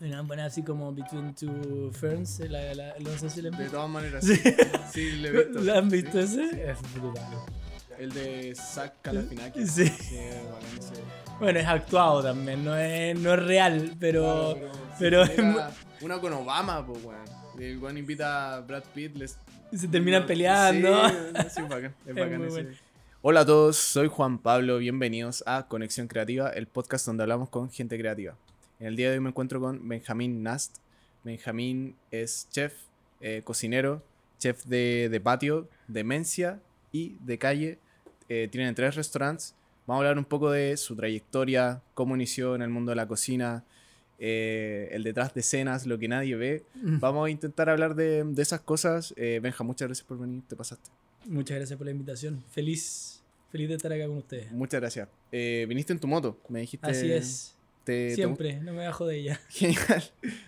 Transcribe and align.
Una 0.00 0.22
buena 0.22 0.44
así 0.44 0.62
como 0.62 0.92
Between 0.94 1.34
Two 1.34 1.90
Ferns, 1.92 2.38
la, 2.48 2.72
la, 2.74 2.94
no 3.00 3.10
sé 3.18 3.28
si 3.30 3.42
la 3.42 3.48
han 3.48 3.56
De 3.56 3.62
visto. 3.64 3.76
todas 3.76 3.90
maneras, 3.90 4.24
Sí. 4.24 4.36
sí. 4.36 4.52
Sí, 4.92 5.10
lo 5.18 5.28
he 5.28 5.44
visto. 5.44 5.60
¿La 5.60 5.78
han 5.78 5.88
visto 5.88 6.12
Sí. 6.26 6.40
ese? 6.40 6.70
Es 6.70 6.94
brutal. 6.94 7.24
El 7.98 8.12
de 8.12 8.54
Zack 8.54 8.94
Galifianakis. 9.02 9.70
Sí. 9.72 9.86
Sí, 9.88 10.16
ese. 10.16 11.02
Bueno, 11.40 11.58
es 11.58 11.66
actuado 11.66 12.22
también, 12.22 12.64
no 12.64 12.76
es, 12.76 13.18
no 13.18 13.34
es 13.34 13.42
real, 13.42 13.96
pero... 13.98 14.54
Claro, 14.54 14.72
pero 15.00 15.26
genera 15.26 15.70
una 16.00 16.20
con 16.20 16.32
Obama, 16.32 16.86
pues, 16.86 17.04
weón. 17.04 17.24
El 17.58 17.78
weón 17.78 17.98
invita 17.98 18.54
a 18.54 18.60
Brad 18.60 18.84
Pitt, 18.94 19.16
les 19.16 19.36
se 19.74 19.88
terminan 19.88 20.26
peleando. 20.26 21.08
Sí, 21.08 21.14
sí, 21.50 21.60
es 21.60 21.62
bacán, 21.68 21.94
es 22.04 22.08
Es 22.08 22.14
bacán 22.14 22.42
ese. 22.44 22.50
bueno. 22.50 22.70
Hola 23.20 23.40
a 23.40 23.46
todos, 23.46 23.76
soy 23.76 24.06
Juan 24.06 24.38
Pablo, 24.38 24.78
bienvenidos 24.78 25.42
a 25.44 25.66
Conexión 25.66 26.06
Creativa, 26.06 26.50
el 26.50 26.68
podcast 26.68 27.04
donde 27.04 27.24
hablamos 27.24 27.48
con 27.48 27.68
gente 27.68 27.98
creativa. 27.98 28.36
En 28.80 28.86
el 28.86 28.96
día 28.96 29.10
de 29.10 29.14
hoy 29.16 29.20
me 29.20 29.30
encuentro 29.30 29.60
con 29.60 29.88
Benjamín 29.88 30.42
Nast. 30.42 30.76
Benjamín 31.24 31.96
es 32.12 32.48
chef, 32.50 32.74
eh, 33.20 33.42
cocinero, 33.44 34.04
chef 34.38 34.64
de, 34.66 35.08
de 35.10 35.20
patio, 35.20 35.68
de 35.88 36.04
mencia 36.04 36.60
y 36.92 37.16
de 37.24 37.38
calle. 37.38 37.78
Eh, 38.28 38.48
tienen 38.50 38.74
tres 38.76 38.94
restaurantes. 38.94 39.56
Vamos 39.86 40.04
a 40.04 40.06
hablar 40.06 40.18
un 40.18 40.24
poco 40.24 40.52
de 40.52 40.76
su 40.76 40.94
trayectoria, 40.94 41.82
cómo 41.94 42.14
inició 42.14 42.54
en 42.54 42.62
el 42.62 42.68
mundo 42.68 42.90
de 42.90 42.96
la 42.96 43.08
cocina, 43.08 43.64
eh, 44.20 44.88
el 44.92 45.02
detrás 45.02 45.34
de 45.34 45.40
escenas, 45.40 45.84
lo 45.86 45.98
que 45.98 46.06
nadie 46.06 46.36
ve. 46.36 46.62
Vamos 46.74 47.26
a 47.26 47.30
intentar 47.30 47.68
hablar 47.68 47.96
de, 47.96 48.22
de 48.22 48.42
esas 48.42 48.60
cosas. 48.60 49.12
Eh, 49.16 49.40
Benja, 49.42 49.64
muchas 49.64 49.88
gracias 49.88 50.06
por 50.06 50.20
venir, 50.20 50.42
te 50.46 50.54
pasaste. 50.54 50.88
Muchas 51.26 51.56
gracias 51.56 51.76
por 51.76 51.86
la 51.86 51.90
invitación. 51.90 52.44
Feliz, 52.52 53.22
feliz 53.50 53.70
de 53.70 53.74
estar 53.74 53.92
acá 53.92 54.06
con 54.06 54.18
ustedes. 54.18 54.52
Muchas 54.52 54.80
gracias. 54.80 55.08
Viniste 55.32 55.92
en 55.92 55.98
tu 55.98 56.06
moto, 56.06 56.38
me 56.48 56.60
dijiste. 56.60 56.88
Así 56.88 57.10
es. 57.10 57.57
Te- 57.92 58.08
te 58.10 58.14
Siempre, 58.14 58.60
no 58.60 58.72
me 58.72 58.86
bajo 58.86 59.06
de 59.06 59.18
ella. 59.18 59.40
Genial. 59.48 60.04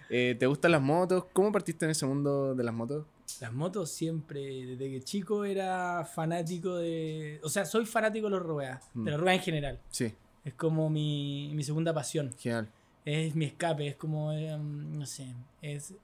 Eh, 0.09 0.37
¿Te 0.39 0.47
gustan 0.47 0.73
las 0.73 0.83
motos? 0.83 1.25
¿Cómo 1.33 1.51
partiste 1.53 1.85
en 1.87 1.93
ese 1.93 2.05
mundo 2.07 2.55
de 2.55 2.63
las 2.65 2.75
motos? 2.75 3.07
Las 3.41 3.52
motos 3.52 3.91
siempre, 3.91 4.41
desde 4.66 4.91
que 4.91 5.01
chico 5.02 5.45
era 5.45 6.05
fanático 6.05 6.77
de... 6.77 7.41
O 7.43 7.49
sea, 7.49 7.65
soy 7.65 7.87
fanático 7.87 8.27
de 8.27 8.30
los 8.33 8.43
ruedas, 8.43 8.88
Mm. 8.93 9.05
de 9.05 9.11
la 9.13 9.16
rueda 9.16 9.35
en 9.35 9.41
general. 9.41 9.80
Sí, 9.91 10.13
Es 10.45 10.55
como 10.55 10.91
mi, 10.91 11.51
mi 11.55 11.63
segunda 11.63 11.95
pasión. 11.95 12.30
genial. 12.38 12.68
Es 13.05 13.35
mi 13.35 13.46
escape, 13.46 13.87
es 13.87 13.96
como, 13.96 14.33
eh, 14.33 14.57
no 14.59 15.07
sé, 15.07 15.35
es, 15.63 15.95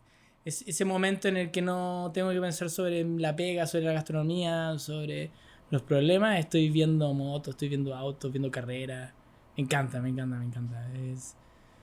es 0.46 0.62
ese 0.66 0.84
momento 0.86 1.28
en 1.28 1.36
el 1.36 1.50
que 1.50 1.60
no 1.60 2.10
tengo 2.14 2.30
que 2.30 2.40
pensar 2.40 2.70
sobre 2.70 3.04
la 3.04 3.36
pega, 3.36 3.66
sobre 3.66 3.84
la 3.84 3.92
gastronomía, 3.92 4.78
sobre 4.78 5.30
los 5.70 5.82
problemas. 5.82 6.38
Estoy 6.38 6.70
viendo 6.70 7.12
motos, 7.12 7.52
estoy 7.54 7.68
viendo 7.68 7.94
autos, 7.94 8.32
viendo 8.32 8.50
carreras. 8.50 9.12
Me 9.56 9.62
encanta, 9.64 10.00
me 10.00 10.08
encanta, 10.10 10.36
me 10.38 10.44
encanta. 10.44 10.92
Es, 10.94 11.34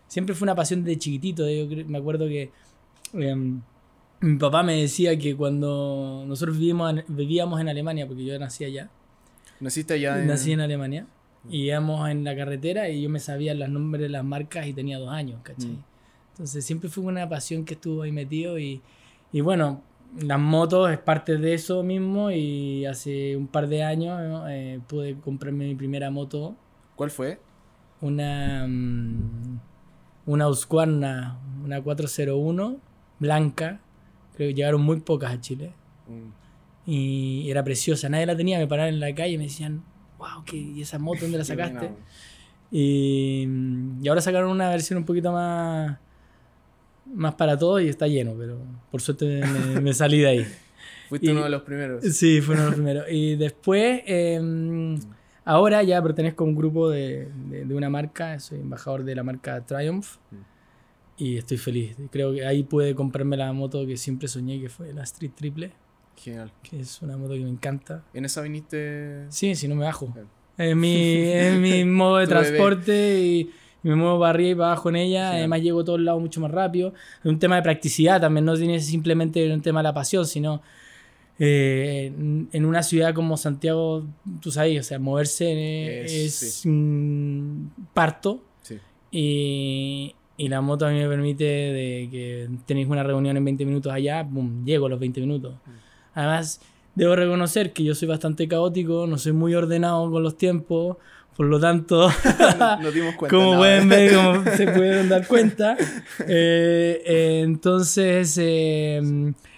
siempre 0.07 0.35
fue 0.35 0.45
una 0.45 0.55
pasión 0.55 0.83
de 0.83 0.97
chiquitito. 0.97 1.43
Yo 1.49 1.65
cre- 1.67 1.85
me 1.85 1.97
acuerdo 1.97 2.27
que 2.27 2.51
em, 3.13 3.61
mi 4.21 4.37
papá 4.37 4.63
me 4.63 4.79
decía 4.81 5.17
que 5.17 5.35
cuando 5.35 6.23
nosotros 6.27 6.57
vivíamos 6.57 6.91
en, 6.91 7.03
vivíamos 7.07 7.59
en 7.59 7.69
Alemania, 7.69 8.07
porque 8.07 8.23
yo 8.25 8.37
nací 8.39 8.63
allá, 8.65 8.89
¿Naciste 9.59 9.93
allá 9.95 10.21
en.? 10.21 10.27
Nací 10.27 10.51
en 10.51 10.59
Alemania. 10.61 11.07
Y 11.49 11.63
íbamos 11.65 12.09
en 12.09 12.23
la 12.23 12.35
carretera 12.37 12.87
y 12.89 13.01
yo 13.01 13.09
me 13.09 13.19
sabía 13.19 13.53
los 13.53 13.67
nombres 13.67 14.01
de 14.03 14.09
las 14.09 14.23
marcas 14.23 14.65
y 14.65 14.73
tenía 14.73 14.97
dos 14.97 15.09
años, 15.09 15.41
¿cachai? 15.43 15.71
Mm. 15.71 15.83
Entonces 16.31 16.63
siempre 16.65 16.89
fue 16.89 17.03
una 17.03 17.27
pasión 17.27 17.65
que 17.65 17.73
estuvo 17.73 18.03
ahí 18.03 18.13
metido 18.13 18.57
y, 18.57 18.81
y 19.33 19.41
bueno, 19.41 19.81
las 20.21 20.39
motos 20.39 20.89
es 20.89 20.99
parte 20.99 21.37
de 21.37 21.53
eso 21.53 21.83
mismo 21.83 22.31
y 22.31 22.85
hace 22.85 23.35
un 23.35 23.47
par 23.47 23.67
de 23.67 23.83
años 23.83 24.21
¿no? 24.21 24.47
Eh, 24.47 24.79
pude 24.87 25.15
comprarme 25.15 25.65
mi 25.65 25.75
primera 25.75 26.09
moto, 26.11 26.55
¿Cuál 26.95 27.11
fue? 27.11 27.39
Una, 28.03 28.67
mm, 28.67 29.59
una 30.27 30.47
Husqvarna, 30.49 31.39
una 31.63 31.81
401, 31.81 32.77
blanca, 33.19 33.79
creo 34.35 34.49
que 34.49 34.53
llegaron 34.53 34.81
muy 34.81 34.99
pocas 34.99 35.31
a 35.33 35.39
Chile 35.41 35.73
Mm, 36.07 36.89
y 36.91 37.49
era 37.49 37.63
preciosa, 37.63 38.09
nadie 38.09 38.25
la 38.25 38.35
tenía, 38.35 38.59
me 38.59 38.67
paraban 38.67 38.93
en 38.93 38.99
la 38.99 39.15
calle 39.15 39.33
y 39.35 39.37
me 39.37 39.45
decían, 39.45 39.83
wow, 40.17 40.43
¿qué, 40.45 40.57
¿y 40.57 40.81
esa 40.81 40.99
moto 40.99 41.21
dónde 41.21 41.37
la 41.37 41.43
sacaste? 41.45 41.91
Y, 42.71 43.47
y 44.01 44.07
ahora 44.09 44.19
sacaron 44.19 44.49
una 44.51 44.69
versión 44.69 44.97
un 44.97 45.05
poquito 45.05 45.31
más, 45.31 45.97
más 47.05 47.35
para 47.35 47.57
todos 47.57 47.81
y 47.81 47.87
está 47.87 48.07
lleno, 48.07 48.33
pero 48.37 48.57
por 48.91 49.01
suerte 49.01 49.41
me, 49.75 49.79
me 49.81 49.93
salí 49.93 50.19
de 50.19 50.27
ahí. 50.27 50.47
Fuiste 51.09 51.27
Y- 51.27 51.31
uno 51.31 51.43
de 51.43 51.49
los 51.49 51.61
primeros. 51.61 52.03
Sí, 52.03 52.41
fue 52.41 52.55
uno 52.55 52.63
de 52.63 52.69
los 52.71 52.75
primeros. 52.75 53.05
Y 53.09 53.35
después, 53.37 54.01
eh, 54.05 54.41
ahora 55.45 55.83
ya 55.83 56.01
pertenezco 56.01 56.43
a 56.43 56.47
un 56.47 56.55
grupo 56.55 56.89
de, 56.89 57.27
de- 57.49 57.65
de 57.65 57.75
una 57.75 57.89
marca, 57.89 58.39
soy 58.39 58.59
embajador 58.59 59.03
de 59.03 59.15
la 59.15 59.23
marca 59.23 59.65
Triumph. 59.65 60.17
Mm. 60.31 60.35
Y 61.17 61.37
estoy 61.37 61.57
feliz. 61.57 61.95
Creo 62.11 62.33
que 62.33 62.45
ahí 62.45 62.63
pude 62.63 62.95
comprarme 62.95 63.37
la 63.37 63.53
moto 63.53 63.85
que 63.85 63.97
siempre 63.97 64.27
soñé, 64.27 64.59
que 64.59 64.69
fue 64.69 64.91
la 64.93 65.03
Street 65.03 65.31
Triple, 65.35 65.71
Genial. 66.17 66.51
que 66.63 66.79
es 66.79 67.01
una 67.01 67.17
moto 67.17 67.33
que 67.33 67.41
me 67.41 67.49
encanta. 67.49 68.03
¿En 68.13 68.25
esa 68.25 68.41
viniste? 68.41 69.25
Sí, 69.29 69.53
si 69.55 69.67
no 69.67 69.75
me 69.75 69.85
bajo. 69.85 70.11
Es 70.57 70.75
mi, 70.75 70.95
es 71.31 71.59
mi 71.59 71.85
modo 71.85 72.17
de 72.17 72.27
transporte 72.27 73.19
y, 73.21 73.51
me 73.83 73.95
muevo 73.95 74.17
para 74.19 74.29
arriba 74.29 74.49
y 74.49 74.55
para 74.55 74.67
abajo 74.71 74.89
en 74.89 74.95
ella. 74.95 75.31
Además 75.31 75.61
llego 75.61 75.81
a 75.81 75.83
todos 75.83 75.99
lados 75.99 76.21
mucho 76.21 76.39
más 76.41 76.49
rápido. 76.51 76.93
Es 77.19 77.25
un 77.25 77.37
tema 77.37 77.57
de 77.57 77.61
practicidad 77.63 78.19
también, 78.19 78.45
no 78.45 78.55
tiene 78.55 78.79
simplemente 78.79 79.53
un 79.53 79.61
tema 79.61 79.81
de 79.81 79.83
la 79.83 79.93
pasión, 79.93 80.25
sino 80.25 80.61
eh, 81.39 82.11
en, 82.15 82.49
en 82.51 82.65
una 82.65 82.83
ciudad 82.83 83.13
como 83.13 83.37
Santiago, 83.37 84.05
tú 84.41 84.51
sabes, 84.51 84.79
o 84.79 84.83
sea, 84.83 84.99
moverse 84.99 86.03
Es- 86.05 86.13
es, 86.43 86.53
sí. 86.55 86.69
un 86.69 87.71
parto. 87.93 88.43
Sí. 88.61 88.77
Y, 89.11 90.15
y 90.37 90.47
la 90.47 90.61
moto 90.61 90.85
a 90.85 90.91
mí 90.91 90.99
me 90.99 91.07
permite 91.07 91.43
de 91.43 92.07
que 92.11 92.49
tenéis 92.65 92.87
una 92.87 93.03
reunión 93.03 93.37
en 93.37 93.45
20 93.45 93.65
minutos 93.65 93.91
allá, 93.93 94.23
boom, 94.23 94.65
llego 94.65 94.85
a 94.87 94.89
los 94.89 94.99
20 94.99 95.21
minutos. 95.21 95.55
Mm. 95.65 95.69
Además, 96.15 96.61
debo 96.95 97.15
reconocer 97.15 97.73
que 97.73 97.83
yo 97.83 97.95
soy 97.95 98.07
bastante 98.07 98.47
caótico, 98.47 99.07
no 99.07 99.17
soy 99.17 99.31
muy 99.33 99.53
ordenado 99.55 100.09
con 100.11 100.21
los 100.23 100.37
tiempos, 100.37 100.97
por 101.35 101.47
lo 101.47 101.59
tanto, 101.59 102.09
Nos 102.81 102.93
dimos 102.93 103.15
cuenta. 103.17 103.35
como 103.35 103.45
nada. 103.51 103.57
pueden 103.57 103.89
ver, 103.89 104.13
como 104.15 104.43
se 104.57 104.67
pudieron 104.67 105.09
dar 105.09 105.27
cuenta, 105.27 105.75
eh, 106.27 107.01
eh, 107.05 107.41
entonces 107.43 108.37
eh, 108.39 109.01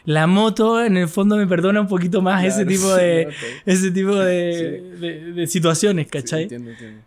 la 0.05 0.27
moto 0.27 0.83
en 0.83 0.97
el 0.97 1.07
fondo 1.07 1.35
me 1.37 1.47
perdona 1.47 1.81
un 1.81 1.87
poquito 1.87 2.21
más 2.21 2.43
ese 2.45 2.65
tipo 2.65 2.93
de, 2.95 3.29
ese 3.65 3.91
tipo 3.91 4.15
de, 4.15 4.81
de- 4.99 5.33
de 5.33 5.47
situaciones, 5.47 6.07
¿cachai? 6.07 6.43
entiendo, 6.43 6.71
entiendo. 6.71 7.01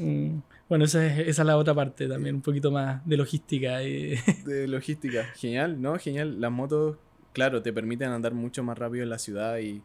Mm, 0.00 0.40
Bueno, 0.68 0.84
esa 0.84 1.06
es, 1.06 1.28
esa 1.28 1.42
es 1.42 1.46
la 1.46 1.56
otra 1.56 1.74
parte 1.74 2.08
también, 2.08 2.36
un 2.36 2.42
poquito 2.42 2.70
más 2.70 3.06
de 3.06 3.16
logística. 3.16 3.82
y- 3.82 4.16
De 4.44 4.66
logística. 4.68 5.24
Genial, 5.36 5.80
¿no? 5.80 5.96
Genial. 5.98 6.40
Las 6.40 6.50
motos, 6.52 6.96
claro, 7.32 7.62
te 7.62 7.72
permiten 7.72 8.08
andar 8.10 8.34
mucho 8.34 8.62
más 8.64 8.76
rápido 8.78 9.04
en 9.04 9.10
la 9.10 9.18
ciudad 9.18 9.58
y 9.58 9.82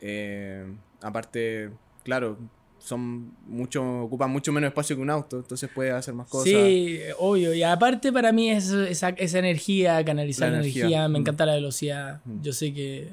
eh, 0.00 0.64
aparte, 1.02 1.70
claro, 2.04 2.38
son 2.84 3.32
mucho, 3.46 4.02
ocupan 4.02 4.30
mucho 4.30 4.52
menos 4.52 4.68
espacio 4.68 4.94
que 4.94 5.00
un 5.00 5.08
auto, 5.08 5.38
entonces 5.38 5.70
puedes 5.74 5.94
hacer 5.94 6.12
más 6.12 6.28
cosas. 6.28 6.52
Sí, 6.52 7.00
obvio. 7.18 7.54
Y 7.54 7.62
aparte 7.62 8.12
para 8.12 8.30
mí 8.30 8.50
es 8.50 8.70
esa, 8.70 9.08
esa 9.10 9.38
energía, 9.38 10.04
canalizar 10.04 10.48
La 10.48 10.56
la 10.56 10.58
energía, 10.58 10.82
energía, 10.82 11.08
me 11.08 11.18
mm. 11.18 11.22
encanta 11.22 11.46
la 11.46 11.54
velocidad. 11.54 12.20
Mm. 12.26 12.42
Yo 12.42 12.52
sé 12.52 12.74
que 12.74 13.10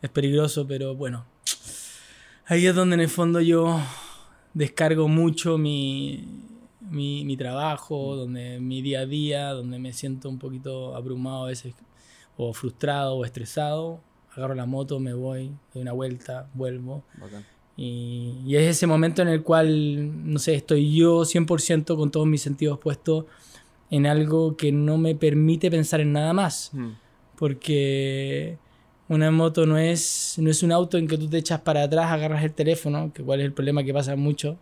es 0.00 0.10
peligroso, 0.10 0.66
pero 0.66 0.94
bueno. 0.94 1.26
Ahí 2.46 2.66
es 2.66 2.74
donde 2.74 2.94
en 2.94 3.00
el 3.00 3.10
fondo 3.10 3.42
yo 3.42 3.78
descargo 4.54 5.08
mucho 5.08 5.58
mi, 5.58 6.24
mi, 6.80 7.26
mi 7.26 7.36
trabajo, 7.36 8.14
Mm. 8.14 8.18
donde 8.18 8.60
mi 8.60 8.80
día 8.80 9.00
a 9.00 9.06
día, 9.06 9.50
donde 9.50 9.78
me 9.78 9.92
siento 9.92 10.30
un 10.30 10.38
poquito 10.38 10.96
abrumado 10.96 11.44
a 11.44 11.48
veces, 11.48 11.74
o 12.38 12.54
frustrado 12.54 13.16
o 13.16 13.26
estresado. 13.26 14.00
Agarro 14.34 14.54
la 14.54 14.64
moto, 14.64 15.00
me 15.00 15.12
voy, 15.12 15.50
doy 15.74 15.82
una 15.82 15.92
vuelta, 15.92 16.48
vuelvo. 16.54 17.04
Bacán. 17.18 17.44
Y, 17.76 18.34
y 18.46 18.56
es 18.56 18.62
ese 18.62 18.86
momento 18.86 19.22
en 19.22 19.28
el 19.28 19.42
cual, 19.42 20.32
no 20.32 20.38
sé, 20.38 20.54
estoy 20.54 20.94
yo 20.94 21.22
100% 21.22 21.96
con 21.96 22.10
todos 22.10 22.26
mis 22.26 22.40
sentidos 22.40 22.78
puestos 22.78 23.26
en 23.90 24.06
algo 24.06 24.56
que 24.56 24.72
no 24.72 24.98
me 24.98 25.14
permite 25.14 25.70
pensar 25.70 26.00
en 26.00 26.12
nada 26.12 26.32
más. 26.32 26.70
Mm, 26.72 26.90
Porque 27.38 28.58
una 29.08 29.30
moto 29.30 29.66
no 29.66 29.78
es, 29.78 30.36
no 30.38 30.50
es 30.50 30.62
un 30.62 30.72
auto 30.72 30.98
en 30.98 31.06
que 31.06 31.18
tú 31.18 31.28
te 31.28 31.38
echas 31.38 31.60
para 31.60 31.84
atrás, 31.84 32.10
agarras 32.10 32.42
el 32.42 32.52
teléfono, 32.52 33.12
que 33.12 33.22
cuál 33.22 33.40
es 33.40 33.46
el 33.46 33.52
problema 33.52 33.84
que 33.84 33.92
pasa 33.92 34.16
mucho. 34.16 34.56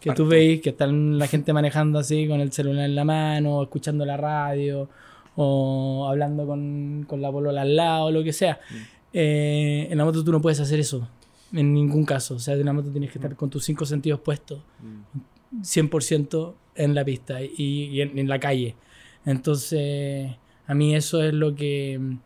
Que 0.00 0.10
tú 0.12 0.26
veis 0.26 0.60
que 0.60 0.70
están 0.70 1.16
la 1.16 1.28
gente 1.28 1.52
manejando 1.52 2.00
así 2.00 2.26
con 2.26 2.40
el 2.40 2.50
celular 2.50 2.86
en 2.86 2.96
la 2.96 3.04
mano, 3.04 3.62
escuchando 3.62 4.04
la 4.04 4.16
radio, 4.16 4.88
o 5.36 6.08
hablando 6.08 6.44
con, 6.44 7.04
con 7.06 7.22
la 7.22 7.30
polola 7.30 7.62
al 7.62 7.76
lado, 7.76 8.10
lo 8.10 8.24
que 8.24 8.32
sea. 8.32 8.58
Mm. 8.68 8.74
Eh, 9.12 9.88
en 9.90 9.98
la 9.98 10.04
moto 10.04 10.24
tú 10.24 10.32
no 10.32 10.40
puedes 10.40 10.58
hacer 10.58 10.80
eso. 10.80 11.08
En 11.52 11.74
ningún 11.74 12.04
caso. 12.04 12.36
O 12.36 12.38
sea, 12.38 12.54
en 12.54 12.64
la 12.64 12.72
moto 12.72 12.90
tienes 12.90 13.10
que 13.10 13.18
estar 13.18 13.34
con 13.36 13.50
tus 13.50 13.64
cinco 13.64 13.84
sentidos 13.86 14.20
puestos. 14.20 14.60
mm. 14.80 15.60
100% 15.60 16.54
en 16.76 16.94
la 16.94 17.04
pista 17.04 17.42
y, 17.42 17.50
y 17.58 18.00
en, 18.00 18.18
en 18.18 18.26
la 18.26 18.40
calle. 18.40 18.74
Entonces, 19.26 20.30
a 20.66 20.74
mí 20.74 20.94
eso 20.96 21.22
es 21.22 21.34
lo 21.34 21.54
que 21.54 21.98
mm, 22.00 22.16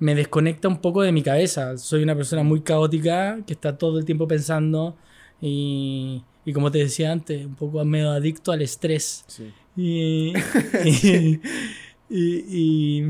me 0.00 0.14
desconecta 0.14 0.66
un 0.68 0.80
poco 0.80 1.02
de 1.02 1.12
mi 1.12 1.22
cabeza. 1.22 1.78
Soy 1.78 2.02
una 2.02 2.16
persona 2.16 2.42
muy 2.42 2.62
caótica 2.62 3.38
que 3.46 3.52
está 3.52 3.78
todo 3.78 3.98
el 3.98 4.04
tiempo 4.04 4.26
pensando 4.26 4.96
y, 5.40 6.22
y 6.44 6.52
como 6.52 6.70
te 6.70 6.78
decía 6.78 7.12
antes, 7.12 7.46
un 7.46 7.54
poco 7.54 7.84
medio 7.84 8.10
adicto 8.10 8.50
al 8.52 8.62
estrés. 8.62 9.24
Sí. 9.28 9.52
Y, 9.76 10.32
y 12.10 13.02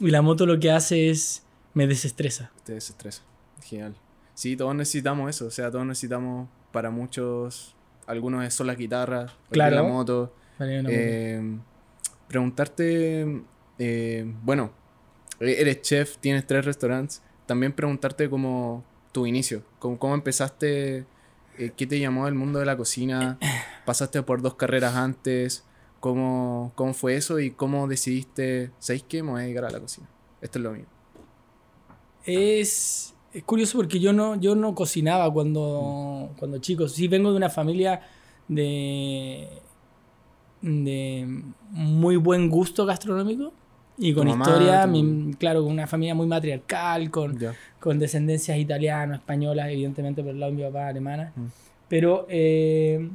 la 0.00 0.22
moto 0.22 0.46
lo 0.46 0.58
que 0.58 0.70
hace 0.70 1.10
es 1.10 1.44
me 1.74 1.86
desestresa. 1.86 2.50
Te 2.64 2.74
desestresa. 2.74 3.22
Genial. 3.62 3.94
Sí, 4.34 4.56
todos 4.56 4.74
necesitamos 4.74 5.28
eso. 5.30 5.46
O 5.46 5.50
sea, 5.50 5.70
todos 5.70 5.86
necesitamos 5.86 6.48
para 6.72 6.90
muchos. 6.90 7.74
Algunos 8.06 8.52
son 8.52 8.66
las 8.66 8.76
guitarras, 8.76 9.32
Claro. 9.50 9.76
la 9.76 9.82
moto. 9.82 10.34
Vale. 10.58 10.82
Eh, 10.88 11.58
preguntarte. 12.28 13.42
eh, 13.78 14.32
bueno, 14.42 14.70
e- 15.40 15.60
eres 15.60 15.82
chef, 15.82 16.18
tienes 16.18 16.46
tres 16.46 16.64
restaurantes. 16.64 17.22
También 17.46 17.72
preguntarte 17.72 18.28
como 18.30 18.84
tu 19.12 19.26
inicio. 19.26 19.62
Cómo, 19.78 19.98
cómo 19.98 20.14
empezaste. 20.14 21.04
eh, 21.58 21.72
¿Qué 21.76 21.86
te 21.86 21.98
llamó 22.00 22.24
al 22.26 22.34
mundo 22.34 22.58
de 22.58 22.64
la 22.66 22.76
cocina? 22.76 23.38
¿Pasaste 23.84 24.22
por 24.22 24.40
dos 24.42 24.54
carreras 24.54 24.94
antes? 24.94 25.64
¿Cómo, 26.00 26.72
cómo 26.74 26.94
fue 26.94 27.14
eso? 27.16 27.38
¿Y 27.38 27.50
cómo 27.50 27.86
decidiste, 27.86 28.70
¿sabéis 28.78 29.04
qué? 29.08 29.22
Me 29.22 29.30
voy 29.32 29.40
a 29.40 29.44
dedicar 29.44 29.64
a 29.66 29.70
la 29.70 29.78
cocina. 29.80 30.08
Esto 30.40 30.58
es 30.58 30.62
lo 30.64 30.72
mío. 30.72 30.86
Es, 32.24 33.11
es 33.32 33.42
curioso 33.44 33.78
porque 33.78 33.98
yo 34.00 34.12
no, 34.12 34.36
yo 34.36 34.54
no 34.54 34.74
cocinaba 34.74 35.32
cuando, 35.32 36.30
cuando 36.38 36.58
chico. 36.58 36.88
Sí, 36.88 37.08
vengo 37.08 37.30
de 37.30 37.36
una 37.36 37.50
familia 37.50 38.00
de, 38.48 39.48
de 40.60 41.42
muy 41.70 42.16
buen 42.16 42.48
gusto 42.50 42.84
gastronómico 42.86 43.52
y 43.98 44.12
con 44.14 44.26
mamá, 44.26 44.44
historia, 44.44 44.82
tu- 44.84 44.90
mi- 44.90 45.34
claro, 45.34 45.62
con 45.62 45.72
una 45.72 45.86
familia 45.86 46.14
muy 46.14 46.26
matriarcal, 46.26 47.10
con, 47.10 47.38
con 47.80 47.98
descendencias 47.98 48.58
italianas, 48.58 49.18
españolas, 49.20 49.68
evidentemente 49.70 50.22
por 50.22 50.32
el 50.32 50.40
lado 50.40 50.52
de 50.52 50.58
mi 50.58 50.64
papá, 50.64 50.88
alemana. 50.88 51.32
Mm. 51.36 51.46
Pero 51.88 52.26
eh, 52.28 53.08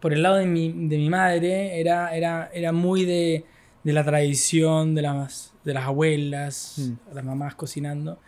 por 0.00 0.12
el 0.12 0.22
lado 0.22 0.36
de 0.36 0.46
mi, 0.46 0.68
de 0.88 0.98
mi 0.98 1.08
madre 1.08 1.80
era, 1.80 2.14
era, 2.16 2.50
era 2.52 2.72
muy 2.72 3.04
de, 3.04 3.44
de 3.84 3.92
la 3.92 4.04
tradición 4.04 4.94
de 4.94 5.02
las, 5.02 5.52
de 5.64 5.74
las 5.74 5.84
abuelas, 5.86 6.74
Mm. 6.78 7.14
las 7.14 7.24
mamás 7.24 7.54
cocinando. 7.54 8.18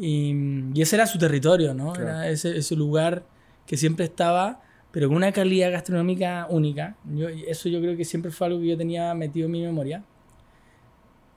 Y, 0.00 0.34
y 0.74 0.80
ese 0.82 0.96
era 0.96 1.06
su 1.06 1.18
territorio, 1.18 1.74
¿no? 1.74 1.92
Claro. 1.92 2.08
Era 2.08 2.28
ese, 2.30 2.56
ese 2.56 2.74
lugar 2.74 3.24
que 3.66 3.76
siempre 3.76 4.06
estaba, 4.06 4.62
pero 4.90 5.08
con 5.08 5.16
una 5.18 5.30
calidad 5.30 5.70
gastronómica 5.70 6.46
única. 6.48 6.96
Yo, 7.14 7.28
eso 7.28 7.68
yo 7.68 7.80
creo 7.80 7.96
que 7.96 8.04
siempre 8.04 8.30
fue 8.30 8.46
algo 8.48 8.60
que 8.60 8.68
yo 8.68 8.76
tenía 8.78 9.12
metido 9.14 9.46
en 9.46 9.52
mi 9.52 9.60
memoria. 9.62 10.02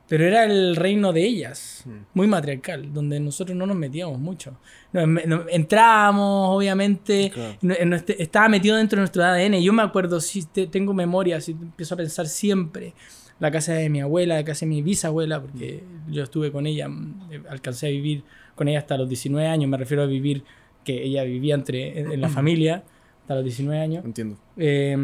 Pero 0.07 0.25
era 0.25 0.44
el 0.45 0.75
reino 0.75 1.13
de 1.13 1.24
ellas, 1.25 1.83
Mm. 1.86 1.92
muy 2.13 2.27
matriarcal, 2.27 2.94
donde 2.94 3.19
nosotros 3.19 3.57
no 3.57 3.65
nos 3.65 3.75
metíamos 3.77 4.19
mucho. 4.19 4.57
Entrábamos, 5.50 6.56
obviamente, 6.56 7.31
Claro. 7.33 7.57
no- 7.62 7.95
estaba 8.18 8.50
metido 8.50 8.75
dentro 8.77 8.98
de 8.98 9.01
nuestro 9.01 9.24
ADN. 9.24 9.62
Yo 9.62 9.74
me 9.74 9.81
acuerdo, 9.81 10.19
si 10.19 10.44
te- 10.45 10.68
tengo 10.68 10.94
memoria, 10.94 11.39
si 11.42 11.51
empiezo 11.54 11.95
a 11.95 11.98
pensar 11.98 12.27
siempre, 12.27 12.94
la 13.39 13.50
casa 13.51 13.74
de 13.74 13.89
mi 13.89 14.01
abuela, 14.01 14.36
la 14.36 14.44
casa 14.44 14.62
de 14.65 14.69
mi 14.69 14.81
bisabuela, 14.81 15.42
porque 15.42 15.83
yo 16.10 16.24
estuve 16.24 16.51
con 16.51 16.65
ella, 16.68 16.88
mm, 16.88 17.21
eh, 17.31 17.42
alcancé 17.50 17.88
a 17.88 17.89
vivir 17.89 18.24
con 18.56 18.68
ella 18.68 18.80
hasta 18.80 18.98
los 18.98 19.08
19 19.10 19.48
años, 19.48 19.70
me 19.70 19.78
refiero 19.78 20.04
a 20.04 20.06
vivir 20.06 20.44
que 20.84 21.04
ella 21.04 21.24
vivía 21.24 21.56
entre, 21.56 22.00
en, 22.00 22.12
en 22.12 22.22
la 22.22 22.30
familia 22.30 22.84
hasta 23.22 23.36
los 23.36 23.44
19 23.44 23.80
años. 23.82 24.04
Entiendo. 24.06 24.38
Eh, 24.58 24.96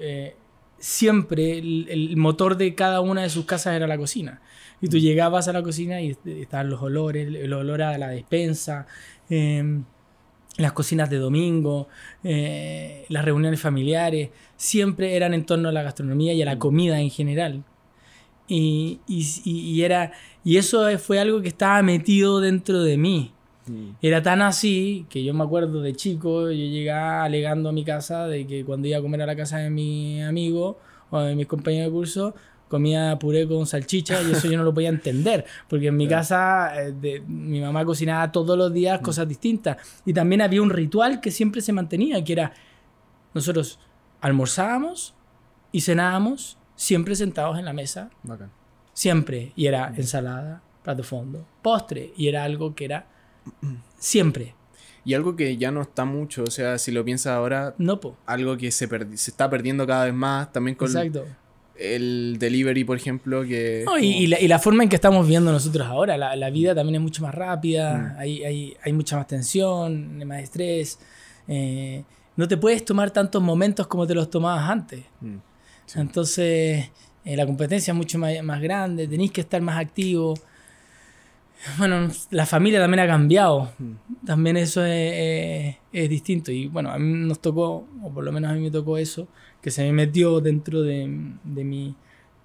eh, 0.00 0.36
siempre 0.78 1.58
el, 1.58 1.86
el 1.88 2.16
motor 2.16 2.56
de 2.56 2.74
cada 2.74 3.00
una 3.00 3.22
de 3.22 3.30
sus 3.30 3.44
casas 3.44 3.74
era 3.74 3.86
la 3.86 3.98
cocina. 3.98 4.40
Y 4.80 4.88
tú 4.88 4.98
llegabas 4.98 5.46
a 5.48 5.52
la 5.52 5.62
cocina 5.62 6.00
y 6.00 6.10
est- 6.10 6.26
estaban 6.26 6.68
los 6.70 6.82
olores, 6.82 7.28
el 7.28 7.52
olor 7.52 7.82
a 7.82 7.96
la 7.98 8.08
despensa, 8.08 8.86
eh, 9.30 9.80
las 10.58 10.72
cocinas 10.72 11.08
de 11.08 11.16
domingo, 11.18 11.88
eh, 12.24 13.06
las 13.08 13.24
reuniones 13.24 13.60
familiares, 13.60 14.30
siempre 14.56 15.14
eran 15.16 15.34
en 15.34 15.44
torno 15.46 15.68
a 15.68 15.72
la 15.72 15.82
gastronomía 15.82 16.32
y 16.34 16.42
a 16.42 16.44
la 16.46 16.58
comida 16.58 17.00
en 17.00 17.10
general. 17.10 17.64
Y- 18.48 19.00
y 19.06 19.82
era, 19.82 20.12
y 20.44 20.56
eso 20.56 20.86
fue 20.98 21.18
algo 21.20 21.40
que 21.42 21.48
estaba 21.48 21.82
metido 21.82 22.40
dentro 22.40 22.82
de 22.82 22.96
mí. 22.96 23.32
Mm. 23.66 23.90
Era 24.02 24.22
tan 24.22 24.42
así 24.42 25.06
que 25.08 25.22
yo 25.22 25.34
me 25.34 25.44
acuerdo 25.44 25.80
de 25.82 25.94
chico, 25.94 26.50
yo 26.50 26.64
llegaba 26.66 27.22
alegando 27.24 27.68
a 27.68 27.72
mi 27.72 27.84
casa 27.84 28.26
de 28.26 28.46
que 28.46 28.64
cuando 28.64 28.88
iba 28.88 28.98
a 28.98 29.02
comer 29.02 29.22
a 29.22 29.26
la 29.26 29.36
casa 29.36 29.58
de 29.58 29.70
mi 29.70 30.20
amigo 30.22 30.78
o 31.10 31.20
de 31.20 31.36
mis 31.36 31.46
compañeros 31.46 31.86
de 31.86 31.92
curso, 31.92 32.34
comía 32.68 33.18
puré 33.20 33.46
con 33.46 33.66
salchicha 33.66 34.20
y 34.22 34.32
eso 34.32 34.48
yo 34.48 34.56
no 34.56 34.64
lo 34.64 34.72
podía 34.74 34.88
entender, 34.88 35.44
porque 35.68 35.88
en 35.88 35.96
mi 35.96 36.08
casa 36.16 36.72
eh, 36.82 36.92
de- 36.92 37.20
mi 37.20 37.60
mamá 37.60 37.84
cocinaba 37.84 38.32
todos 38.32 38.56
los 38.58 38.72
días 38.72 38.98
cosas 39.00 39.28
distintas 39.28 39.76
y 40.06 40.12
también 40.12 40.40
había 40.40 40.62
un 40.62 40.70
ritual 40.70 41.20
que 41.20 41.30
siempre 41.30 41.60
se 41.60 41.72
mantenía, 41.72 42.24
que 42.24 42.32
era 42.32 42.52
nosotros 43.34 43.78
almorzábamos 44.22 45.14
y 45.70 45.82
cenábamos 45.82 46.58
siempre 46.74 47.14
sentados 47.14 47.58
en 47.58 47.64
la 47.66 47.72
mesa 47.72 48.10
Bacán. 48.22 48.50
Siempre. 48.92 49.52
Y 49.56 49.66
era 49.66 49.92
ensalada, 49.96 50.62
plato 50.82 51.02
fondo, 51.02 51.46
postre. 51.62 52.12
Y 52.16 52.28
era 52.28 52.44
algo 52.44 52.74
que 52.74 52.84
era 52.86 53.06
siempre. 53.98 54.54
Y 55.04 55.14
algo 55.14 55.34
que 55.34 55.56
ya 55.56 55.70
no 55.72 55.82
está 55.82 56.04
mucho, 56.04 56.44
o 56.44 56.50
sea, 56.50 56.78
si 56.78 56.92
lo 56.92 57.04
piensas 57.04 57.32
ahora, 57.32 57.74
No, 57.78 57.98
po. 57.98 58.16
algo 58.24 58.56
que 58.56 58.70
se, 58.70 58.86
se 59.16 59.30
está 59.32 59.50
perdiendo 59.50 59.84
cada 59.86 60.04
vez 60.04 60.14
más, 60.14 60.52
también 60.52 60.76
con 60.76 60.86
Exacto. 60.86 61.24
el 61.76 62.36
delivery, 62.38 62.84
por 62.84 62.96
ejemplo, 62.98 63.42
que... 63.42 63.82
No, 63.84 63.98
y, 63.98 64.06
y 64.06 64.26
la, 64.28 64.38
y 64.40 64.46
la 64.46 64.60
forma 64.60 64.84
en 64.84 64.88
que 64.88 64.94
estamos 64.94 65.26
viendo 65.26 65.50
nosotros 65.50 65.88
ahora, 65.88 66.16
la, 66.16 66.36
la 66.36 66.50
vida 66.50 66.72
también 66.72 66.94
es 66.96 67.00
mucho 67.00 67.20
más 67.22 67.34
rápida, 67.34 68.14
hay, 68.16 68.44
hay, 68.44 68.76
hay 68.84 68.92
mucha 68.92 69.16
más 69.16 69.26
tensión, 69.26 70.18
hay 70.20 70.24
más 70.24 70.40
estrés. 70.42 71.00
eh, 71.48 72.04
no 72.36 72.46
te 72.46 72.56
puedes 72.56 72.84
tomar 72.84 73.10
tantos 73.10 73.42
momentos 73.42 73.88
como 73.88 74.06
te 74.06 74.14
los 74.14 74.30
tomabas 74.30 74.70
antes. 74.70 75.04
Mm, 75.20 75.36
sí. 75.84 75.98
Entonces, 76.00 76.90
eh, 77.24 77.36
la 77.36 77.46
competencia 77.46 77.92
es 77.92 77.96
mucho 77.96 78.18
más, 78.18 78.32
más 78.42 78.60
grande, 78.60 79.06
tenéis 79.08 79.32
que 79.32 79.40
estar 79.42 79.60
más 79.62 79.78
activo. 79.78 80.34
Bueno, 81.78 82.08
la 82.30 82.44
familia 82.46 82.80
también 82.80 83.00
ha 83.00 83.06
cambiado. 83.06 83.72
Mm. 83.78 84.26
También 84.26 84.56
eso 84.56 84.84
es, 84.84 85.12
es- 85.14 85.76
es 85.92 86.08
distinto. 86.10 86.50
Y 86.50 86.66
bueno, 86.66 86.90
a 86.90 86.98
mí 86.98 87.12
nos 87.26 87.40
tocó, 87.40 87.86
o 88.02 88.10
por 88.12 88.24
lo 88.24 88.32
menos 88.32 88.50
a 88.50 88.54
mí 88.54 88.60
me 88.60 88.70
tocó 88.70 88.98
eso, 88.98 89.28
que 89.60 89.70
se 89.70 89.84
me 89.84 89.92
metió 89.92 90.40
dentro 90.40 90.82
de, 90.82 91.08
de 91.44 91.64
mi, 91.64 91.94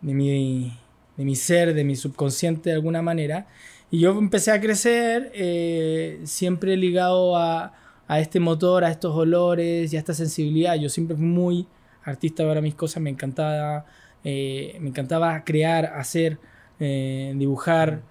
de, 0.02 0.14
mi, 0.14 0.78
de 1.16 1.26
mi 1.26 1.36
ser, 1.36 1.74
de 1.74 1.84
mi 1.84 1.96
subconsciente 1.96 2.70
de 2.70 2.76
alguna 2.76 3.02
manera. 3.02 3.48
Y 3.90 4.00
yo 4.02 4.12
empecé 4.20 4.52
a 4.52 4.62
crecer 4.62 5.32
eh, 5.34 6.20
siempre 6.26 6.78
ligado 6.78 7.36
a, 7.38 7.74
a 8.08 8.20
este 8.20 8.40
motor, 8.40 8.84
a 8.84 8.92
estos 8.92 9.16
olores 9.16 9.92
y 9.94 9.96
a 9.96 10.00
esta 10.00 10.14
sensibilidad. 10.14 10.76
Yo 10.76 10.90
siempre 10.90 11.16
fui 11.18 11.26
muy 11.26 11.66
artista 12.04 12.46
para 12.46 12.62
mis 12.62 12.76
cosas, 12.76 13.02
me 13.02 13.10
encantaba, 13.10 13.86
eh, 14.30 14.76
me 14.82 14.90
encantaba 14.90 15.46
crear, 15.46 15.86
hacer, 15.86 16.38
eh, 16.82 17.34
dibujar, 17.38 18.02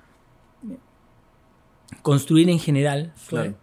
construir 2.00 2.49
en 2.49 2.59
general. 2.59 3.12
fue. 3.17 3.40
Claro. 3.40 3.59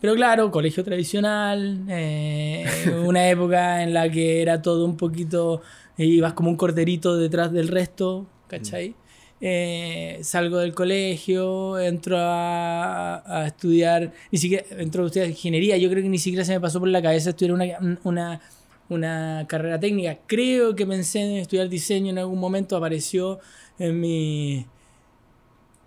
Pero 0.00 0.14
claro, 0.16 0.50
colegio 0.50 0.82
tradicional, 0.82 1.84
eh, 1.88 2.66
una 3.06 3.28
época 3.30 3.84
en 3.84 3.94
la 3.94 4.10
que 4.10 4.42
era 4.42 4.60
todo 4.60 4.84
un 4.84 4.96
poquito, 4.96 5.62
ibas 5.96 6.32
como 6.32 6.50
un 6.50 6.56
corderito 6.56 7.16
detrás 7.16 7.52
del 7.52 7.68
resto, 7.68 8.26
¿cachai? 8.48 8.96
Eh, 9.40 10.18
salgo 10.22 10.58
del 10.58 10.74
colegio, 10.74 11.78
entro 11.78 12.16
a, 12.18 13.22
a 13.24 13.46
estudiar, 13.46 14.12
ni 14.32 14.38
siquiera 14.38 14.64
entro 14.78 15.04
a 15.04 15.06
estudiar 15.06 15.28
ingeniería, 15.28 15.76
yo 15.76 15.88
creo 15.88 16.02
que 16.02 16.08
ni 16.08 16.18
siquiera 16.18 16.44
se 16.44 16.54
me 16.54 16.60
pasó 16.60 16.80
por 16.80 16.88
la 16.88 17.00
cabeza 17.00 17.30
estudiar 17.30 17.52
una, 17.54 17.98
una, 18.02 18.40
una 18.88 19.44
carrera 19.48 19.78
técnica. 19.80 20.18
Creo 20.26 20.74
que 20.74 20.86
pensé 20.86 21.20
en 21.20 21.36
estudiar 21.38 21.68
diseño 21.68 22.10
en 22.10 22.18
algún 22.18 22.38
momento, 22.38 22.76
apareció 22.76 23.40
en 23.78 24.00
mi... 24.00 24.66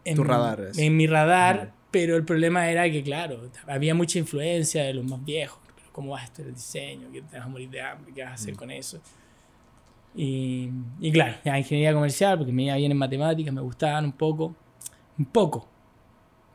En, 0.03 0.15
Tu 0.15 0.23
radar, 0.23 0.61
es. 0.61 0.77
En 0.77 0.95
mi 0.95 1.05
radar, 1.05 1.73
pero 1.91 2.15
el 2.15 2.23
problema 2.23 2.69
era 2.69 2.89
que, 2.89 3.03
claro, 3.03 3.49
había 3.67 3.93
mucha 3.93 4.19
influencia 4.19 4.83
de 4.83 4.93
los 4.93 5.05
más 5.05 5.23
viejos. 5.23 5.59
Pero 5.75 5.91
¿Cómo 5.91 6.11
vas 6.11 6.21
a 6.21 6.25
estudiar 6.25 6.53
diseño? 6.53 7.09
¿Qué 7.11 7.21
te 7.21 7.37
vas 7.37 7.45
a 7.45 7.49
morir 7.49 7.69
de 7.69 7.81
hambre? 7.81 8.13
¿Qué 8.13 8.23
vas 8.23 8.31
a 8.31 8.35
hacer 8.35 8.55
con 8.55 8.71
eso? 8.71 9.01
Y, 10.15 10.69
y 10.99 11.11
claro, 11.11 11.35
ya 11.43 11.57
ingeniería 11.57 11.93
comercial, 11.93 12.37
porque 12.37 12.53
me 12.53 12.63
iba 12.63 12.75
bien 12.75 12.91
en 12.91 12.97
matemáticas, 12.97 13.53
me 13.53 13.61
gustaban 13.61 14.05
un 14.05 14.13
poco. 14.13 14.55
Un 15.19 15.25
poco. 15.25 15.67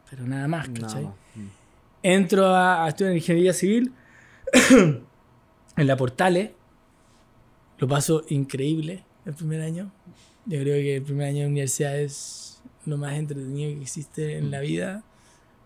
Pero 0.09 0.27
nada 0.27 0.49
más, 0.49 0.69
¿cachai? 0.69 1.05
más. 1.05 1.15
Mm. 1.35 1.47
Entro 2.03 2.47
a, 2.47 2.85
a 2.85 2.89
estudiar 2.89 3.15
ingeniería 3.15 3.53
civil 3.53 3.93
en 5.77 5.87
la 5.87 5.97
Portales. 5.97 6.51
Lo 7.79 7.89
paso 7.89 8.25
increíble 8.29 9.05
el 9.25 9.35
primer 9.35 9.61
año. 9.61 9.93
Yo 10.47 10.61
creo 10.61 10.77
que 10.77 10.97
el 10.97 11.03
primer 11.03 11.29
año 11.29 11.41
de 11.41 11.47
universidad 11.47 11.99
es 11.99 12.63
lo 12.85 12.97
más 12.97 13.15
entretenido 13.15 13.75
que 13.75 13.83
existe 13.83 14.39
en 14.39 14.51
la 14.51 14.61
vida. 14.61 15.05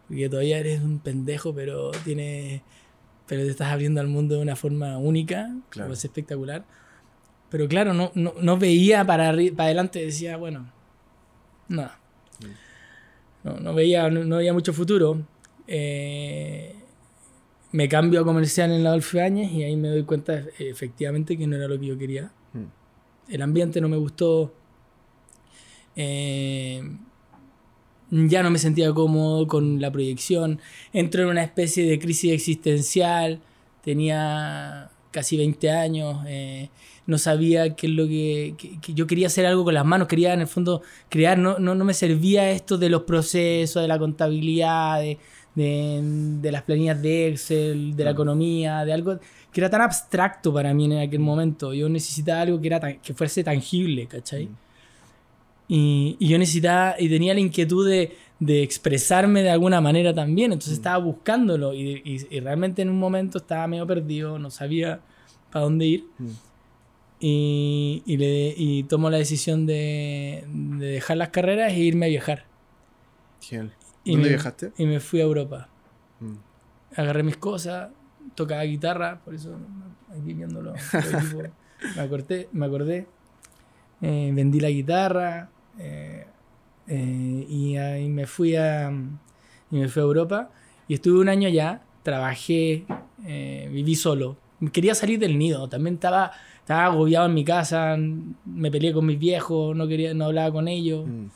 Porque 0.09 0.29
todavía 0.29 0.59
eres 0.59 0.83
un 0.83 0.99
pendejo, 1.01 1.55
pero 1.55 1.91
tiene 2.05 2.63
pero 3.27 3.43
te 3.43 3.51
estás 3.51 3.73
abriendo 3.73 4.01
al 4.01 4.09
mundo 4.09 4.37
de 4.37 4.43
una 4.43 4.57
forma 4.57 4.99
única. 4.99 5.53
Claro. 5.71 5.93
Es 5.93 6.05
espectacular. 6.05 6.65
Pero 7.51 7.69
claro, 7.69 7.93
no, 7.93 8.13
no, 8.15 8.35
no 8.41 8.57
veía 8.57 9.05
para, 9.05 9.33
para 9.33 9.65
adelante. 9.65 10.05
Decía, 10.05 10.37
bueno, 10.37 10.71
no. 11.69 11.91
No, 13.45 13.61
no 13.61 13.75
veía, 13.75 14.09
no, 14.11 14.25
no 14.25 14.37
veía 14.37 14.53
mucho 14.53 14.73
futuro. 14.73 15.23
Eh, 15.67 16.75
me 17.77 17.89
cambio 17.89 18.21
a 18.21 18.25
comercial 18.25 18.71
en 18.73 18.83
la 18.85 18.91
Adolfo 18.91 19.21
Áñez 19.21 19.53
y 19.53 19.63
ahí 19.63 19.77
me 19.77 19.89
doy 19.89 20.05
cuenta 20.05 20.33
efectivamente 20.59 21.37
que 21.37 21.47
no 21.47 21.57
era 21.57 21.69
lo 21.69 21.79
que 21.79 21.87
yo 21.87 21.99
quería. 21.99 22.33
Mm. 22.55 23.33
el 23.35 23.43
ambiente 23.43 23.81
no 23.81 23.89
me 23.89 23.97
gustó. 23.97 24.55
Eh, 25.97 26.83
ya 28.11 28.43
no 28.43 28.51
me 28.51 28.59
sentía 28.59 28.93
cómodo 28.93 29.47
con 29.47 29.81
la 29.81 29.91
proyección. 29.91 30.61
Entré 30.93 31.23
en 31.23 31.29
una 31.29 31.43
especie 31.43 31.85
de 31.89 31.99
crisis 31.99 32.33
existencial. 32.33 33.41
Tenía 33.83 34.91
casi 35.11 35.37
20 35.37 35.71
años. 35.71 36.19
eh, 36.27 36.71
no 37.07 37.19
sabía 37.19 37.77
qué 37.77 37.87
es 37.87 37.93
lo 37.93 38.07
que, 38.09 38.55
que- 38.59 38.81
que 38.81 38.93
Yo 38.95 39.07
quería 39.07 39.29
hacer 39.29 39.47
algo 39.47 39.65
con 39.65 39.75
las 39.75 39.85
manos. 39.85 40.09
Quería, 40.09 40.35
en 40.35 40.41
el 40.41 40.47
fondo, 40.49 40.83
crear. 41.09 41.39
No, 41.39 41.59
no, 41.59 41.75
no 41.77 41.85
me 41.85 41.95
servía 41.95 42.51
esto 42.51 42.79
de 42.79 42.89
los 42.91 43.03
procesos, 43.03 43.81
de 43.83 43.87
la 43.89 43.99
contabilidad, 43.99 45.01
de, 45.01 45.19
de, 45.57 46.01
de 46.41 46.53
las 46.53 46.63
planillas 46.63 47.03
de 47.03 47.29
Excel, 47.29 47.97
de 47.97 48.05
la 48.05 48.11
economía, 48.13 48.85
de 48.85 48.93
algo 48.93 49.19
que 49.53 49.61
era 49.61 49.69
tan 49.69 49.81
abstracto 49.81 50.53
para 50.55 50.73
mí 50.73 50.85
en 50.85 50.99
aquel 50.99 51.19
momento. 51.21 51.75
Yo 51.75 51.89
necesitaba 51.89 52.43
algo 52.43 52.61
que, 52.61 52.69
era 52.69 52.79
tan- 52.79 53.01
que 53.01 53.13
fuese 53.15 53.43
tangible, 53.43 54.07
¿cachai? 54.07 54.49
Y, 55.69 56.17
y 56.21 56.29
yo 56.29 56.39
necesitaba, 56.39 56.95
y 56.97 57.09
tenía 57.09 57.35
la 57.35 57.41
inquietud 57.41 57.89
de, 57.89 58.15
de 58.39 58.63
expresarme 58.63 59.43
de 59.43 59.51
alguna 59.51 59.81
manera 59.81 60.15
también, 60.15 60.53
entonces 60.53 60.75
estaba 60.75 60.99
buscándolo 60.99 61.75
y, 61.75 62.03
y- 62.05 62.27
y 62.37 62.39
realmente 62.41 62.83
en 62.83 62.91
un 62.91 62.99
momento 63.01 63.39
estaba 63.39 63.67
medio 63.67 63.85
perdido, 63.87 64.39
no 64.39 64.51
sabía 64.51 65.01
para 65.51 65.65
dónde 65.65 65.87
ir. 65.87 66.05
Mm. 66.19 66.27
Y, 67.19 68.03
y, 68.05 68.17
le, 68.19 68.55
y 68.57 68.83
tomo 68.85 69.09
la 69.09 69.17
decisión 69.17 69.65
de, 69.67 70.45
de 70.53 70.87
dejar 70.87 71.17
las 71.17 71.31
carreras 71.31 71.73
e 71.73 71.79
irme 71.81 72.07
a 72.07 72.09
viajar. 72.11 72.45
Genial. 73.41 73.73
Y 74.07 74.13
¿Dónde 74.13 74.29
me- 74.29 74.35
viajaste? 74.35 74.73
Y 74.79 74.87
me 74.87 75.01
fui 75.01 75.21
a 75.21 75.25
Europa. 75.25 75.69
Mm. 76.21 76.35
Agarré 76.97 77.23
mis 77.23 77.37
cosas, 77.37 77.91
tocaba 78.35 78.63
guitarra, 78.63 79.21
por 79.25 79.35
eso 79.35 79.57
aquí 80.11 80.33
viéndolo, 80.33 80.73
me 81.97 82.03
acordé, 82.03 82.49
me 82.53 82.67
acordé. 82.67 83.07
Eh, 84.01 84.31
vendí 84.35 84.61
la 84.61 84.69
guitarra 84.71 85.49
eh, 85.79 86.27
eh, 86.87 87.47
y 87.49 87.77
ahí 87.77 88.09
me 88.09 88.27
fui 88.27 88.55
a 88.57 88.91
y 89.71 89.77
me 89.77 89.89
fui 89.89 90.01
a 90.01 90.05
Europa 90.05 90.51
y 90.87 90.95
estuve 90.95 91.19
un 91.21 91.29
año 91.29 91.49
allá, 91.49 91.83
trabajé, 92.03 92.87
eh, 93.27 93.69
viví 93.73 93.95
solo. 93.97 94.37
Quería 94.73 94.95
salir 94.95 95.19
del 95.19 95.37
nido, 95.37 95.69
también 95.69 95.95
estaba, 95.95 96.31
estaba 96.61 96.85
agobiado 96.87 97.27
en 97.27 97.35
mi 97.35 97.45
casa, 97.45 97.97
me 98.45 98.71
peleé 98.71 98.93
con 98.93 99.05
mis 99.05 99.19
viejos, 99.19 99.75
no 99.77 99.89
quería, 99.89 100.15
no 100.15 100.27
hablaba 100.27 100.53
con 100.53 100.69
ellos. 100.69 101.07
Mm. 101.07 101.27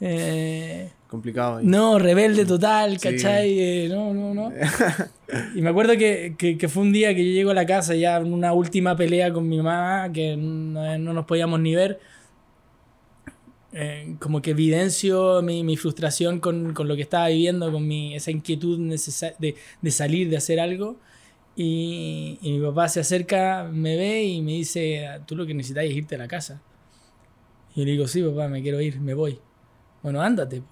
Eh, 0.00 0.90
Complicado. 1.12 1.58
ahí. 1.58 1.66
no, 1.66 1.98
rebelde 1.98 2.46
total, 2.46 2.98
Sí. 2.98 3.10
¿cachai? 3.10 3.58
Eh, 3.58 3.88
no, 3.90 4.14
no, 4.14 4.32
no. 4.32 4.50
Y 5.54 5.60
me 5.60 5.68
acuerdo 5.68 5.92
que, 5.98 6.34
que- 6.38 6.56
que 6.56 6.68
fue 6.68 6.82
un 6.82 6.92
día 6.92 7.14
que 7.14 7.22
yo 7.26 7.32
llego 7.32 7.50
a 7.50 7.54
la 7.54 7.66
casa 7.66 7.94
ya 7.94 8.16
en 8.16 8.32
una 8.32 8.54
última 8.54 8.96
pelea 8.96 9.30
con 9.32 9.46
mi 9.48 9.58
mamá, 9.58 10.10
que 10.12 10.36
no, 10.38 10.96
no 10.98 11.12
nos 11.12 11.26
podíamos 11.26 11.60
ni 11.60 11.74
ver. 11.74 12.00
Eh, 13.74 14.16
como 14.20 14.42
que 14.42 14.50
evidencio 14.52 15.40
mi, 15.42 15.64
mi 15.64 15.76
frustración 15.78 16.40
con, 16.40 16.74
con 16.74 16.88
lo 16.88 16.96
que 16.96 17.02
estaba 17.02 17.28
viviendo, 17.28 17.70
con 17.72 17.86
mi, 17.86 18.14
esa 18.14 18.30
inquietud 18.30 18.78
de, 19.38 19.54
de 19.82 19.90
salir, 19.90 20.28
de 20.30 20.36
hacer 20.38 20.60
algo. 20.60 20.96
Y, 21.56 22.38
y 22.42 22.52
mi 22.52 22.66
papá 22.66 22.88
se 22.88 23.00
acerca, 23.00 23.68
me 23.70 23.96
ve 23.96 24.24
y 24.24 24.40
me 24.40 24.52
dice, 24.52 25.06
tú 25.26 25.36
lo 25.36 25.44
que 25.46 25.52
necesitas 25.54 25.84
es 25.84 25.92
irte 25.92 26.14
a 26.14 26.18
la 26.18 26.28
casa. 26.28 26.62
Y 27.74 27.80
yo 27.80 27.84
le 27.86 27.92
digo, 27.92 28.08
sí, 28.08 28.22
papá, 28.22 28.48
me 28.48 28.62
quiero 28.62 28.80
ir, 28.80 29.00
me 29.00 29.12
voy. 29.14 29.38
Bueno, 30.02 30.20
ándate. 30.22 30.60
po". 30.60 30.66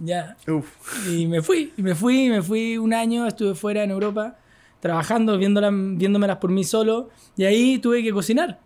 Ya, 0.00 0.36
Uf. 0.48 1.08
y 1.08 1.26
me 1.26 1.42
fui, 1.42 1.72
y 1.76 1.82
me 1.82 1.94
fui, 1.94 2.28
me 2.30 2.40
fui 2.42 2.78
un 2.78 2.94
año, 2.94 3.26
estuve 3.26 3.54
fuera 3.54 3.82
en 3.84 3.90
Europa, 3.90 4.38
trabajando, 4.80 5.36
viéndola, 5.38 5.70
viéndomelas 5.72 6.38
por 6.38 6.50
mí 6.50 6.64
solo, 6.64 7.10
y 7.36 7.44
ahí 7.44 7.78
tuve 7.78 8.02
que 8.02 8.12
cocinar. 8.12 8.58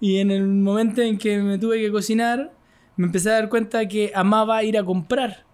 Y 0.00 0.18
en 0.18 0.30
el 0.30 0.46
momento 0.46 1.00
en 1.02 1.16
que 1.18 1.38
me 1.38 1.58
tuve 1.58 1.80
que 1.80 1.90
cocinar, 1.90 2.52
me 2.96 3.06
empecé 3.06 3.30
a 3.30 3.34
dar 3.34 3.48
cuenta 3.48 3.86
que 3.88 4.12
amaba 4.14 4.62
ir 4.64 4.76
a 4.78 4.84
comprar. 4.84 5.44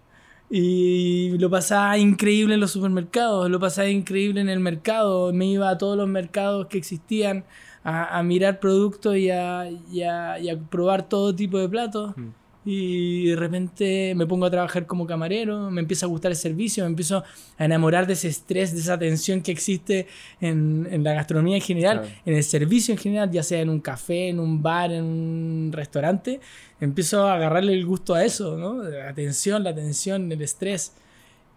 Y 0.49 1.35
lo 1.39 1.49
pasaba 1.49 1.97
increíble 1.97 2.53
en 2.53 2.59
los 2.59 2.71
supermercados, 2.71 3.49
lo 3.49 3.59
pasaba 3.59 3.87
increíble 3.89 4.39
en 4.41 4.49
el 4.49 4.59
mercado, 4.59 5.33
me 5.33 5.45
iba 5.47 5.69
a 5.69 5.77
todos 5.77 5.97
los 5.97 6.07
mercados 6.07 6.67
que 6.67 6.77
existían 6.77 7.43
a, 7.83 8.19
a 8.19 8.23
mirar 8.23 8.59
productos 8.59 9.17
y 9.17 9.29
a, 9.31 9.69
y 9.91 10.01
a- 10.03 10.37
y 10.39 10.49
a 10.49 10.59
probar 10.59 11.09
todo 11.09 11.33
tipo 11.33 11.57
de 11.57 11.67
platos. 11.69 12.15
Mm. 12.17 12.27
Y 12.65 13.27
de 13.27 13.35
repente 13.35 14.13
me 14.15 14.25
pongo 14.25 14.45
a 14.45 14.49
trabajar 14.49 14.85
como 14.85 15.05
camarero, 15.05 15.69
me 15.69 15.81
empieza 15.81 16.05
a 16.05 16.09
gustar 16.09 16.31
el 16.31 16.37
servicio, 16.37 16.83
me 16.85 16.89
empiezo 16.91 17.23
a 17.57 17.65
enamorar 17.65 18.07
de 18.07 18.13
ese 18.13 18.29
estrés, 18.29 18.73
de 18.73 18.79
esa 18.79 18.97
tensión 18.97 19.41
que 19.41 19.51
existe 19.51 20.07
en, 20.39 20.87
en 20.89 21.03
la 21.03 21.13
gastronomía 21.13 21.55
en 21.57 21.61
general, 21.61 21.99
Claro. 22.01 22.15
en 22.25 22.35
el 22.35 22.43
servicio 22.43 22.93
en 22.93 22.97
general, 22.99 23.29
ya 23.31 23.43
sea 23.43 23.59
en 23.59 23.69
un 23.69 23.81
café, 23.81 24.29
en 24.29 24.39
un 24.39 24.63
bar, 24.63 24.93
en 24.93 25.03
un 25.03 25.71
restaurante. 25.73 26.39
Empiezo 26.79 27.27
a 27.27 27.35
agarrarle 27.35 27.73
el 27.73 27.85
gusto 27.85 28.13
a 28.13 28.23
eso, 28.23 28.57
¿no? 28.57 28.81
La 28.81 29.13
tensión, 29.13 29.63
la 29.63 29.75
tensión, 29.75 30.31
el 30.31 30.41
estrés. 30.41 30.93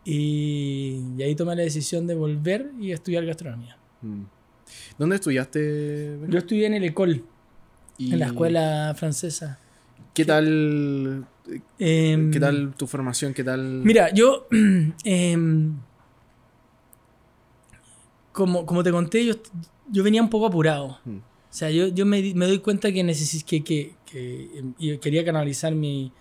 Y, 0.04 1.02
y 1.18 1.22
ahí 1.22 1.34
tomé 1.34 1.56
la 1.56 1.62
decisión 1.62 2.06
de 2.06 2.14
volver 2.14 2.70
y 2.80 2.92
estudiar 2.92 3.24
gastronomía. 3.26 3.76
Mm. 4.02 4.22
¿Dónde 4.98 5.16
estudiaste? 5.16 6.18
Yo 6.28 6.38
estudié 6.38 6.66
en 6.66 6.74
el 6.74 6.84
Ecole, 6.84 7.22
Y 7.98 8.12
en 8.12 8.18
la 8.18 8.26
escuela 8.26 8.94
francesa. 8.96 9.58
¿Qué 10.16 10.24
tal, 10.24 11.26
Em, 11.78 12.30
qué 12.30 12.40
tal 12.40 12.74
tu 12.74 12.86
formación? 12.86 13.34
¿Qué 13.34 13.44
tal? 13.44 13.60
Mira, 13.84 14.12
yo. 14.14 14.46
em, 15.04 15.76
como, 18.32 18.64
como 18.64 18.82
te 18.82 18.90
conté, 18.90 19.26
yo, 19.26 19.34
yo 19.90 20.02
venía 20.02 20.22
un 20.22 20.30
poco 20.30 20.46
apurado. 20.46 20.98
Mm. 21.04 21.16
O 21.18 21.22
sea, 21.58 21.70
yo, 21.70 21.88
yo 21.88 22.06
me, 22.06 22.32
me 22.34 22.46
doy 22.46 22.60
cuenta 22.60 22.90
que, 22.92 23.04
necesis, 23.04 23.44
que, 23.44 23.62
que, 23.62 23.94
que, 24.06 24.58
em, 24.58 24.72
y 24.78 24.96
quería 24.96 25.22
canalizar 25.22 25.74
mi, 25.74 26.12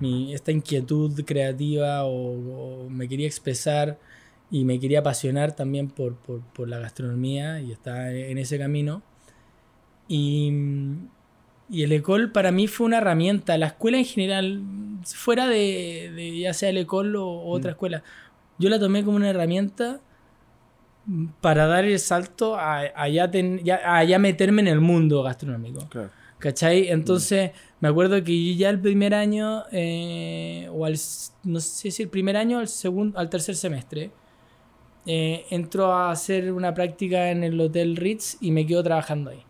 mi, 0.00 0.34
esta 0.34 0.52
inquietud 0.52 1.24
creativa 1.24 2.04
o, 2.04 2.84
o 2.84 2.90
me 2.90 3.08
quería 3.08 3.26
expresar 3.26 3.98
y 4.50 4.64
me 4.64 4.78
quería 4.78 4.98
apasionar 5.00 5.56
también 5.56 5.88
por, 5.88 6.16
por, 6.16 6.40
por 6.52 6.68
la 6.68 6.78
gastronomía 6.78 7.62
y 7.62 7.72
estaba 7.72 8.10
en 8.12 8.36
ese 8.36 8.58
camino. 8.58 9.02
Y, 10.08 10.52
y 11.70 11.84
el 11.84 11.92
Ecole 11.92 12.28
para 12.28 12.50
mí 12.52 12.66
fue 12.66 12.86
una 12.86 12.98
herramienta. 12.98 13.56
La 13.58 13.66
escuela 13.68 13.98
en 13.98 14.04
general, 14.04 14.62
fuera 15.04 15.46
de, 15.46 16.12
de 16.14 16.38
ya 16.40 16.52
sea 16.52 16.68
el 16.70 16.78
Ecole 16.78 17.16
o, 17.18 17.24
o 17.26 17.50
otra 17.52 17.70
Mm. 17.70 17.74
escuela, 17.74 18.02
yo 18.58 18.68
la 18.68 18.78
tomé 18.78 19.04
como 19.04 19.16
una 19.16 19.30
herramienta 19.30 20.00
para 21.40 21.66
dar 21.66 21.84
el 21.84 21.98
salto 21.98 22.56
a, 22.56 22.80
a 22.94 23.08
ya, 23.08 23.30
ten- 23.30 23.60
ya- 23.64 23.80
a 23.84 24.04
ya 24.04 24.18
meterme 24.18 24.60
en 24.62 24.68
el 24.68 24.80
mundo 24.80 25.22
gastronómico. 25.22 25.88
Claro. 25.88 26.10
¿Cachai? 26.38 26.88
Entonces, 26.88 27.50
me 27.80 27.88
acuerdo 27.88 28.22
que 28.24 28.32
yo 28.52 28.58
ya 28.58 28.70
el 28.70 28.80
primer 28.80 29.14
año, 29.14 29.64
eh, 29.72 30.68
o 30.72 30.84
al, 30.86 30.96
no 31.44 31.60
sé 31.60 31.90
si 31.90 32.02
el 32.02 32.08
primer 32.08 32.36
año 32.36 32.58
o 32.58 32.60
al, 32.60 32.68
segundo, 32.68 33.18
al 33.18 33.28
tercer 33.28 33.56
semestre, 33.56 34.10
eh, 35.06 35.44
entro 35.50 35.92
a 35.92 36.10
hacer 36.10 36.52
una 36.52 36.72
práctica 36.74 37.30
en 37.30 37.44
el 37.44 37.60
Hotel 37.60 37.96
Ritz 37.96 38.36
y 38.40 38.50
me 38.52 38.66
quedo 38.66 38.82
trabajando 38.82 39.30
ahí. 39.30 39.42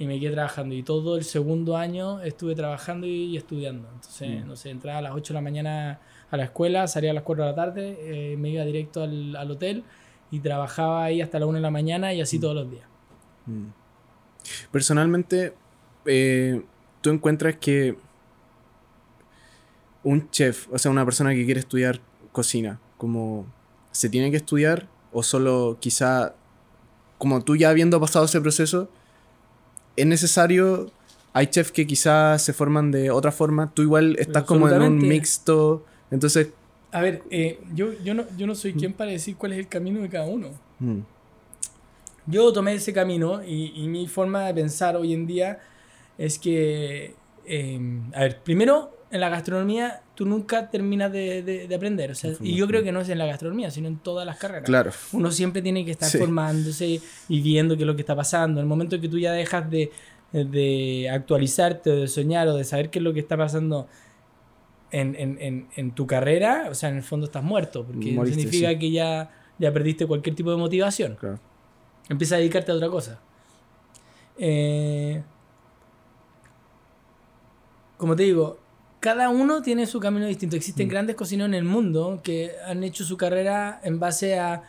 Y 0.00 0.06
me 0.06 0.18
quedé 0.18 0.32
trabajando. 0.32 0.74
Y 0.74 0.82
todo 0.82 1.16
el 1.16 1.22
segundo 1.24 1.76
año 1.76 2.20
estuve 2.22 2.54
trabajando 2.56 3.06
y, 3.06 3.36
estudiando. 3.36 3.86
Entonces, 3.94 4.42
Mm. 4.44 4.48
no 4.48 4.56
sé, 4.56 4.70
entraba 4.70 4.98
a 4.98 5.02
las 5.02 5.12
8 5.12 5.32
de 5.32 5.38
la 5.38 5.42
mañana 5.42 6.00
a 6.30 6.36
la 6.36 6.44
escuela, 6.44 6.88
salía 6.88 7.10
a 7.12 7.14
las 7.14 7.22
4 7.22 7.44
de 7.44 7.50
la 7.50 7.54
tarde, 7.56 7.98
eh, 8.00 8.36
me 8.36 8.48
iba 8.50 8.64
directo 8.64 9.02
al, 9.02 9.36
al 9.36 9.50
hotel 9.50 9.84
y 10.30 10.40
trabajaba 10.40 11.04
ahí 11.04 11.20
hasta 11.20 11.38
la 11.38 11.46
1 11.46 11.56
de 11.58 11.62
la 11.62 11.70
mañana 11.70 12.12
y 12.14 12.20
así 12.20 12.38
Mm. 12.38 12.40
todos 12.40 12.54
los 12.54 12.70
días. 12.70 12.84
Mm. 13.46 13.66
Personalmente, 14.72 15.52
eh, 16.06 16.62
¿tú 17.02 17.10
encuentras 17.10 17.56
que 17.56 17.96
un 20.02 20.30
chef, 20.30 20.66
o 20.72 20.78
sea, 20.78 20.90
una 20.90 21.04
persona 21.04 21.34
que 21.34 21.44
quiere 21.44 21.60
estudiar 21.60 22.00
cocina, 22.32 22.80
como 22.96 23.44
se 23.92 24.08
tiene 24.08 24.30
que 24.30 24.38
estudiar 24.38 24.88
o 25.12 25.22
solo 25.22 25.76
quizá, 25.80 26.34
como 27.18 27.42
tú 27.42 27.56
ya 27.56 27.68
habiendo 27.70 28.00
pasado 28.00 28.24
ese 28.24 28.40
proceso, 28.40 28.88
es 30.00 30.06
necesario, 30.06 30.90
hay 31.32 31.46
chefs 31.46 31.70
que 31.72 31.86
quizá 31.86 32.38
se 32.38 32.52
forman 32.52 32.90
de 32.90 33.10
otra 33.10 33.32
forma, 33.32 33.70
tú 33.72 33.82
igual 33.82 34.16
estás 34.18 34.44
como 34.44 34.68
en 34.68 34.82
un 34.82 34.98
mixto, 34.98 35.84
entonces... 36.10 36.48
A 36.92 37.00
ver, 37.02 37.22
eh, 37.30 37.60
yo, 37.72 37.92
yo, 38.02 38.14
no, 38.14 38.24
yo 38.36 38.46
no 38.48 38.54
soy 38.56 38.72
quien 38.72 38.92
para 38.92 39.12
decir 39.12 39.36
cuál 39.36 39.52
es 39.52 39.58
el 39.60 39.68
camino 39.68 40.00
de 40.00 40.08
cada 40.08 40.26
uno. 40.26 40.48
mm, 40.80 40.98
Yo 42.26 42.52
tomé 42.52 42.74
ese 42.74 42.92
camino 42.92 43.44
y, 43.44 43.72
y 43.76 43.86
mi 43.88 44.08
forma 44.08 44.46
de 44.46 44.54
pensar 44.54 44.96
hoy 44.96 45.12
en 45.14 45.26
día 45.26 45.60
es 46.18 46.38
que, 46.38 47.14
eh, 47.46 47.80
a 48.14 48.20
ver, 48.20 48.40
primero, 48.42 48.90
en 49.12 49.20
la 49.20 49.28
gastronomía 49.28 50.02
tú 50.14 50.24
nunca 50.24 50.70
terminas 50.70 51.10
de, 51.12 51.42
de- 51.42 51.66
de 51.66 51.74
aprender. 51.74 52.12
O 52.12 52.14
sea, 52.14 52.32
y 52.40 52.54
yo 52.54 52.66
creo 52.66 52.82
que 52.84 52.92
no 52.92 53.00
es 53.00 53.08
en 53.08 53.18
la 53.18 53.26
gastronomía, 53.26 53.70
sino 53.70 53.88
en 53.88 53.98
todas 53.98 54.24
las 54.26 54.36
carreras. 54.38 54.64
claro, 54.64 54.92
Uno 55.12 55.30
siempre 55.32 55.62
tiene 55.62 55.84
que 55.84 55.90
estar 55.92 56.08
Sí. 56.08 56.18
formándose 56.18 57.00
y 57.28 57.40
viendo 57.42 57.76
qué 57.76 57.82
es 57.82 57.86
lo 57.86 57.96
que 57.96 58.02
está 58.02 58.14
pasando. 58.14 58.60
En 58.60 58.64
el 58.64 58.68
momento 58.68 59.00
que 59.00 59.08
tú 59.08 59.18
ya 59.18 59.32
dejas 59.32 59.68
de, 59.70 59.90
de 60.32 61.10
actualizarte 61.12 61.90
o 61.90 61.96
de 61.96 62.06
soñar 62.08 62.46
o 62.48 62.54
de 62.54 62.62
saber 62.64 62.90
qué 62.90 63.00
es 63.00 63.02
lo 63.02 63.12
que 63.12 63.20
está 63.20 63.36
pasando 63.36 63.88
en, 64.92 65.14
en- 65.16 65.38
en- 65.40 65.68
en 65.76 65.90
tu 65.92 66.06
carrera, 66.06 66.68
o 66.70 66.74
sea, 66.74 66.88
en 66.90 66.96
el 66.98 67.02
fondo 67.02 67.26
estás 67.26 67.42
muerto, 67.42 67.84
porque 67.84 68.12
Moriste, 68.12 68.40
significa 68.42 68.70
sí. 68.70 68.78
que 68.78 68.90
ya, 68.92 69.30
ya 69.58 69.72
perdiste 69.72 70.06
cualquier 70.06 70.36
tipo 70.36 70.50
de 70.52 70.56
motivación. 70.56 71.16
claro. 71.18 71.38
Empieza 72.08 72.34
a 72.36 72.38
dedicarte 72.38 72.70
a 72.72 72.74
otra 72.76 72.88
cosa. 72.88 73.20
Eh, 74.38 75.22
como 77.96 78.16
te 78.16 78.22
digo, 78.24 78.58
cada 79.00 79.30
uno 79.30 79.62
tiene 79.62 79.86
su 79.86 79.98
camino 79.98 80.26
distinto. 80.26 80.56
Existen 80.56 80.86
Mm. 80.86 80.90
grandes 80.90 81.16
cocineros 81.16 81.48
en 81.48 81.54
el 81.54 81.64
mundo 81.64 82.20
que 82.22 82.52
han 82.66 82.84
hecho 82.84 83.04
su 83.04 83.16
carrera 83.16 83.80
en 83.82 83.98
base 83.98 84.38
a, 84.38 84.62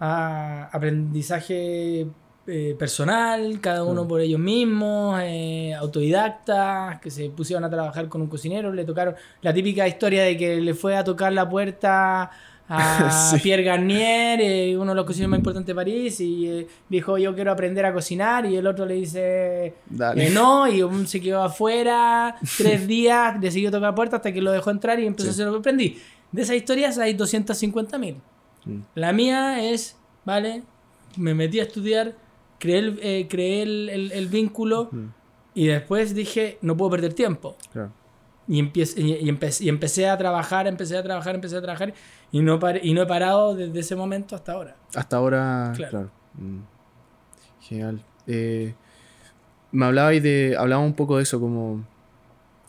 a 0.00 0.64
aprendizaje 0.72 2.06
eh, 2.50 2.74
personal, 2.78 3.60
cada 3.60 3.84
uno 3.84 4.08
por 4.08 4.22
ellos 4.22 4.40
mismos, 4.40 5.20
eh, 5.22 5.74
autodidactas, 5.74 6.98
que 7.00 7.10
se 7.10 7.28
pusieron 7.28 7.62
a 7.64 7.68
trabajar 7.70 8.08
con 8.08 8.22
un 8.22 8.28
cocinero, 8.28 8.72
le 8.72 8.86
tocaron 8.86 9.14
la 9.42 9.52
típica 9.52 9.86
historia 9.86 10.22
de 10.22 10.36
que 10.38 10.58
le 10.58 10.72
fue 10.72 10.96
a 10.96 11.04
tocar 11.04 11.30
la 11.34 11.46
puerta 11.46 12.30
a 13.10 13.10
Sí. 13.32 13.38
Pierre 13.42 13.62
Garnier, 13.62 14.40
eh, 14.40 14.76
uno 14.76 14.92
de 14.92 14.96
los 14.96 15.04
cocineros 15.06 15.30
más 15.30 15.38
importantes 15.38 15.66
de 15.68 15.74
París, 15.74 16.20
y 16.20 16.46
eh, 16.48 16.66
dijo 16.88 17.16
yo 17.18 17.34
quiero 17.34 17.52
aprender 17.52 17.84
a 17.86 17.92
cocinar, 17.92 18.44
y 18.46 18.56
el 18.56 18.66
otro 18.66 18.84
le 18.86 18.94
dice 18.94 19.74
eh, 20.16 20.30
no, 20.32 20.68
y 20.68 20.82
um, 20.82 21.06
se 21.06 21.20
quedó 21.20 21.42
afuera 21.42 22.36
tres 22.58 22.86
días, 22.86 23.40
decidió 23.40 23.70
tocar 23.70 23.94
puerta 23.94 24.16
hasta 24.16 24.32
que 24.32 24.42
lo 24.42 24.52
dejó 24.52 24.70
entrar 24.70 25.00
y 25.00 25.06
empezó 25.06 25.24
Sí. 25.24 25.30
a 25.30 25.32
hacer 25.32 25.46
lo 25.46 25.52
que 25.52 25.58
aprendí. 25.60 25.98
De 26.30 26.42
esas 26.42 26.56
historias 26.56 26.98
hay 26.98 27.14
250.000. 27.14 28.16
Mm. 28.66 28.78
La 28.96 29.12
mía 29.12 29.64
es, 29.70 29.96
¿vale? 30.24 30.62
Me 31.16 31.34
metí 31.34 31.58
a 31.60 31.62
estudiar, 31.62 32.14
creé 32.58 32.78
el, 32.78 32.98
eh, 33.02 33.26
creé 33.30 33.62
el, 33.62 33.88
el- 33.88 34.12
el 34.12 34.26
vínculo 34.28 34.90
y 35.54 35.66
después 35.68 36.14
dije, 36.14 36.58
no 36.60 36.76
puedo 36.76 36.90
perder 36.90 37.14
tiempo. 37.14 37.56
claro. 37.72 37.92
Y, 38.48 38.58
empiece- 38.60 38.98
y, 39.00 39.14
y 39.16 39.28
empecé, 39.28 39.64
y 39.64 39.68
empecé 39.68 40.08
a 40.08 40.16
trabajar, 40.16 40.66
empecé 40.66 40.96
a 40.96 41.02
trabajar, 41.02 41.34
empecé 41.34 41.56
a 41.56 41.60
trabajar 41.62 41.92
y 42.32 42.40
no, 42.40 42.58
paré- 42.58 42.80
y 42.82 42.94
no 42.94 43.02
he 43.02 43.06
parado 43.06 43.54
desde 43.54 43.78
ese 43.80 43.94
momento 43.94 44.34
hasta 44.34 44.52
ahora. 44.52 44.74
Hasta 44.94 45.16
ahora, 45.18 45.72
Claro. 45.76 45.90
claro. 45.90 46.10
Mm. 46.34 46.60
Genial. 47.60 48.02
Eh, 48.26 48.74
me 49.72 49.84
hablabais 49.86 50.22
de. 50.22 50.56
Hablaba 50.58 50.82
un 50.82 50.94
poco 50.94 51.16
de 51.18 51.24
eso, 51.24 51.38
como. 51.40 51.84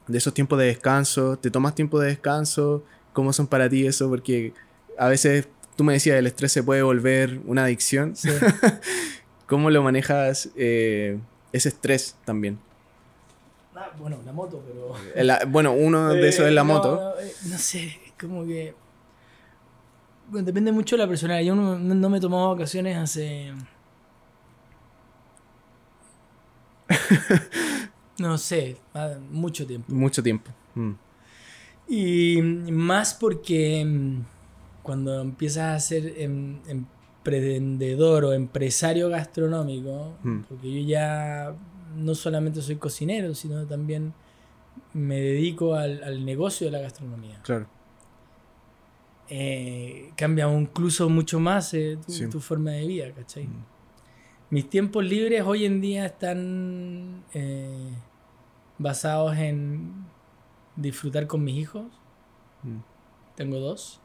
De 0.07 0.17
esos 0.17 0.33
tiempos 0.33 0.59
de 0.59 0.65
descanso. 0.65 1.37
¿Te 1.37 1.49
tomas 1.51 1.75
tiempo 1.75 1.99
de 1.99 2.07
descanso? 2.09 2.83
¿Cómo 3.13 3.31
son 3.31 3.47
para 3.47 3.69
ti 3.69 3.85
eso? 3.87 4.09
Porque 4.09 4.53
a 4.97 5.07
veces 5.07 5.47
tú 5.77 5.83
me 5.85 5.93
decías 5.93 6.17
el 6.17 6.27
estrés 6.27 6.51
se 6.51 6.63
puede 6.63 6.81
volver 6.81 7.39
una 7.45 7.63
adicción. 7.63 8.15
Sí. 8.15 8.29
¿Cómo 9.47 9.69
lo 9.69 9.81
manejas 9.83 10.49
eh, 10.57 11.19
ese 11.53 11.69
estrés 11.69 12.17
también? 12.25 12.59
Ah, 13.81 13.91
bueno, 13.97 14.17
la 14.25 14.33
moto, 14.33 14.61
pero... 14.67 14.93
El- 15.15 15.31
bueno, 15.49 15.71
uno 15.71 16.09
de 16.09 16.27
esos 16.29 16.45
es 16.47 16.51
la 16.53 16.61
Eh, 16.61 16.65
no, 16.65 16.73
moto. 16.73 16.95
No, 16.95 17.19
eh, 17.21 17.31
no 17.49 17.57
sé, 17.57 17.85
es 17.85 18.13
como 18.19 18.45
que. 18.45 18.73
Bueno, 20.27 20.45
depende 20.45 20.71
mucho 20.73 20.95
de 20.97 21.03
la 21.03 21.07
personalidad. 21.07 21.45
Yo 21.47 21.55
no, 21.55 21.79
no- 21.79 21.95
no 21.95 22.09
me 22.09 22.17
he 22.17 22.21
tomado 22.21 22.49
vacaciones 22.55 22.97
hace. 22.97 23.53
No 28.19 28.37
sé, 28.37 28.75
ah, 28.93 29.13
mucho 29.31 29.65
tiempo. 29.65 29.93
Mucho 29.93 30.21
tiempo. 30.21 30.51
Mm, 30.75 30.91
Y 31.87 32.41
más 32.41 33.13
porque 33.13 33.83
mm, 33.85 34.23
cuando 34.83 35.21
empiezas 35.21 35.73
a 35.75 35.79
ser 35.79 36.15
em- 36.17 36.59
emprendedor 36.67 38.25
o 38.25 38.33
empresario 38.33 39.07
gastronómico, 39.07 40.15
Mm. 40.23 40.39
porque 40.49 40.81
yo 40.83 40.87
ya 40.89 41.53
no 41.95 42.15
solamente 42.15 42.61
soy 42.61 42.75
cocinero, 42.77 43.33
sino 43.35 43.65
también 43.65 44.13
me 44.93 45.19
dedico 45.19 45.75
al, 45.75 46.03
al 46.03 46.25
negocio 46.25 46.67
de 46.67 46.71
la 46.71 46.79
gastronomía. 46.79 47.39
claro. 47.43 47.67
Eh, 49.31 50.11
cambia 50.15 50.51
incluso 50.51 51.07
mucho 51.07 51.39
más 51.39 51.73
eh, 51.75 51.99
tu, 52.03 52.11
Sí. 52.11 52.27
tu 52.29 52.39
forma 52.39 52.71
de 52.71 52.87
vida, 52.87 53.11
¿cachai? 53.11 53.45
Mm. 53.45 53.63
Mis 54.49 54.67
tiempos 54.69 55.05
libres 55.05 55.43
hoy 55.45 55.65
en 55.65 55.81
día 55.81 56.07
están 56.07 57.23
eh, 57.35 57.91
basados 58.79 59.37
en 59.37 60.07
disfrutar 60.75 61.27
con 61.27 61.43
mis 61.43 61.57
hijos. 61.57 61.85
Mm. 62.63 62.79
Tengo 63.35 63.59
dos. 63.59 64.01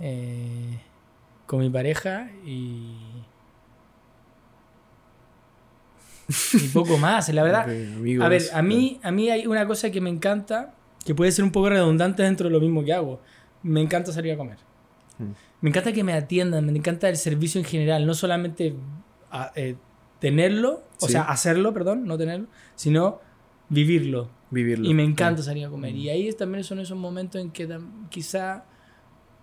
Eh, 0.00 0.80
con 1.46 1.60
mi 1.60 1.70
pareja 1.70 2.30
y. 2.44 2.96
y 6.54 6.68
poco 6.68 6.96
más, 6.98 7.28
la 7.32 7.42
verdad. 7.42 7.62
A 7.62 8.28
ver, 8.28 8.42
a 8.52 8.62
mí, 8.62 8.98
a 9.02 9.10
mí 9.10 9.30
hay 9.30 9.46
una 9.46 9.66
cosa 9.66 9.90
que 9.90 10.00
me 10.00 10.10
encanta, 10.10 10.74
que 11.04 11.14
puede 11.14 11.32
ser 11.32 11.44
un 11.44 11.52
poco 11.52 11.68
redundante 11.70 12.22
dentro 12.22 12.48
de 12.48 12.52
lo 12.52 12.60
mismo 12.60 12.84
que 12.84 12.92
hago. 12.92 13.20
Me 13.62 13.80
encanta 13.80 14.12
salir 14.12 14.32
a 14.32 14.36
comer. 14.36 14.58
Mm. 15.18 15.24
Me 15.60 15.70
encanta 15.70 15.92
que 15.92 16.04
me 16.04 16.12
atiendan, 16.12 16.66
me 16.66 16.72
encanta 16.78 17.08
el 17.08 17.16
servicio 17.16 17.58
en 17.60 17.64
general, 17.64 18.06
no 18.06 18.14
solamente 18.14 18.74
a- 19.30 19.52
eh, 19.56 19.76
tenerlo, 20.18 20.82
o 21.00 21.06
Sí. 21.06 21.12
sea, 21.12 21.22
hacerlo, 21.22 21.72
perdón, 21.74 22.06
no 22.06 22.16
tenerlo, 22.18 22.46
sino 22.74 23.20
vivirlo. 23.68 24.28
Vivirlo. 24.50 24.88
Y 24.88 24.94
me 24.94 25.02
encanta 25.04 25.42
salir 25.42 25.66
a 25.66 25.70
comer. 25.70 25.92
Mm. 25.92 25.96
Y 25.96 26.08
ahí 26.10 26.32
también 26.32 26.64
son 26.64 26.78
esos 26.80 26.96
momentos 26.96 27.40
en 27.40 27.50
que 27.50 27.68
quizá 28.10 28.64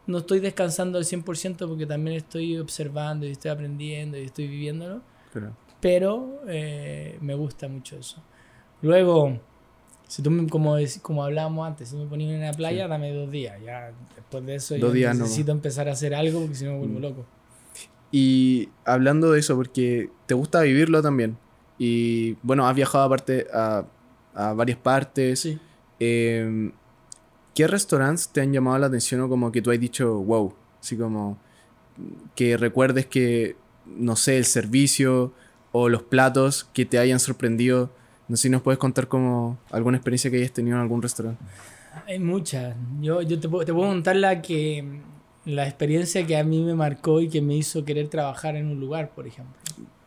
no 0.07 0.19
estoy 0.19 0.39
descansando 0.39 0.97
al 0.97 1.05
100% 1.05 1.67
porque 1.67 1.85
también 1.85 2.17
estoy 2.17 2.57
observando 2.57 3.25
y 3.25 3.31
estoy 3.31 3.51
aprendiendo 3.51 4.17
y 4.17 4.21
estoy 4.23 4.47
viviéndolo 4.47 5.01
Claro. 5.31 5.53
Pero 5.81 6.41
eh, 6.47 7.17
me 7.21 7.33
gusta 7.35 7.67
mucho 7.67 7.97
eso. 7.97 8.21
Luego, 8.81 9.37
si 10.07 10.21
tú, 10.21 10.31
me- 10.31 10.47
como, 10.47 10.75
como 11.01 11.23
hablábamos 11.23 11.67
antes, 11.67 11.89
si 11.89 11.95
me 11.95 12.05
ponías 12.05 12.31
en 12.33 12.41
la 12.41 12.53
playa, 12.53 12.85
Sí. 12.85 12.89
dame 12.89 13.11
dos 13.13 13.29
días. 13.31 13.59
Ya 13.63 13.91
después 14.15 14.45
de 14.45 14.55
eso, 14.55 14.77
Dos 14.77 14.93
yo 14.95 15.13
necesito 15.13 15.51
empezar 15.51 15.87
a 15.89 15.91
hacer 15.93 16.13
algo 16.15 16.39
porque 16.41 16.55
si 16.55 16.65
no 16.65 16.71
me 16.73 16.77
vuelvo 16.79 16.99
Mm. 16.99 17.01
loco. 17.01 17.25
Y 18.11 18.69
hablando 18.85 19.31
de 19.31 19.39
eso, 19.39 19.55
porque 19.55 20.09
te 20.25 20.33
gusta 20.33 20.61
vivirlo 20.61 21.01
también. 21.01 21.37
Y 21.77 22.33
bueno, 22.43 22.67
has 22.67 22.75
viajado 22.75 23.05
aparte 23.05 23.47
a, 23.53 23.85
a 24.35 24.53
varias 24.53 24.77
partes. 24.77 25.39
Sí. 25.39 25.59
Eh, 25.99 26.71
¿Qué 27.55 27.67
restaurantes 27.67 28.29
te 28.29 28.41
han 28.41 28.53
llamado 28.53 28.77
la 28.79 28.87
atención 28.87 29.21
o 29.21 29.29
como 29.29 29.51
que 29.51 29.61
tú 29.61 29.71
has 29.71 29.79
dicho, 29.79 30.19
wow? 30.19 30.53
Así 30.79 30.95
como 30.97 31.37
que 32.35 32.57
recuerdes 32.57 33.05
que, 33.05 33.55
no 33.85 34.15
sé, 34.15 34.37
el 34.37 34.45
servicio 34.45 35.33
o 35.71 35.89
los 35.89 36.03
platos 36.03 36.67
que 36.73 36.85
te 36.85 36.99
hayan 36.99 37.19
sorprendido. 37.19 37.89
No 38.27 38.37
sé 38.37 38.43
si 38.43 38.49
nos 38.49 38.61
puedes 38.61 38.79
contar 38.79 39.07
como 39.07 39.57
alguna 39.71 39.97
experiencia 39.97 40.31
que 40.31 40.37
hayas 40.37 40.51
tenido 40.51 40.77
en 40.77 40.81
algún 40.81 41.01
restaurante. 41.01 41.43
Hay 42.07 42.19
muchas. 42.19 42.75
Yo, 43.01 43.21
yo 43.21 43.39
te, 43.39 43.49
puedo, 43.49 43.65
te 43.65 43.73
puedo 43.73 43.89
contar 43.89 44.15
la 44.15 44.41
que 44.41 45.01
la 45.45 45.67
experiencia 45.67 46.25
que 46.25 46.37
a 46.37 46.43
mí 46.43 46.61
me 46.63 46.75
marcó 46.75 47.19
y 47.21 47.29
que 47.29 47.41
me 47.41 47.55
hizo 47.55 47.83
querer 47.83 48.07
trabajar 48.09 48.55
en 48.55 48.67
un 48.67 48.79
lugar, 48.79 49.09
por 49.09 49.27
ejemplo. 49.27 49.55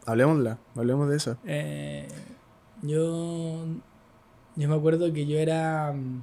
Hablemosla, 0.07 0.59
hablemos 0.77 1.09
de 1.09 1.16
eso. 1.16 1.37
Eh, 1.44 2.07
yo, 2.83 3.64
yo 4.57 4.68
me 4.68 4.74
acuerdo 4.74 5.12
que 5.12 5.27
yo 5.27 5.38
era, 5.38 5.92
mm, 5.92 6.22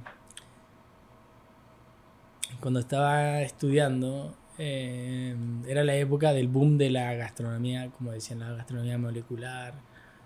cuando 2.60 2.80
estaba 2.80 3.42
estudiando, 3.42 4.34
eh, 4.58 5.34
era 5.66 5.82
la 5.84 5.94
época 5.96 6.32
del 6.32 6.48
boom 6.48 6.78
de 6.78 6.90
la 6.90 7.14
gastronomía, 7.14 7.90
como 7.98 8.12
decían, 8.12 8.40
la 8.40 8.52
gastronomía 8.52 8.98
molecular, 8.98 9.74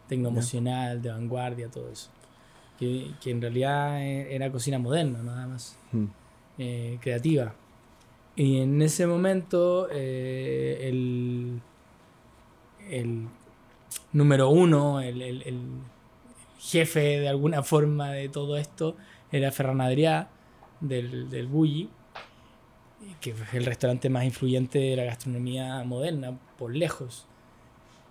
tecnoemocional, 0.09 1.01
de 1.03 1.11
vanguardia, 1.11 1.69
todo 1.69 1.91
eso. 1.91 2.11
Que, 2.79 3.13
que 3.23 3.31
en 3.31 3.41
realidad 3.41 4.03
eh, 4.03 4.35
era 4.35 4.51
cocina 4.53 4.79
moderna, 4.79 5.23
nada 5.23 5.47
más 5.47 5.77
Mm, 5.93 6.05
eh, 6.59 6.99
creativa. 7.01 7.55
Y 8.35 8.59
en 8.61 8.83
ese 8.83 9.07
momento 9.07 9.89
eh, 9.91 10.81
el, 10.89 11.61
el 12.91 13.29
número 14.13 14.51
uno, 14.51 15.01
el, 15.01 15.23
el- 15.23 15.43
el 15.43 15.61
jefe 16.59 17.21
de 17.21 17.29
alguna 17.29 17.63
forma 17.63 18.11
de 18.11 18.29
todo 18.29 18.57
esto, 18.57 18.97
era 19.33 19.51
Ferran 19.53 19.81
Adrià 19.81 20.29
del, 20.81 21.31
del 21.31 21.47
Bulli, 21.47 21.89
que 23.21 23.31
es 23.31 23.37
el 23.55 23.65
restaurante 23.65 24.09
más 24.11 24.25
influyente 24.25 24.79
de 24.79 24.97
la 24.97 25.05
gastronomía 25.05 25.83
moderna, 25.85 26.39
por 26.59 26.75
lejos, 26.75 27.27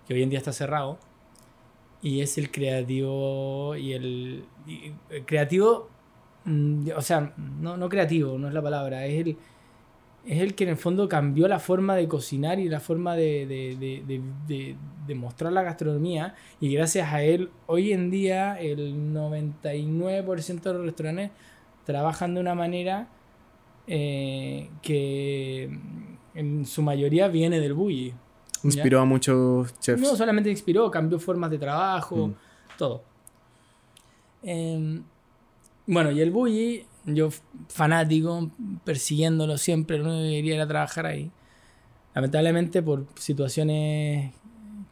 que 0.06 0.14
hoy 0.14 0.22
en 0.22 0.30
día 0.30 0.38
está 0.38 0.52
cerrado. 0.52 0.98
Y 2.02 2.20
es 2.20 2.38
el 2.38 2.50
creativo 2.50 3.74
y 3.76 3.92
el, 3.94 4.44
el 5.10 5.24
creativo 5.26 5.88
Mm, 6.48 6.90
o 6.96 7.02
sea, 7.02 7.32
no, 7.36 7.76
no 7.76 7.88
creativo, 7.88 8.38
no 8.38 8.46
es 8.46 8.54
la 8.54 8.62
palabra, 8.62 9.04
es 9.04 9.26
el, 9.26 9.36
es 10.24 10.40
el 10.40 10.54
que 10.54 10.62
en 10.62 10.70
el 10.70 10.76
fondo 10.76 11.08
cambió 11.08 11.48
la 11.48 11.58
forma 11.58 11.96
de 11.96 12.06
cocinar 12.06 12.60
y 12.60 12.68
la 12.68 12.78
forma 12.78 13.16
de- 13.16 13.46
de- 13.46 13.76
de- 14.46 14.76
de 15.08 15.14
mostrar 15.16 15.52
la 15.52 15.62
gastronomía 15.64 16.36
y 16.60 16.72
gracias 16.72 17.12
a 17.12 17.24
él 17.24 17.50
hoy 17.66 17.92
en 17.92 18.10
día 18.12 18.60
el 18.60 19.12
99% 19.12 20.70
de 20.70 20.72
los 20.78 20.86
restaurantes 20.86 21.30
trabajan 21.84 22.34
de 22.34 22.40
una 22.42 22.54
manera 22.54 23.08
eh, 23.86 24.70
que 24.82 25.70
en 26.34 26.66
su 26.66 26.82
mayoría 26.82 27.28
viene 27.28 27.60
del 27.60 27.74
bully. 27.74 28.12
Inspiró 28.64 29.00
a 29.00 29.04
muchos 29.04 29.78
chefs. 29.80 30.00
No 30.02 30.16
solamente 30.16 30.50
inspiró, 30.50 30.90
cambió 30.90 31.18
formas 31.18 31.50
de 31.50 31.58
trabajo, 31.58 32.28
Mm. 32.28 32.34
todo. 32.78 33.02
Em, 34.42 35.02
bueno, 35.86 36.10
y 36.10 36.20
el 36.20 36.30
Bully, 36.30 36.84
yo 37.04 37.28
fanático, 37.68 38.50
persiguiéndolo 38.84 39.56
siempre, 39.58 39.98
que 39.98 40.02
quería 40.04 40.54
era 40.56 40.66
trabajar 40.66 41.06
ahí. 41.06 41.30
Lamentablemente 42.14 42.82
por 42.82 43.06
situaciones 43.16 44.32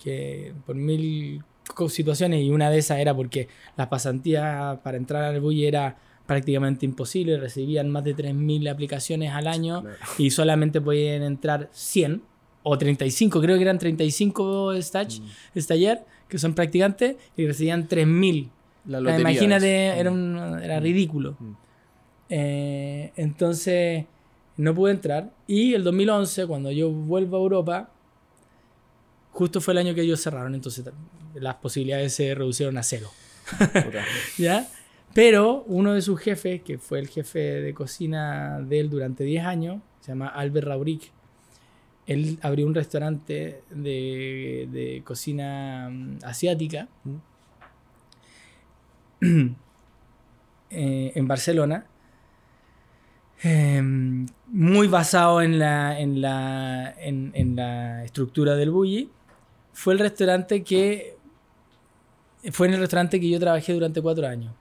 que, 0.03 0.55
por 0.67 0.77
mil 0.77 1.43
situaciones 1.89 2.43
y 2.43 2.51
una 2.51 2.71
de 2.71 2.79
esas 2.79 2.99
era 2.99 3.15
porque 3.15 3.49
las 3.77 3.87
pasantías 3.89 4.79
para 4.81 4.97
entrar 4.99 5.25
al 5.25 5.41
bully 5.41 5.67
era 5.67 5.97
prácticamente 6.27 6.87
imposible, 6.87 7.39
recibían 7.39 7.91
más 7.91 8.05
de 8.05 8.15
3.000 8.15 8.69
aplicaciones 8.71 9.33
al 9.33 9.47
año 9.47 9.85
y 10.19 10.31
solamente 10.31 10.81
podían 10.81 11.23
entrar 11.23 11.69
100 11.73 12.23
o 12.63 12.79
35, 12.79 13.41
creo 13.43 13.57
que 13.57 13.63
eran 13.63 13.79
35 13.79 14.73
stage, 14.75 15.21
stagiaires, 15.57 16.03
que 16.29 16.39
son 16.39 16.55
practicantes, 16.55 17.17
y 17.37 17.47
recibían 17.47 17.87
3.000. 17.89 18.49
La 18.87 18.99
Ah, 18.99 19.01
lotería 19.03 19.21
Imagínate, 19.21 19.89
es. 19.91 19.97
era, 19.99 20.11
Mm. 20.11 20.15
un- 20.15 20.63
era 20.63 20.81
ridículo. 20.81 21.37
Mm. 21.39 21.53
Eh, 22.31 23.13
entonces, 23.17 24.07
no 24.57 24.75
pude 24.75 24.93
entrar. 24.93 25.31
Y 25.47 25.75
el 25.75 25.85
2011, 25.85 26.47
cuando 26.47 26.71
yo 26.71 26.91
vuelvo 26.91 27.37
a 27.37 27.41
Europa, 27.41 27.91
justo 29.33 29.61
fue 29.61 29.73
el 29.75 29.79
año 29.79 29.95
que 29.95 30.01
ellos 30.03 30.23
cerraron, 30.23 30.55
entonces 30.55 30.87
las 31.35 31.57
posibilidades 31.57 32.15
se 32.15 32.35
reducieron 32.35 32.79
a 32.79 32.83
cero. 32.83 33.11
¿Ya? 34.39 34.69
Pero 35.15 35.63
uno 35.69 35.93
de 35.95 36.03
sus 36.03 36.21
jefes, 36.21 36.63
que 36.63 36.77
fue 36.77 36.99
el 36.99 37.09
jefe 37.09 37.39
de 37.39 37.73
cocina 37.73 38.61
de 38.61 38.81
él 38.81 38.91
durante 38.91 39.23
10 39.23 39.47
años, 39.47 39.81
se 40.01 40.09
llama 40.11 40.27
Albert 40.27 40.67
Rauric, 40.67 41.13
él 42.07 42.39
abrió 42.43 42.67
un 42.67 42.75
restaurante 42.75 43.63
de, 43.71 45.03
cocina 45.05 45.89
mm, 45.89 46.19
asiática 46.25 46.89
eh, 50.71 51.13
en 51.15 51.29
Barcelona, 51.29 51.87
eh, 53.45 53.81
muy 54.49 54.89
basado 54.89 55.41
en 55.43 55.59
la 55.61 56.85
estructura 58.05 58.57
del 58.57 58.71
bully. 58.71 59.11
Fue 59.73 59.95
el 59.95 60.01
restaurante 60.01 60.65
que 60.65 61.17
fue 62.51 62.67
en 62.67 62.75
el 62.75 62.81
restaurante 62.81 63.21
que 63.21 63.31
yo 63.31 63.39
trabajé 63.39 63.73
durante 63.73 64.03
cuatro 64.03 64.27
años. 64.27 64.53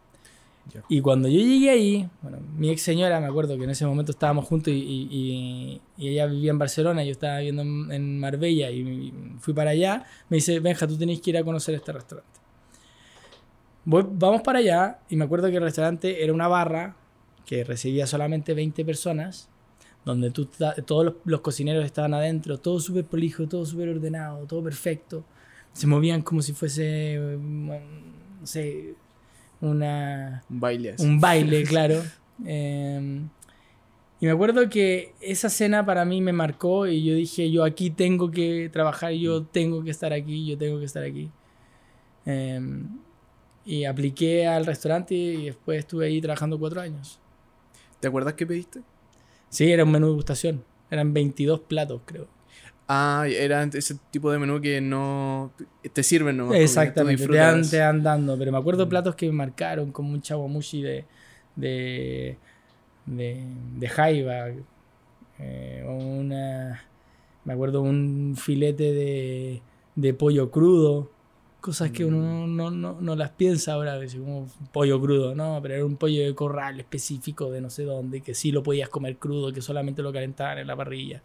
Y 0.89 1.01
cuando 1.01 1.27
yo 1.27 1.39
llegué 1.39 1.69
ahí, 1.69 2.09
bueno, 2.21 2.39
mi 2.57 2.69
ex 2.69 2.81
señora, 2.81 3.19
me 3.19 3.27
acuerdo 3.27 3.57
que 3.57 3.63
en 3.65 3.69
ese 3.69 3.85
momento 3.85 4.11
estábamos 4.11 4.45
juntos 4.45 4.73
y, 4.73 5.81
ella 5.97 6.25
vivía 6.25 6.51
en 6.51 6.57
Barcelona, 6.57 7.03
yo 7.03 7.11
estaba 7.11 7.37
viviendo 7.37 7.61
en, 7.93 8.19
Marbella 8.19 8.71
y, 8.71 8.79
y 8.79 9.13
fui 9.39 9.53
para 9.53 9.71
allá, 9.71 10.05
me 10.29 10.37
dice, 10.37 10.59
Benja, 10.59 10.87
tú 10.87 10.97
tenés 10.97 11.21
que 11.21 11.31
ir 11.31 11.37
a 11.37 11.43
conocer 11.43 11.75
este 11.75 11.91
restaurante. 11.91 12.39
Voy- 13.85 14.07
vamos 14.09 14.41
para 14.41 14.59
allá 14.59 14.99
y 15.09 15.15
me 15.15 15.25
acuerdo 15.25 15.49
que 15.49 15.57
el 15.57 15.63
restaurante 15.63 16.23
era 16.23 16.33
una 16.33 16.47
barra 16.47 16.95
que 17.45 17.63
recibía 17.63 18.07
solamente 18.07 18.53
20 18.53 18.85
personas, 18.85 19.49
donde 20.05 20.31
todos 20.31 21.05
los, 21.05 21.15
los 21.25 21.41
cocineros 21.41 21.85
estaban 21.85 22.13
adentro, 22.13 22.57
todo 22.57 22.79
súper 22.79 23.05
prolijo, 23.05 23.47
todo 23.47 23.65
súper 23.65 23.89
ordenado, 23.89 24.45
todo 24.45 24.63
perfecto. 24.63 25.25
Se 25.73 25.87
movían 25.87 26.21
como 26.21 26.41
si 26.41 26.53
fuese, 26.53 27.15
eh, 27.15 27.37
no 27.37 28.47
sé, 28.47 28.95
una, 29.63 30.43
Un 30.49 30.59
baile 30.59 30.91
así. 30.91 31.05
un 31.05 31.19
baile, 31.19 31.63
claro. 31.73 32.01
Eh, 32.45 33.21
y 34.19 34.25
me 34.25 34.31
acuerdo 34.31 34.69
que 34.69 35.13
esa 35.21 35.49
cena 35.49 35.85
para 35.85 36.05
mí 36.05 36.21
me 36.21 36.33
marcó 36.33 36.87
y 36.87 37.03
yo 37.03 37.15
dije, 37.15 37.51
yo 37.51 37.63
aquí 37.63 37.89
tengo 37.89 38.31
que 38.31 38.69
trabajar, 38.71 39.11
yo 39.13 39.43
tengo 39.43 39.83
que 39.83 39.91
estar 39.91 40.13
aquí, 40.13 40.45
yo 40.45 40.57
tengo 40.57 40.79
que 40.79 40.85
estar 40.85 41.03
aquí. 41.03 41.29
Eh, 42.25 42.59
y 43.65 43.85
apliqué 43.85 44.45
al 44.47 44.65
restaurante 44.65 45.13
y 45.15 45.45
después 45.45 45.79
estuve 45.79 46.07
ahí 46.07 46.21
trabajando 46.21 46.59
cuatro 46.59 46.81
años. 46.81 47.19
¿Te 47.99 48.07
acuerdas 48.07 48.33
qué 48.33 48.45
pediste? 48.45 48.81
Sí, 49.49 49.71
era 49.71 49.83
un 49.83 49.91
menú 49.91 50.07
de 50.07 50.13
gustación. 50.13 50.63
Eran 50.89 51.13
22 51.13 51.61
platos, 51.61 52.01
creo. 52.05 52.27
Ah, 52.87 53.25
era 53.29 53.63
ese 53.63 53.95
tipo 54.11 54.29
de 54.31 54.39
menú 54.39 54.59
que 54.59 54.81
no 54.81 55.51
te 55.93 56.03
sirven 56.03 56.37
nomás. 56.37 56.57
Exactamente, 56.57 57.27
te 57.27 57.35
dan, 57.37 57.69
te 57.69 57.77
dan 57.77 58.03
dando. 58.03 58.37
Pero 58.37 58.51
me 58.51 58.57
acuerdo 58.57 58.85
Mm. 58.85 58.89
platos 58.89 59.15
que 59.15 59.25
me 59.27 59.31
marcaron, 59.33 59.91
como 59.91 60.11
un 60.11 60.21
chaguamushi 60.21 60.81
de, 60.81 61.05
de, 61.55 62.37
de, 63.05 63.43
de 63.77 63.89
jaiba. 63.89 64.47
eh, 65.39 65.83
o 65.87 65.93
una, 65.95 66.83
me 67.45 67.53
acuerdo 67.53 67.81
un 67.81 68.35
filete 68.37 68.93
de, 68.93 69.61
de 69.95 70.13
pollo 70.13 70.51
crudo. 70.51 71.09
Cosas 71.61 71.91
que 71.91 72.03
uno 72.03 72.45
Mm. 72.45 72.55
no, 72.57 72.71
no, 72.71 72.99
no 72.99 73.15
las 73.15 73.29
piensa 73.31 73.73
ahora, 73.73 73.97
como 74.19 74.47
pollo 74.73 74.99
crudo, 74.99 75.33
¿no? 75.33 75.59
Pero 75.61 75.75
era 75.75 75.85
un 75.85 75.95
pollo 75.95 76.21
de 76.25 76.35
corral 76.35 76.79
específico 76.81 77.49
de 77.49 77.61
no 77.61 77.69
sé 77.69 77.83
dónde, 77.83 78.19
que 78.19 78.33
sí 78.33 78.51
lo 78.51 78.61
podías 78.63 78.89
comer 78.89 79.15
crudo, 79.15 79.53
que 79.53 79.61
solamente 79.61 80.01
lo 80.01 80.11
calentaban 80.11 80.57
en 80.57 80.67
la 80.67 80.75
parrilla. 80.75 81.21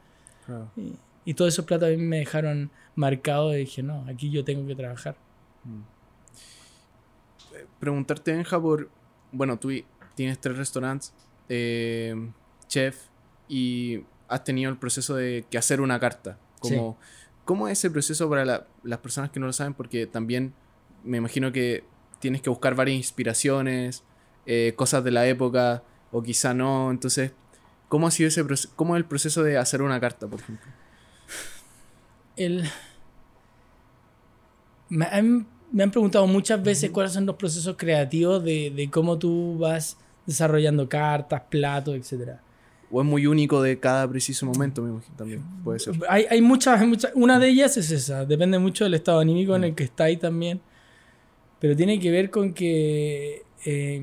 Y, 0.76 0.92
y 1.28 1.34
todos 1.34 1.52
esos 1.52 1.64
platos 1.66 1.88
a 1.88 1.90
mí 1.90 1.98
me 1.98 2.18
dejaron 2.18 2.70
marcado 2.94 3.52
y 3.54 3.58
dije, 3.58 3.82
no, 3.82 4.06
aquí 4.08 4.30
yo 4.30 4.44
tengo 4.44 4.66
que 4.66 4.74
trabajar. 4.74 5.16
Eh, 7.54 7.66
Preguntarte, 7.80 8.32
Benja, 8.32 8.60
por. 8.60 8.88
Bueno, 9.32 9.58
tú 9.58 9.70
tienes 10.14 10.38
tres 10.40 10.56
restaurantes, 10.56 11.12
eh, 11.48 12.14
chef, 12.66 12.96
y 13.46 14.04
has 14.28 14.42
tenido 14.44 14.70
el 14.70 14.78
proceso 14.78 15.14
de 15.14 15.44
que 15.50 15.58
hacer 15.58 15.80
una 15.80 16.00
carta. 16.00 16.38
Como, 16.60 16.98
¿Cómo 17.44 17.68
es 17.68 17.78
ese 17.78 17.90
proceso 17.90 18.28
para 18.28 18.44
la- 18.44 18.66
las 18.82 18.98
personas 18.98 19.30
que 19.30 19.38
no 19.40 19.46
lo 19.46 19.52
saben? 19.52 19.74
Porque 19.74 20.06
también 20.06 20.52
me 21.04 21.18
imagino 21.18 21.52
que 21.52 21.84
tienes 22.20 22.42
que 22.42 22.50
buscar 22.50 22.74
varias 22.74 22.96
inspiraciones, 22.96 24.02
eh, 24.46 24.72
cosas 24.76 25.04
de 25.04 25.10
la 25.10 25.26
época, 25.26 25.82
o 26.10 26.22
quizá 26.22 26.52
no. 26.54 26.90
Entonces, 26.90 27.32
¿cómo 27.88 28.06
ha 28.06 28.10
sido 28.10 28.28
ese 28.28 28.44
proceso? 28.44 28.72
¿Cómo 28.76 28.96
es 28.96 29.00
el 29.00 29.04
proceso 29.06 29.42
de 29.42 29.56
hacer 29.58 29.82
una 29.82 30.00
carta, 30.00 30.26
por 30.26 30.40
ejemplo? 30.40 30.70
El... 32.38 32.64
Me 34.88 35.04
han, 35.06 35.46
me 35.70 35.82
han 35.82 35.90
preguntado 35.90 36.26
muchas 36.26 36.62
veces 36.62 36.90
cuáles 36.90 37.12
son 37.12 37.26
los 37.26 37.36
procesos 37.36 37.76
creativos 37.76 38.42
de, 38.42 38.70
de 38.74 38.88
cómo 38.90 39.18
tú 39.18 39.58
vas 39.58 39.98
desarrollando 40.26 40.88
cartas, 40.88 41.42
platos, 41.50 41.94
etc. 41.94 42.38
¿O 42.90 43.02
es 43.02 43.06
muy 43.06 43.26
único 43.26 43.60
de 43.60 43.78
cada 43.78 44.08
preciso 44.08 44.46
momento? 44.46 44.80
Me 44.82 44.90
imagino 44.90 45.14
también. 45.16 45.42
Puede 45.62 45.78
ser. 45.78 45.94
Hay, 46.08 46.24
hay 46.30 46.40
muchas, 46.40 46.86
muchas- 46.86 47.12
una 47.14 47.38
de 47.38 47.48
ellas 47.50 47.76
es 47.76 47.90
esa, 47.90 48.24
depende 48.24 48.58
mucho 48.58 48.84
del 48.84 48.94
estado 48.94 49.20
anímico 49.20 49.54
en 49.56 49.64
el 49.64 49.74
que 49.74 49.84
está 49.84 50.04
ahí 50.04 50.16
también, 50.16 50.60
pero 51.60 51.76
tiene 51.76 52.00
que 52.00 52.10
ver 52.10 52.30
con 52.30 52.54
que 52.54 53.42
eh, 53.66 53.96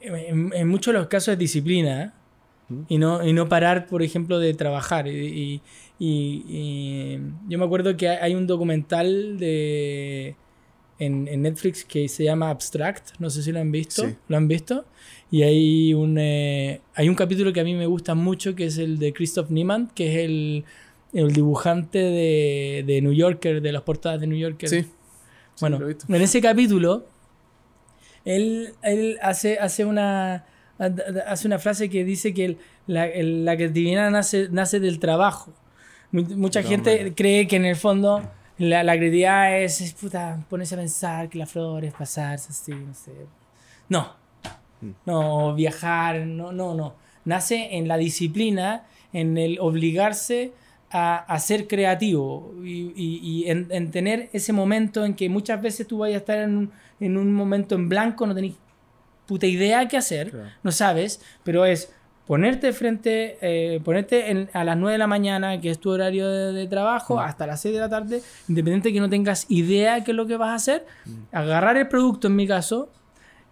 en, 0.00 0.50
en 0.52 0.68
muchos 0.68 0.92
de 0.92 0.98
los 0.98 1.08
casos 1.08 1.28
es 1.34 1.38
disciplina, 1.38 2.02
¿eh? 2.02 2.10
Y 2.88 2.96
no, 2.96 3.22
y 3.26 3.34
no 3.34 3.48
parar, 3.50 3.86
por 3.86 4.02
ejemplo, 4.02 4.38
de 4.38 4.54
trabajar. 4.54 5.06
Y, 5.06 5.10
y- 5.26 5.62
y- 6.04 6.44
y 6.48 7.18
yo 7.48 7.58
me 7.58 7.64
acuerdo 7.64 7.96
que 7.96 8.08
hay- 8.08 8.34
un 8.34 8.46
documental 8.46 9.38
de, 9.38 10.34
en, 10.98 11.28
en 11.28 11.42
Netflix 11.42 11.84
que 11.84 12.08
se 12.08 12.24
llama 12.24 12.50
Abstract, 12.50 13.10
no 13.20 13.30
sé 13.30 13.42
si 13.42 13.52
lo 13.52 13.60
han 13.60 13.70
visto. 13.70 14.02
Sí. 14.08 14.14
¿Lo 14.28 14.36
han 14.36 14.48
visto? 14.48 14.84
Y 15.30 15.42
hay 15.42 15.94
un, 15.94 16.16
eh, 16.18 16.80
hay 16.94 17.08
un 17.08 17.14
capítulo 17.14 17.52
que 17.52 17.60
a 17.60 17.64
mí 17.64 17.74
me 17.74 17.86
gusta 17.86 18.14
mucho, 18.14 18.54
que 18.54 18.66
es 18.66 18.78
el 18.78 18.98
de 18.98 19.12
Christoph 19.12 19.50
Niemann, 19.50 19.90
que 19.94 20.08
es 20.10 20.24
el, 20.24 20.64
el 21.12 21.32
dibujante 21.32 21.98
de, 21.98 22.84
de 22.86 23.00
New 23.00 23.12
Yorker, 23.12 23.60
de 23.62 23.72
las 23.72 23.82
portadas 23.82 24.20
de 24.20 24.26
New 24.26 24.38
Yorker. 24.38 24.68
Sí. 24.68 24.84
Bueno, 25.60 25.78
visto. 25.78 26.04
en 26.08 26.20
ese 26.22 26.40
capítulo, 26.40 27.06
él, 28.24 28.74
él 28.82 29.18
hace, 29.22 29.58
hace, 29.58 29.84
una, 29.84 30.44
hace 31.26 31.46
una 31.46 31.58
frase 31.58 31.88
que 31.88 32.04
dice 32.04 32.32
que 32.34 32.44
el- 32.44 32.58
la, 32.86 33.06
el- 33.06 33.44
la 33.44 33.56
creatividad 33.56 34.10
nace, 34.10 34.48
nace 34.50 34.80
del 34.80 34.98
trabajo. 34.98 35.52
Mu- 36.12 36.36
Mucha 36.36 36.62
No, 36.62 36.68
gente 36.68 37.12
cree 37.14 37.46
que 37.48 37.56
en 37.56 37.64
el 37.64 37.76
fondo 37.76 38.22
la, 38.58 38.82
la 38.84 38.96
creatividad 38.96 39.58
es, 39.60 39.80
es, 39.80 39.92
puta, 39.94 40.44
ponerse 40.48 40.74
a 40.74 40.78
pensar 40.78 41.28
que 41.28 41.38
las 41.38 41.50
flores, 41.50 41.92
pasarse 41.98 42.48
así, 42.50 42.72
no 42.72 42.94
sé. 42.94 43.12
No. 43.88 44.12
Mm. 44.80 44.90
No, 45.06 45.54
viajar, 45.54 46.20
no, 46.26 46.52
no, 46.52 46.74
no. 46.74 46.94
Nace 47.24 47.76
en 47.76 47.88
la 47.88 47.96
disciplina, 47.96 48.84
en 49.12 49.38
el 49.38 49.58
obligarse 49.60 50.52
a, 50.90 51.16
a 51.18 51.38
ser 51.38 51.66
creativo 51.68 52.52
y, 52.62 52.92
y- 52.94 53.20
y 53.22 53.50
en, 53.50 53.68
en 53.70 53.90
tener 53.90 54.28
ese 54.32 54.52
momento 54.52 55.04
en 55.04 55.14
que 55.14 55.28
muchas 55.28 55.60
veces 55.62 55.86
tú 55.86 55.98
vayas 55.98 56.16
a 56.16 56.18
estar 56.18 56.38
en 56.40 56.56
un, 56.56 56.72
en 57.00 57.16
un 57.16 57.32
momento 57.32 57.74
en 57.74 57.88
blanco, 57.88 58.26
no 58.26 58.34
tenés 58.34 58.54
puta 59.26 59.46
idea 59.46 59.88
qué 59.88 59.96
hacer, 59.96 60.30
Claro. 60.30 60.48
no 60.62 60.72
sabes, 60.72 61.22
pero 61.44 61.64
es 61.64 61.94
ponerte 62.26 62.72
frente, 62.72 63.36
eh, 63.40 63.80
ponerte 63.84 64.30
en- 64.30 64.48
a 64.52 64.64
las 64.64 64.76
9 64.76 64.92
de 64.92 64.98
la 64.98 65.06
mañana, 65.06 65.60
que 65.60 65.70
es 65.70 65.78
tu 65.78 65.90
horario 65.90 66.28
de, 66.30 66.52
de 66.52 66.66
trabajo, 66.68 67.20
hasta 67.20 67.46
las 67.46 67.60
6 67.60 67.74
de 67.74 67.80
la 67.80 67.88
tarde, 67.88 68.22
independiente 68.48 68.88
de 68.88 68.94
que 68.94 69.00
no 69.00 69.10
tengas 69.10 69.46
idea 69.48 70.02
qué 70.04 70.12
es 70.12 70.16
lo 70.16 70.26
que 70.26 70.36
vas 70.36 70.50
a 70.50 70.54
hacer, 70.54 70.86
agarrar 71.32 71.76
el 71.76 71.88
producto 71.88 72.28
en 72.28 72.36
mi 72.36 72.46
caso 72.46 72.90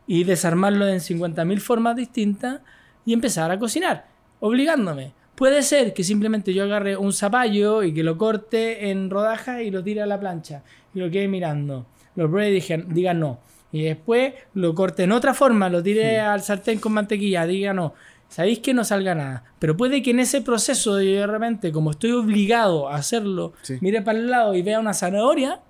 y 0.06 0.24
desarmarlo 0.24 0.86
en 0.88 1.00
50.000 1.00 1.60
formas 1.60 1.96
distintas 1.96 2.60
y 3.04 3.12
empezar 3.12 3.50
a 3.50 3.58
cocinar, 3.58 4.06
obligándome. 4.40 5.12
Puede 5.34 5.62
ser 5.62 5.94
que 5.94 6.04
simplemente 6.04 6.52
yo 6.52 6.64
agarre 6.64 6.96
un 6.96 7.12
zapallo 7.12 7.82
y 7.82 7.94
que 7.94 8.02
lo 8.02 8.18
corte 8.18 8.90
en 8.90 9.08
rodajas 9.08 9.62
y 9.62 9.70
lo 9.70 9.82
tire 9.82 10.02
a 10.02 10.06
la 10.06 10.20
plancha 10.20 10.62
y 10.94 10.98
lo 11.00 11.10
quede 11.10 11.28
mirando. 11.28 11.86
Los 12.14 12.30
y 12.46 12.50
digan, 12.50 12.86
diga 12.92 13.14
no. 13.14 13.38
Y 13.72 13.84
después 13.84 14.34
lo 14.54 14.74
corte 14.74 15.04
en 15.04 15.12
otra 15.12 15.32
forma, 15.32 15.68
lo 15.70 15.82
tire 15.82 16.18
al 16.20 16.42
sartén 16.42 16.78
con 16.78 16.92
mantequilla, 16.92 17.46
diga 17.46 17.72
no. 17.72 17.94
Sabéis 18.30 18.60
que 18.60 18.72
no 18.72 18.84
salga 18.84 19.14
nada. 19.14 19.44
Pero 19.58 19.76
puede 19.76 20.02
que 20.02 20.12
en 20.12 20.20
ese 20.20 20.40
proceso 20.40 20.94
de 20.94 21.04
de 21.16 21.26
repente, 21.26 21.72
como 21.72 21.90
estoy 21.90 22.12
obligado 22.12 22.88
a 22.88 22.94
hacerlo, 22.94 23.52
Sí. 23.62 23.76
mire 23.82 24.00
para 24.02 24.18
el 24.18 24.30
lado 24.30 24.54
y 24.54 24.62
vea 24.62 24.80
una 24.80 24.94
zanahoria 24.94 25.60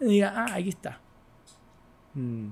y 0.00 0.04
diga, 0.06 0.32
ah, 0.34 0.54
aquí 0.54 0.68
está. 0.70 1.00
Mm. 2.14 2.48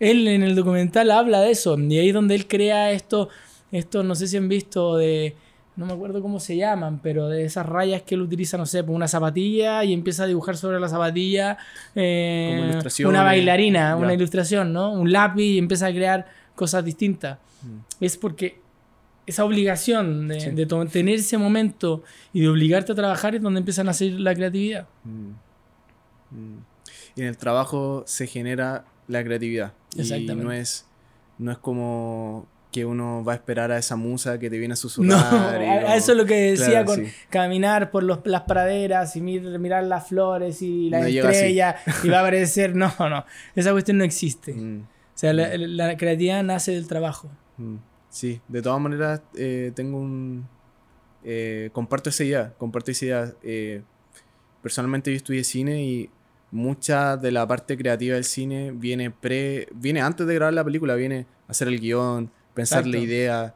Él 0.00 0.26
en 0.28 0.42
el 0.42 0.56
documental 0.56 1.10
habla 1.12 1.40
de 1.40 1.52
eso, 1.52 1.78
y 1.78 1.98
ahí 1.98 2.08
es 2.08 2.14
donde 2.14 2.34
él 2.34 2.48
crea 2.48 2.90
esto, 2.90 3.28
esto 3.70 4.02
no 4.02 4.16
sé 4.16 4.26
si 4.26 4.36
han 4.36 4.48
visto 4.48 4.96
de, 4.96 5.36
no 5.76 5.86
me 5.86 5.92
acuerdo 5.92 6.20
cómo 6.20 6.40
se 6.40 6.56
llaman, 6.56 6.98
pero 7.00 7.28
de 7.28 7.44
esas 7.44 7.66
rayas 7.66 8.02
que 8.02 8.16
él 8.16 8.22
utiliza, 8.22 8.58
no 8.58 8.66
sé, 8.66 8.82
por 8.82 8.96
una 8.96 9.06
zapatilla 9.06 9.84
y 9.84 9.92
empieza 9.92 10.24
a 10.24 10.26
dibujar 10.26 10.56
sobre 10.56 10.80
la 10.80 10.88
zapatilla 10.88 11.56
eh, 11.94 12.80
una 13.04 13.22
bailarina, 13.22 13.90
Ya. 13.90 13.96
una 13.96 14.12
ilustración, 14.12 14.72
¿no? 14.72 14.92
Un 14.92 15.12
lápiz 15.12 15.44
y 15.44 15.58
empieza 15.58 15.86
a 15.86 15.90
crear 15.92 16.26
cosas 16.54 16.84
distintas. 16.84 17.38
Mm. 17.62 18.04
Es 18.04 18.16
porque 18.16 18.60
esa 19.26 19.44
obligación 19.44 20.28
de, 20.28 20.40
Sí. 20.40 20.50
de 20.50 20.66
to- 20.66 20.84
tener 20.86 21.16
ese 21.16 21.38
momento 21.38 22.02
y 22.32 22.40
de 22.42 22.48
obligarte 22.48 22.92
a 22.92 22.94
trabajar 22.94 23.34
es 23.34 23.42
donde 23.42 23.58
empiezan 23.58 23.88
a 23.88 23.92
hacer 23.92 24.12
la 24.12 24.34
creatividad. 24.34 24.88
Mm. 25.04 25.30
Mm. 26.30 26.58
Y 27.16 27.20
en 27.22 27.26
el 27.28 27.36
trabajo 27.36 28.04
se 28.06 28.26
genera 28.26 28.84
la 29.08 29.22
creatividad. 29.22 29.72
Y 29.94 30.00
Exactamente. 30.00 30.44
no 30.44 30.52
es, 30.52 30.86
no 31.38 31.52
es 31.52 31.58
como 31.58 32.46
que 32.72 32.86
uno 32.86 33.22
va 33.22 33.32
a 33.32 33.36
esperar 33.36 33.70
a 33.70 33.76
esa 33.76 33.96
musa 33.96 34.38
que 34.38 34.48
te 34.48 34.56
viene 34.56 34.72
a 34.72 34.76
No, 34.76 34.76
susurrar. 34.76 35.60
y 35.62 35.66
a- 35.66 35.82
como- 35.82 35.94
eso 35.94 36.12
es 36.12 36.18
lo 36.18 36.24
que 36.24 36.34
decía 36.52 36.66
Claro, 36.70 36.86
con 36.86 37.04
sí. 37.04 37.12
caminar 37.28 37.90
por 37.90 38.02
los, 38.02 38.20
las 38.24 38.42
praderas 38.42 39.14
y 39.14 39.20
mir- 39.20 39.58
mirar 39.58 39.84
las 39.84 40.08
flores 40.08 40.62
y 40.62 40.88
No 40.88 40.96
así. 40.96 41.18
estrellas 41.18 41.76
y 42.02 42.08
va 42.08 42.16
a 42.18 42.20
aparecer. 42.20 42.74
No, 42.76 42.90
no, 43.10 43.24
esa 43.54 43.72
cuestión 43.72 43.98
no 43.98 44.04
existe. 44.04 44.54
Mm. 44.54 44.86
O 45.14 45.18
sea, 45.18 45.32
la, 45.32 45.56
la 45.56 45.96
creatividad 45.96 46.42
nace 46.42 46.72
del 46.72 46.86
trabajo. 46.86 47.30
Mm, 47.58 47.76
Sí, 48.08 48.40
de 48.48 48.60
todas 48.60 48.78
maneras 48.80 49.22
eh, 49.36 49.72
tengo 49.74 49.98
un... 49.98 50.46
eh, 51.24 51.70
comparto 51.72 52.10
esa 52.10 52.24
idea, 52.24 52.52
comparto 52.58 52.90
esa 52.90 53.04
idea. 53.06 53.34
eh, 53.42 53.82
personalmente 54.62 55.10
yo 55.10 55.16
estudié 55.16 55.44
cine 55.44 55.82
y 55.82 56.10
mucha 56.50 57.16
de 57.16 57.30
la 57.32 57.46
parte 57.46 57.76
creativa 57.78 58.14
del 58.16 58.24
cine 58.24 58.70
viene 58.72 59.10
pre 59.10 59.66
viene 59.74 60.02
antes 60.02 60.26
de 60.26 60.34
grabar 60.34 60.52
la 60.52 60.62
película, 60.64 60.94
viene 60.94 61.26
hacer 61.48 61.68
el 61.68 61.80
guion, 61.80 62.30
pensar 62.54 62.86
la 62.86 62.98
idea, 62.98 63.54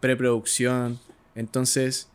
preproducción. 0.00 0.98
Entonces, 1.36 2.08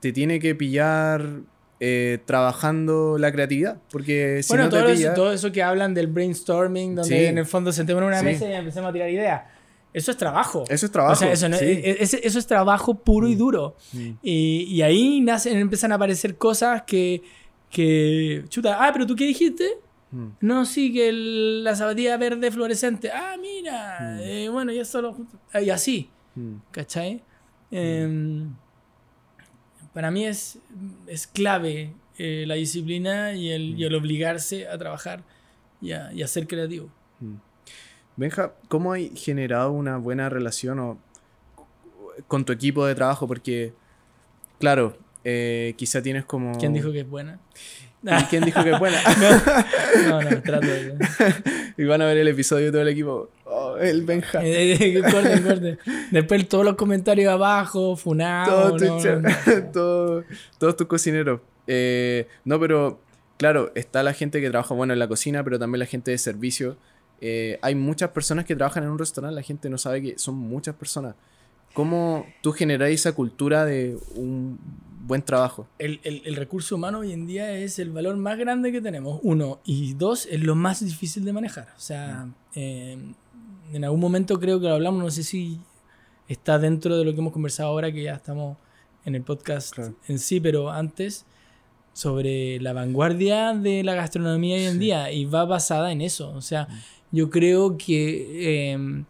te 0.00 0.12
tiene 0.12 0.38
que 0.38 0.54
pillar 0.54 1.40
eh, 1.84 2.18
trabajando 2.26 3.16
la 3.18 3.32
creatividad, 3.32 3.80
porque 3.90 4.40
si 4.44 4.48
bueno, 4.50 4.64
no 4.64 4.70
te 4.70 4.76
todo, 4.78 4.88
eso, 4.88 4.96
pilla... 4.98 5.14
todo 5.14 5.32
eso 5.32 5.50
que 5.50 5.62
hablan 5.64 5.94
del 5.94 6.06
brainstorming, 6.06 6.94
donde 6.94 7.18
Sí. 7.18 7.24
en 7.24 7.38
el 7.38 7.44
fondo 7.46 7.72
sentemos 7.72 8.02
en 8.02 8.06
una 8.08 8.20
Sí. 8.20 8.24
mesa 8.24 8.48
y 8.48 8.52
empecemos 8.52 8.90
a 8.90 8.92
tirar 8.92 9.10
ideas. 9.10 9.42
Eso 9.92 10.10
es 10.12 10.16
trabajo. 10.16 10.62
Eso 10.68 10.86
es 10.86 10.92
trabajo. 10.92 11.12
O 11.14 11.16
sea, 11.16 11.32
eso, 11.32 11.48
no- 11.48 11.56
sí. 11.58 11.64
e- 11.64 11.96
ese- 12.00 12.20
eso 12.24 12.38
es 12.38 12.46
trabajo 12.46 12.94
puro 12.94 13.26
y 13.28 13.34
Mm. 13.34 13.38
duro. 13.38 13.76
Mm, 13.92 14.10
Y, 14.22 14.62
y 14.68 14.82
ahí 14.82 15.20
nacen, 15.22 15.58
empiezan 15.58 15.90
a 15.92 15.96
aparecer 15.96 16.36
cosas 16.36 16.82
que, 16.86 17.20
que. 17.68 18.44
Chuta, 18.48 18.78
ah, 18.86 18.90
pero 18.92 19.04
tú 19.06 19.16
qué 19.16 19.24
dijiste? 19.26 19.64
mm, 20.12 20.26
No, 20.40 20.64
sí, 20.66 20.92
que 20.92 21.08
el- 21.08 21.64
la 21.64 21.74
zapatilla 21.74 22.16
verde 22.16 22.50
fluorescente. 22.52 23.10
Ah, 23.12 23.34
mira. 23.40 23.98
Mm. 24.00 24.20
eh, 24.22 24.48
bueno, 24.50 24.70
ya 24.72 24.84
solo. 24.84 25.16
Y 25.60 25.68
así, 25.70 26.08
mm, 26.36 26.54
¿cachai? 26.70 27.22
Em, 27.72 28.54
para 29.92 30.10
mí 30.10 30.24
es, 30.24 30.58
es 31.06 31.26
clave 31.26 31.92
eh, 32.18 32.44
la 32.46 32.54
disciplina 32.54 33.32
y 33.34 33.50
el, 33.50 33.78
y 33.78 33.84
el 33.84 33.94
obligarse 33.94 34.68
a 34.68 34.78
trabajar 34.78 35.22
y 35.80 35.92
a, 35.92 36.12
y 36.12 36.22
a 36.22 36.28
ser 36.28 36.46
creativo. 36.46 36.88
Mm. 37.20 37.34
Benja, 38.16 38.52
¿cómo 38.68 38.92
hay 38.92 39.10
generado 39.16 39.72
una 39.72 39.96
buena 39.96 40.28
relación 40.28 40.78
o- 40.78 40.98
con 42.28 42.44
tu 42.44 42.52
equipo 42.52 42.84
de 42.86 42.94
trabajo? 42.94 43.26
Porque, 43.26 43.72
claro, 44.58 44.96
eh, 45.24 45.74
quizá 45.76 46.02
tienes 46.02 46.24
como... 46.24 46.56
¿Quién 46.58 46.72
dijo 46.74 46.92
que 46.92 47.00
es 47.00 47.08
buena? 47.08 47.38
¿Y 48.02 48.24
quién 48.24 48.44
dijo 48.44 48.62
que 48.64 48.72
es 48.72 48.78
buena? 48.78 48.98
No, 50.08 50.20
no, 50.22 50.42
trato 50.42 50.66
de. 50.66 50.96
y 51.76 51.84
van 51.84 52.02
a 52.02 52.06
ver 52.06 52.16
el 52.18 52.28
episodio 52.28 52.70
todo 52.72 52.82
el 52.82 52.88
equipo. 52.88 53.30
Oh, 53.54 53.76
el 53.76 54.02
Benja. 54.04 54.44
Eh, 54.44 54.72
eh, 54.98 55.02
corten. 55.02 55.78
Después 56.10 56.48
todos 56.48 56.64
los 56.64 56.74
comentarios 56.76 57.32
abajo, 57.32 57.96
funado. 57.96 58.76
Todo 58.76 58.98
no, 58.98 59.20
no. 59.20 59.28
todo- 59.72 60.24
todos 60.58 60.76
tus 60.76 60.86
cocineros. 60.86 61.40
Eh, 61.66 62.26
no, 62.44 62.58
pero 62.58 63.00
claro, 63.36 63.72
está 63.74 64.02
la 64.02 64.14
gente 64.14 64.40
que 64.40 64.48
trabaja 64.50 64.74
bueno 64.74 64.92
en 64.92 64.98
la 64.98 65.08
cocina, 65.08 65.44
pero 65.44 65.58
también 65.58 65.80
la 65.80 65.86
gente 65.86 66.10
de 66.10 66.18
servicio. 66.18 66.76
Eh, 67.20 67.58
hay 67.62 67.74
muchas 67.74 68.10
personas 68.10 68.44
que 68.46 68.56
trabajan 68.56 68.84
en 68.84 68.90
un 68.90 68.98
restaurante, 68.98 69.34
la 69.36 69.42
gente 69.42 69.68
no 69.70 69.78
sabe 69.78 70.02
que 70.02 70.18
son 70.18 70.34
muchas 70.34 70.74
personas. 70.74 71.14
¿Cómo 71.72 72.26
tú 72.42 72.52
generas 72.52 72.90
esa 72.90 73.12
cultura 73.12 73.64
de 73.64 73.96
un 74.16 74.58
buen 75.06 75.22
trabajo? 75.22 75.66
El, 75.78 76.00
el- 76.02 76.22
el 76.24 76.36
recurso 76.36 76.74
humano 76.74 76.98
hoy 76.98 77.12
en 77.12 77.26
día 77.26 77.52
es 77.52 77.78
el 77.78 77.90
valor 77.90 78.16
más 78.16 78.38
grande 78.38 78.72
que 78.72 78.80
tenemos. 78.80 79.20
Uno. 79.22 79.60
Y 79.64 79.94
dos, 79.94 80.26
es 80.30 80.40
lo 80.42 80.54
más 80.54 80.84
difícil 80.84 81.24
de 81.24 81.32
manejar. 81.32 81.68
O 81.76 81.80
sea, 81.80 82.26
eh, 82.54 82.98
en 83.72 83.84
algún 83.84 84.00
momento 84.00 84.38
creo 84.38 84.60
que 84.60 84.68
lo 84.68 84.74
hablamos, 84.74 85.02
no 85.02 85.10
sé 85.10 85.22
si 85.22 85.58
está 86.28 86.58
dentro 86.58 86.96
de 86.96 87.04
lo 87.04 87.12
que 87.12 87.20
hemos 87.20 87.32
conversado 87.32 87.68
ahora, 87.70 87.92
que 87.92 88.02
ya 88.02 88.14
estamos 88.14 88.56
en 89.04 89.14
el 89.14 89.22
podcast 89.22 89.74
Claro. 89.74 89.94
en 90.08 90.18
sí, 90.18 90.40
pero 90.40 90.70
antes, 90.70 91.26
sobre 91.92 92.58
la 92.60 92.72
vanguardia 92.72 93.52
de 93.54 93.82
la 93.84 93.94
gastronomía 93.94 94.56
hoy 94.56 94.64
en 94.64 94.72
Sí. 94.74 94.78
día. 94.78 95.12
Y 95.12 95.24
va 95.26 95.44
basada 95.44 95.92
en 95.92 96.00
eso. 96.00 96.30
O 96.30 96.40
sea, 96.40 96.68
yo 97.10 97.28
creo 97.28 97.76
que 97.76 98.72
eh, 98.72 99.04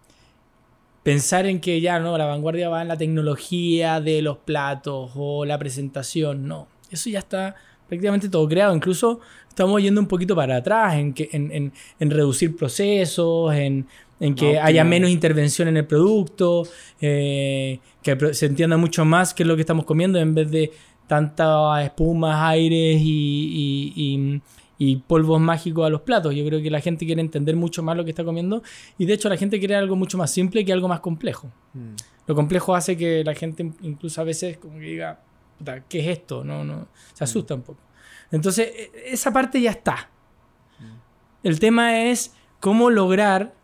pensar 1.03 1.47
en 1.47 1.61
que 1.61 1.81
ya 1.81 1.99
no, 2.01 2.17
la 2.19 2.27
vanguardia 2.27 2.69
va 2.69 2.83
en 2.83 2.89
la 2.89 2.97
tecnología 2.97 4.01
de 4.01 4.23
los 4.23 4.39
platos 4.39 5.13
o 5.15 5.45
la 5.45 5.59
presentación, 5.59 6.47
no. 6.49 6.67
Eso 6.91 7.11
ya 7.11 7.21
está 7.21 7.55
prácticamente 7.93 8.29
todo 8.31 8.49
creado. 8.49 8.75
Incluso 8.75 9.21
estamos 9.49 9.83
yendo 9.83 10.01
un 10.01 10.07
poquito 10.07 10.35
para 10.35 10.57
atrás 10.57 10.95
en, 10.95 11.13
que, 11.13 11.29
en, 11.33 11.53
en- 11.53 11.73
en 12.01 12.11
reducir 12.11 12.57
procesos, 12.57 13.55
en, 13.55 13.87
en 14.19 14.35
que 14.35 14.59
haya 14.59 14.83
menos 14.85 15.11
intervención 15.11 15.69
en 15.69 15.77
el 15.77 15.85
producto, 15.87 16.67
eh, 17.03 17.79
que 18.03 18.33
se 18.35 18.47
entienda 18.47 18.77
mucho 18.79 19.05
más 19.05 19.35
qué 19.35 19.43
es 19.43 19.47
lo 19.47 19.55
que 19.57 19.61
estamos 19.63 19.85
comiendo 19.85 20.19
en 20.19 20.35
vez 20.35 20.51
de 20.51 20.73
tantas 21.07 21.85
espumas, 21.85 22.37
aires 22.41 22.99
y, 23.01 23.93
y- 23.93 23.93
y- 23.97 24.41
y 24.79 24.97
polvos 24.97 25.39
mágicos 25.41 25.87
a 25.87 25.91
los 25.91 26.01
platos. 26.01 26.35
Yo 26.35 26.45
creo 26.47 26.61
que 26.63 26.71
la 26.71 26.81
gente 26.81 27.05
quiere 27.05 27.21
entender 27.21 27.55
mucho 27.55 27.83
más 27.83 27.97
lo 27.97 28.05
que 28.05 28.11
está 28.11 28.25
comiendo 28.25 28.63
y 28.99 29.05
de 29.05 29.13
hecho 29.13 29.29
la 29.29 29.37
gente 29.37 29.59
quiere 29.59 29.77
algo 29.77 29.95
mucho 29.97 30.17
más 30.19 30.31
simple 30.33 30.65
que 30.65 30.73
algo 30.73 30.89
más 30.89 31.01
complejo. 31.01 31.53
Mm, 31.75 31.95
Lo 32.27 32.35
complejo 32.35 32.75
hace 32.75 32.97
que 32.97 33.23
la 33.23 33.35
gente 33.35 33.71
incluso 33.83 34.21
a 34.21 34.25
veces 34.25 34.57
como 34.57 34.79
que 34.79 34.87
diga, 34.87 35.21
"Puta, 35.63 35.85
¿qué 35.89 36.01
es 36.01 36.19
esto? 36.19 36.43
No, 36.45 36.65
no, 36.65 36.89
se 37.15 37.25
asusta 37.25 37.55
un 37.55 37.63
poco. 37.63 37.81
Entonces, 38.31 38.69
e- 38.75 38.91
esa 39.13 39.33
parte 39.33 39.61
ya 39.61 39.71
está. 39.71 40.09
El 41.43 41.59
tema 41.61 42.03
es 42.05 42.35
cómo 42.61 42.91
lograr 42.91 43.55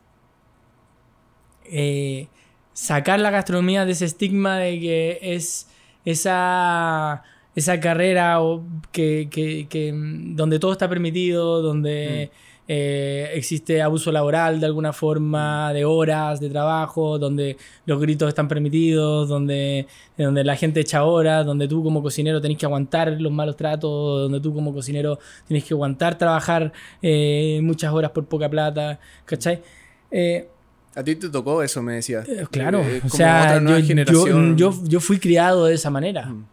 eh, 1.65 2.29
sacar 2.73 3.21
la 3.21 3.31
gastronomía 3.31 3.85
de 3.85 3.93
ese 3.93 4.05
estigma 4.05 4.59
de 4.59 4.81
que 4.81 5.19
es 5.23 5.69
esa, 6.05 7.23
esa 7.55 7.81
carrera 7.81 8.41
o 8.41 8.65
que, 8.93 9.29
que- 9.31 9.67
que, 9.69 9.93
mm, 9.93 10.37
donde 10.37 10.59
todo 10.59 10.73
está 10.73 10.89
permitido, 10.89 11.61
donde 11.63 12.31
eh, 12.71 13.31
existe 13.35 13.81
abuso 13.81 14.13
laboral 14.13 14.61
de 14.61 14.67
alguna 14.67 14.93
forma, 14.93 15.73
de 15.73 15.87
horas 15.87 16.39
de 16.39 16.51
trabajo, 16.51 17.19
donde 17.19 17.57
los 17.87 17.99
gritos 17.99 18.29
están 18.29 18.47
permitidos, 18.47 19.27
donde, 19.29 19.87
donde 20.19 20.45
la 20.45 20.55
gente 20.55 20.81
echa 20.81 21.03
horas, 21.05 21.47
donde 21.47 21.67
tú 21.67 21.83
como 21.83 22.03
cocinero 22.03 22.41
tenés 22.43 22.59
que 22.59 22.67
aguantar 22.67 23.19
los 23.21 23.33
malos 23.33 23.57
tratos, 23.57 24.23
donde 24.23 24.39
tú 24.41 24.53
como 24.55 24.75
cocinero 24.75 25.19
tenés 25.47 25.65
que 25.65 25.73
aguantar 25.73 26.19
trabajar 26.19 26.73
eh, 27.01 27.59
muchas 27.63 27.91
horas 27.93 28.11
por 28.11 28.27
poca 28.27 28.49
plata, 28.51 29.01
¿cachai? 29.25 29.63
Eh, 30.11 30.47
A 30.95 31.03
ti 31.03 31.17
te 31.17 31.31
tocó 31.31 31.63
eso, 31.63 31.83
me 31.83 31.95
decías. 31.95 32.29
eh, 32.29 32.45
claro, 32.51 32.81
o 33.05 33.09
sea, 33.09 33.43
yo, 33.71 33.79
yo- 34.13 34.25
yo, 34.57 34.75
yo 34.85 35.01
fui 35.01 35.19
criado 35.19 35.65
de 35.65 35.75
esa 35.75 35.89
manera. 35.91 36.27
Mm, 36.27 36.45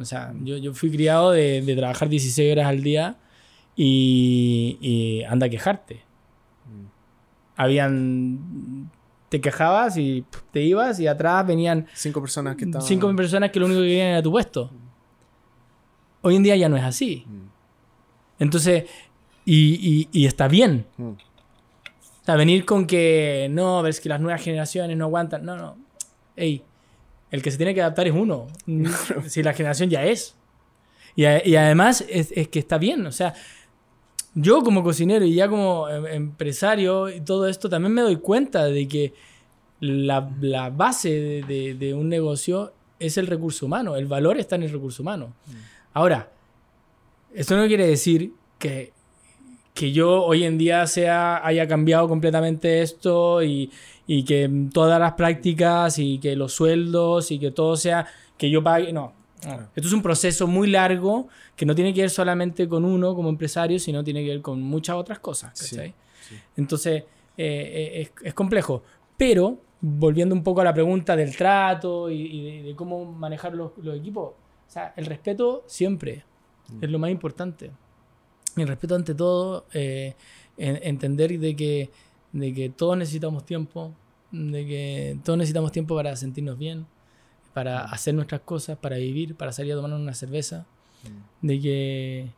O 0.00 0.04
sea, 0.04 0.32
yo, 0.42 0.56
yo 0.56 0.72
fui 0.74 0.90
criado 0.90 1.32
de, 1.32 1.60
de 1.60 1.76
trabajar 1.76 2.08
16 2.08 2.52
horas 2.52 2.66
al 2.66 2.82
día 2.82 3.16
y, 3.80 4.76
y 4.80 5.22
anda 5.24 5.46
a 5.46 5.48
quejarte. 5.48 6.02
mm, 6.66 6.86
Habían. 7.56 8.90
Te 9.28 9.40
quejabas 9.42 9.96
y 9.98 10.24
te 10.52 10.62
ibas 10.62 10.98
y 11.00 11.06
atrás 11.06 11.46
venían 11.46 11.86
Cinco 11.92 12.20
personas 12.22 12.56
que 12.56 12.64
estaban... 12.64 12.86
cinco 12.86 13.14
personas 13.14 13.50
que 13.50 13.60
lo 13.60 13.66
único 13.66 13.82
que 13.82 13.86
querían 13.88 14.08
era 14.08 14.22
tu 14.22 14.30
puesto. 14.30 14.70
Hoy 16.22 16.34
en 16.36 16.42
día 16.42 16.56
ya 16.56 16.68
no 16.70 16.76
es 16.78 16.82
así. 16.82 17.24
Mm, 17.26 17.42
Entonces, 18.40 18.84
y, 19.44 19.74
y- 19.74 20.08
y 20.22 20.26
está 20.26 20.48
bien. 20.48 20.86
mm, 20.96 21.08
O 21.10 22.24
sea, 22.24 22.36
venir 22.36 22.64
con 22.64 22.86
que 22.86 23.48
no, 23.50 23.82
ves 23.82 24.00
que 24.00 24.08
las 24.08 24.20
nuevas 24.20 24.42
generaciones 24.42 24.96
no 24.96 25.04
aguantan. 25.04 25.44
No, 25.44 25.56
no. 25.56 25.76
Ey, 26.34 26.62
el 27.30 27.42
que 27.42 27.50
se 27.50 27.58
tiene 27.58 27.74
que 27.74 27.82
adaptar 27.82 28.06
es 28.08 28.14
uno. 28.14 28.46
Si 29.28 29.42
la 29.42 29.52
generación 29.52 29.90
ya 29.90 30.04
es. 30.06 30.34
Y, 31.16 31.26
a- 31.26 31.46
y 31.46 31.54
además 31.54 32.02
es, 32.08 32.32
es 32.34 32.48
que 32.48 32.60
está 32.60 32.78
bien. 32.78 33.06
O 33.06 33.12
sea, 33.12 33.34
yo 34.40 34.62
como 34.62 34.82
cocinero 34.82 35.24
y 35.24 35.34
ya 35.34 35.48
como 35.48 35.88
em- 35.88 36.06
empresario 36.06 37.08
y 37.08 37.20
todo 37.20 37.48
esto, 37.48 37.68
también 37.68 37.92
me 37.92 38.02
doy 38.02 38.16
cuenta 38.16 38.64
de 38.64 38.86
que 38.88 39.14
la, 39.80 40.30
la 40.40 40.70
base 40.70 41.10
de, 41.10 41.42
de- 41.42 41.74
de 41.74 41.94
un 41.94 42.08
negocio 42.08 42.72
es 42.98 43.16
el 43.18 43.26
recurso 43.26 43.66
humano. 43.66 43.96
El 43.96 44.06
valor 44.06 44.38
está 44.38 44.56
en 44.56 44.64
el 44.64 44.70
recurso 44.70 45.02
humano. 45.02 45.34
Ahora, 45.92 46.30
esto 47.34 47.56
no 47.56 47.66
quiere 47.66 47.86
decir 47.86 48.32
que 48.58 48.92
que 49.74 49.92
yo 49.92 50.24
hoy 50.24 50.42
en 50.42 50.58
día 50.58 50.84
sea, 50.88 51.46
haya 51.46 51.68
cambiado 51.68 52.08
completamente 52.08 52.82
esto 52.82 53.44
y, 53.44 53.70
y 54.08 54.24
que 54.24 54.50
todas 54.72 54.98
las 54.98 55.12
prácticas 55.12 56.00
y 56.00 56.18
que 56.18 56.34
los 56.34 56.52
sueldos 56.52 57.30
y 57.30 57.38
que 57.38 57.52
todo 57.52 57.76
sea 57.76 58.04
que 58.36 58.50
yo 58.50 58.60
pague. 58.60 58.92
No. 58.92 59.12
Esto 59.40 59.88
es 59.88 59.92
un 59.92 60.02
proceso 60.02 60.46
muy 60.46 60.68
largo 60.68 61.28
que 61.54 61.64
no 61.64 61.74
tiene 61.74 61.94
que 61.94 62.00
ver 62.00 62.10
solamente 62.10 62.68
con 62.68 62.84
uno 62.84 63.14
como 63.14 63.28
empresario, 63.28 63.78
sino 63.78 64.02
tiene 64.02 64.24
que 64.24 64.30
ver 64.30 64.42
con 64.42 64.60
muchas 64.60 64.96
otras 64.96 65.20
cosas. 65.20 65.52
Entonces, 66.56 67.04
eh, 67.36 68.02
eh, 68.02 68.10
es, 68.24 68.34
complejo. 68.34 68.82
Pero, 69.16 69.58
volviendo 69.80 70.34
un 70.34 70.42
poco 70.42 70.60
a 70.60 70.64
la 70.64 70.74
pregunta 70.74 71.14
del 71.14 71.36
trato 71.36 72.10
y, 72.10 72.62
de, 72.62 72.74
cómo 72.74 73.04
manejar 73.04 73.54
los, 73.54 73.72
equipos, 73.94 74.30
o 74.30 74.70
sea, 74.70 74.92
el 74.96 75.06
respeto 75.06 75.64
siempre 75.66 76.24
mm. 76.68 76.84
es 76.84 76.90
lo 76.90 76.98
más 76.98 77.10
importante. 77.10 77.70
El 78.56 78.66
respeto 78.66 78.96
ante 78.96 79.14
todo, 79.14 79.66
eh, 79.72 80.14
entender 80.56 81.38
de 81.38 81.54
que, 81.54 81.90
de 82.32 82.52
que 82.52 82.70
todos 82.70 82.96
necesitamos 82.96 83.44
tiempo, 83.44 83.94
de 84.32 84.66
que 84.66 85.18
todos 85.24 85.38
necesitamos 85.38 85.70
tiempo 85.70 85.94
para 85.94 86.16
sentirnos 86.16 86.58
bien, 86.58 86.86
para 87.54 87.84
mm. 87.84 87.94
hacer 87.94 88.14
nuestras 88.14 88.42
cosas, 88.42 88.78
para 88.78 88.96
vivir, 88.96 89.34
para 89.34 89.52
salir 89.52 89.72
a 89.72 89.76
tomar 89.76 89.92
una 89.92 90.14
cerveza, 90.14 90.66
mm. 91.04 91.46
de 91.46 91.60
que 91.60 92.30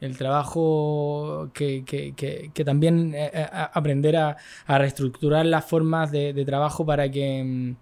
el 0.00 0.18
trabajo 0.18 1.50
que, 1.54 1.84
que, 1.84 2.14
que, 2.52 2.64
también 2.64 3.14
eh, 3.14 3.30
eh, 3.32 3.48
aprender 3.72 4.16
a, 4.16 4.36
a, 4.66 4.78
reestructurar 4.78 5.46
las 5.46 5.64
formas 5.64 6.10
de, 6.10 6.44
trabajo 6.44 6.84
para 6.84 7.10
que 7.10 7.42
mm, 7.42 7.76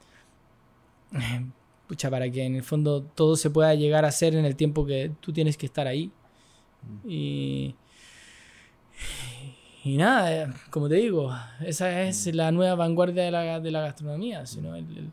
pucha, 1.88 2.10
para 2.10 2.30
que 2.30 2.44
en 2.44 2.56
el 2.56 2.62
fondo 2.62 3.02
todo 3.02 3.36
se 3.36 3.50
pueda 3.50 3.74
llegar 3.74 4.04
a 4.04 4.08
hacer 4.08 4.34
en 4.34 4.44
el 4.44 4.56
tiempo 4.56 4.86
que 4.86 5.10
tú 5.20 5.32
tienes 5.32 5.56
que 5.56 5.66
estar 5.66 5.86
ahí. 5.86 6.10
Y, 7.06 7.74
y 9.84 9.96
nada, 9.96 10.44
eh, 10.44 10.52
como 10.70 10.88
te 10.88 10.96
digo, 10.96 11.34
esa 11.60 12.02
es 12.02 12.32
la 12.34 12.52
nueva 12.52 12.74
vanguardia 12.76 13.24
de 13.24 13.30
la, 13.30 13.60
de 13.60 13.70
la 13.70 13.80
gastronomía, 13.80 14.46
sino 14.46 14.74
el, 14.76 14.84
el, 14.96 15.12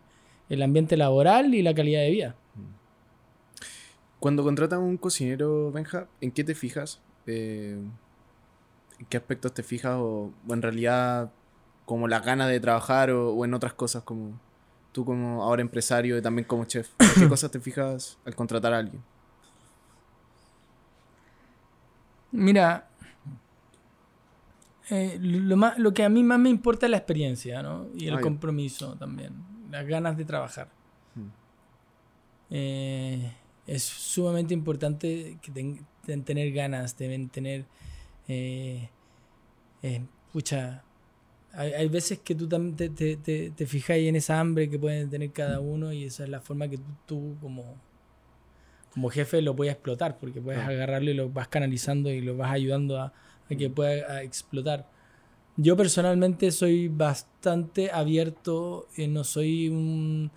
ambiente 0.62 0.98
laboral 0.98 1.54
y 1.54 1.62
la 1.62 1.74
calidad 1.74 2.02
de 2.02 2.10
vida. 2.10 2.36
Cuando 4.20 4.44
contratan 4.44 4.80
un 4.80 4.98
cocinero, 4.98 5.72
Benja, 5.72 6.08
¿en 6.20 6.32
qué 6.32 6.44
te 6.44 6.56
fijas? 6.56 7.00
Eh, 7.26 7.78
¿En 9.00 9.06
qué 9.06 9.18
aspectos 9.18 9.54
te 9.54 9.64
fijas? 9.64 9.98
O, 10.00 10.34
en 10.50 10.62
realidad, 10.62 11.32
como 11.86 12.08
la 12.08 12.20
ganas 12.20 12.50
de 12.50 12.60
trabajar 12.60 13.12
o, 13.12 13.34
o, 13.34 13.46
en 13.46 13.54
otras 13.54 13.74
cosas, 13.74 14.04
como 14.04 14.40
tú 14.92 15.06
como 15.06 15.44
ahora 15.44 15.62
empresario 15.62 16.18
y 16.18 16.22
también 16.22 16.46
como 16.46 16.66
chef. 16.66 16.90
¿En 17.00 17.22
qué 17.22 17.30
cosas 17.30 17.52
te 17.52 17.60
fijas 17.60 18.18
al 18.26 18.36
contratar 18.36 18.74
a 18.74 18.80
alguien? 18.80 19.02
Mira, 22.32 22.90
eh, 24.90 25.18
lo, 25.22 25.56
más, 25.56 25.78
lo 25.78 25.94
que 25.94 26.04
a 26.04 26.10
mí 26.10 26.24
más 26.24 26.40
me 26.40 26.50
importa 26.50 26.88
es 26.88 26.90
la 26.92 26.98
experiencia, 26.98 27.62
¿no? 27.62 27.88
Y 27.96 28.08
el 28.08 28.20
compromiso 28.22 28.96
también, 28.96 29.34
las 29.70 29.86
ganas 29.86 30.18
de 30.18 30.26
trabajar. 30.26 30.68
Hmm. 31.16 31.30
Eh, 32.50 33.32
es 33.68 33.84
sumamente 33.84 34.54
importante 34.54 35.38
que 35.42 36.22
tener 36.22 36.52
ganas, 36.52 36.98
deben 36.98 37.30
tener... 37.30 37.66
Eh, 38.28 38.90
pucha, 40.32 40.84
hay, 41.54 41.88
veces 41.88 42.20
que 42.20 42.36
tú 42.36 42.48
te, 42.48 42.90
te, 42.90 43.16
te, 43.18 43.50
te 43.50 43.66
fijas 43.66 43.98
en 43.98 44.16
esa 44.16 44.40
hambre 44.40 44.70
que 44.70 44.78
pueden 44.78 45.10
tener 45.10 45.32
cada 45.32 45.60
uno 45.60 45.92
y 45.92 46.04
esa 46.04 46.24
es 46.24 46.30
la 46.30 46.42
forma 46.42 46.68
que 46.68 46.80
tú 47.08 47.38
como 47.42 47.76
como 48.94 49.10
jefe 49.10 49.42
lo 49.42 49.56
puedes 49.56 49.74
explotar, 49.74 50.18
porque 50.18 50.42
puedes 50.42 50.62
agarrarlo 50.62 51.12
y 51.12 51.14
lo 51.14 51.30
vas 51.30 51.48
canalizando 51.48 52.10
y 52.10 52.22
lo 52.22 52.36
vas 52.36 52.52
ayudando 52.52 53.00
a, 53.00 53.14
que 53.48 53.70
pueda 53.70 54.22
explotar. 54.24 54.88
Yo 55.62 55.76
personalmente 55.76 56.52
soy 56.52 56.88
bastante 56.88 57.92
abierto, 57.92 58.88
y 58.96 59.08
no 59.08 59.26
soy 59.26 59.68
un, 59.68 60.32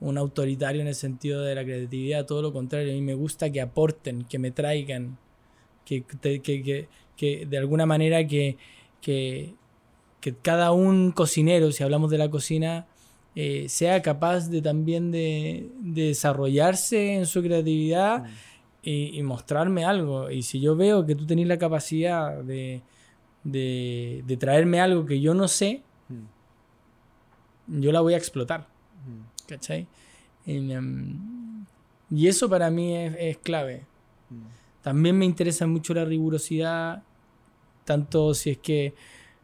un, 0.00 0.16
autoritario 0.16 0.80
en 0.80 0.86
el 0.86 0.94
sentido 0.94 1.42
de 1.42 1.54
la 1.54 1.62
creatividad, 1.62 2.24
todo 2.24 2.40
lo 2.40 2.54
contrario, 2.54 2.90
a 2.90 2.94
mí 2.94 3.02
me 3.02 3.12
gusta 3.12 3.52
que 3.52 3.60
aporten, 3.60 4.24
que 4.24 4.38
me 4.38 4.50
traigan, 4.50 5.18
que, 5.84 6.04
que, 6.04 6.40
que, 6.40 6.88
que 7.18 7.44
de 7.44 7.58
alguna 7.58 7.84
manera 7.84 8.26
que, 8.26 8.56
que, 9.02 9.54
que 10.22 10.34
cada 10.36 10.72
un 10.72 11.12
cocinero, 11.12 11.70
si 11.70 11.82
hablamos 11.82 12.10
de 12.10 12.16
la 12.16 12.30
cocina, 12.30 12.86
eh, 13.34 13.66
sea 13.68 14.00
capaz 14.00 14.48
de 14.48 14.62
también 14.62 15.10
de, 15.10 15.68
desarrollarse 15.80 17.16
en 17.16 17.26
su 17.26 17.42
creatividad 17.42 18.22
mm. 18.22 18.28
y, 18.84 19.22
mostrarme 19.22 19.84
algo. 19.84 20.30
Y 20.30 20.44
si 20.44 20.60
yo 20.60 20.76
veo 20.76 21.04
que 21.04 21.14
tú 21.14 21.26
tenés 21.26 21.46
la 21.46 21.58
capacidad 21.58 22.42
de, 22.42 22.80
de, 23.44 24.36
traerme 24.38 24.80
algo 24.80 25.06
que 25.06 25.20
yo 25.20 25.34
no 25.34 25.48
sé, 25.48 25.82
mm. 26.08 27.80
yo 27.80 27.92
la 27.92 28.00
voy 28.00 28.14
a 28.14 28.18
explotar. 28.18 28.68
Mm. 29.06 29.46
¿Cachai? 29.48 29.86
Em, 30.46 31.64
y, 32.10 32.28
eso 32.28 32.48
para 32.48 32.70
mí 32.70 32.96
es, 32.96 33.14
es 33.18 33.38
clave. 33.38 33.84
También 34.82 35.16
me 35.16 35.24
interesa 35.24 35.66
mucho 35.66 35.94
la 35.94 36.04
rigurosidad, 36.04 37.02
tanto 37.84 38.34
si 38.34 38.50
es 38.50 38.58
que 38.58 38.94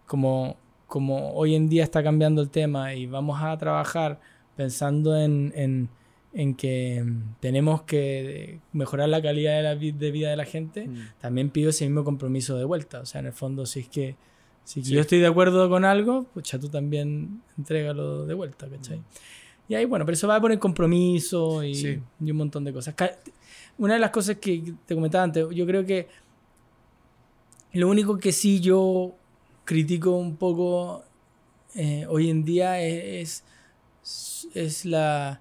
como 0.07 0.57
como 0.89 1.35
hoy 1.35 1.55
en 1.55 1.69
día 1.69 1.85
está 1.85 2.03
cambiando 2.03 2.43
el 2.43 2.49
tema 2.51 2.95
y 2.95 3.07
vamos 3.07 3.41
a 3.41 3.57
trabajar 3.59 4.19
pensando 4.57 5.17
en, 5.17 5.89
que 6.55 7.05
tenemos 7.40 7.83
que 7.83 8.61
mejorar 8.72 9.09
la 9.09 9.20
calidad 9.20 9.57
de, 9.57 9.62
la, 9.62 9.74
de 9.74 10.11
vida 10.11 10.31
de 10.31 10.37
la 10.37 10.44
gente, 10.44 10.87
mm. 10.87 11.20
también 11.20 11.51
pido 11.51 11.70
ese 11.70 11.85
mismo 11.85 12.05
compromiso 12.05 12.57
de 12.57 12.64
vuelta. 12.64 13.01
O 13.01 13.07
sea, 13.07 13.20
en 13.20 13.27
el 13.27 13.33
fondo, 13.33 13.66
si 13.66 13.81
es 13.81 13.88
que 13.88 14.16
si 14.64 14.83
yo 14.83 15.01
estoy 15.01 15.18
de 15.18 15.27
acuerdo 15.27 15.68
con 15.68 15.85
algo, 15.85 16.27
pues 16.35 16.51
ya 16.51 16.59
tú 16.59 16.68
también 16.68 17.42
entrégalo 17.57 18.27
de 18.27 18.35
vuelta, 18.35 18.68
¿cachai? 18.68 19.01
Y 19.66 19.74
ahí, 19.74 19.85
bueno, 19.85 20.05
pero 20.05 20.14
eso 20.14 20.29
va 20.29 20.37
a 20.37 20.40
poner 20.40 20.59
compromiso 20.59 21.64
y, 21.64 22.03
y 22.20 22.31
un 22.31 22.37
montón 22.37 22.64
de 22.64 22.72
cosas. 22.72 22.94
Una 23.79 23.94
de 23.94 24.01
las 24.01 24.11
cosas 24.11 24.37
que 24.37 24.74
te 24.87 24.94
comentaba 24.94 25.24
antes, 25.24 25.46
yo 25.53 25.66
creo 25.66 25.85
que 25.85 26.09
lo 27.72 27.88
único 27.88 28.18
que 28.18 28.33
sí 28.33 28.61
yo 28.61 29.14
critico 29.64 30.12
un 30.12 30.37
poco 30.37 31.05
eh, 31.74 32.07
hoy 32.09 32.31
en 32.31 32.44
día 32.44 32.81
es, 32.81 33.44
es, 34.55 34.85
la, 34.85 35.40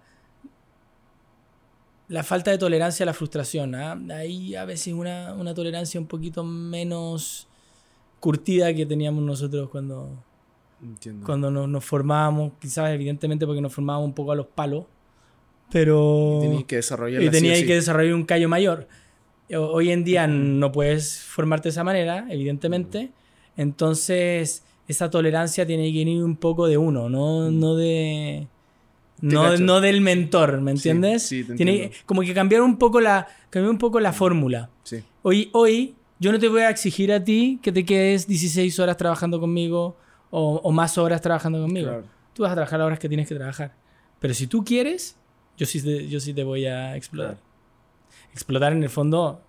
la 2.10 2.24
falta 2.24 2.52
de 2.52 2.58
tolerancia 2.58 3.04
a 3.04 3.08
la 3.08 3.13
frustración. 3.13 3.76
¿ah? 3.76 4.00
Hay 4.15 4.56
a 4.56 4.65
veces 4.65 4.93
una, 4.93 5.36
tolerancia 5.54 6.00
un 6.00 6.08
poquito 6.08 6.43
menos 6.43 7.48
curtida 8.20 8.74
que 8.74 8.86
teníamos 8.86 9.24
nosotros 9.24 9.70
cuando, 9.70 10.24
cuando 11.24 11.52
nos, 11.52 11.67
nos, 11.67 11.86
formábamos, 11.86 12.54
quizás 12.60 12.89
evidentemente 12.91 13.46
porque 13.46 13.62
nos 13.62 13.74
formábamos 13.74 14.08
un 14.08 14.13
poco 14.13 14.32
a 14.32 14.36
los 14.36 14.48
palos, 14.48 14.86
pero... 15.72 16.41
Y 16.60 16.63
que 16.63 16.78
desarrollar, 16.78 17.22
y 17.22 17.30
tenía 17.30 17.54
que 17.65 17.76
desarrollar 17.76 18.13
un 18.13 18.26
callo 18.26 18.50
mayor. 18.50 18.88
Hoy 19.50 19.91
en 19.91 20.04
día 20.04 20.28
no 20.28 20.72
puedes 20.72 21.22
formarte 21.22 21.70
de 21.70 21.72
esa 21.72 21.84
manera, 21.84 22.26
evidentemente. 22.30 23.12
Entonces, 23.56 24.63
esa 24.88 25.10
tolerancia 25.10 25.65
tiene 25.65 25.84
que 25.91 26.00
ir 26.00 26.24
un 26.24 26.38
poco 26.38 26.67
de 26.67 26.78
uno, 26.78 27.10
no, 27.10 27.52
no 27.52 27.76
de... 27.76 28.48
No, 29.21 29.58
no, 29.58 29.82
del 29.82 30.01
mentor, 30.01 30.62
¿me 30.62 30.71
entiendes? 30.71 31.23
Sí, 31.23 31.43
tiene 31.43 31.91
como 32.06 32.21
que 32.21 32.34
cambiar 32.34 32.62
un 32.62 32.77
poco 32.77 33.01
la, 33.01 33.27
cambiar 33.49 33.71
un 33.71 33.77
poco 33.77 33.99
la 33.99 34.13
fórmula. 34.13 34.69
Hoy, 35.23 35.49
hoy 35.53 35.95
yo 36.19 36.32
no 36.32 36.39
te 36.39 36.47
voy 36.47 36.62
a 36.62 36.69
exigir 36.69 37.12
a 37.12 37.23
ti 37.23 37.60
que 37.62 37.71
te 37.71 37.86
quedes 37.86 38.27
16 38.27 38.80
horas 38.80 38.97
trabajando 38.97 39.39
conmigo 39.39 39.97
o, 40.30 40.71
más 40.71 40.97
horas 40.97 41.21
trabajando 41.21 41.62
conmigo. 41.62 42.03
Tú 42.34 42.43
vas 42.43 42.51
a 42.51 42.56
trabajar 42.56 42.80
las 42.80 42.86
horas 42.86 42.99
que 42.99 43.08
tienes 43.08 43.27
que 43.27 43.36
trabajar. 43.36 43.73
Pero 44.19 44.34
si 44.34 44.47
tú 44.47 44.63
quieres, 44.63 45.17
yo 45.58 45.65
sí, 45.65 45.82
te, 45.82 46.08
yo 46.08 46.19
sí 46.19 46.34
te 46.34 46.43
voy 46.43 46.65
a 46.65 46.95
explotar. 46.95 47.37
Explotar 48.31 48.73
en 48.73 48.83
el 48.83 48.89
fondo, 48.89 49.42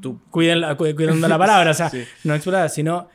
tú 0.00 0.20
cuidando 0.30 1.28
la 1.28 1.38
palabra, 1.38 1.70
o 1.70 1.74
sea, 1.74 1.90
no 2.24 2.34
explotar, 2.34 2.68
sino 2.70 3.08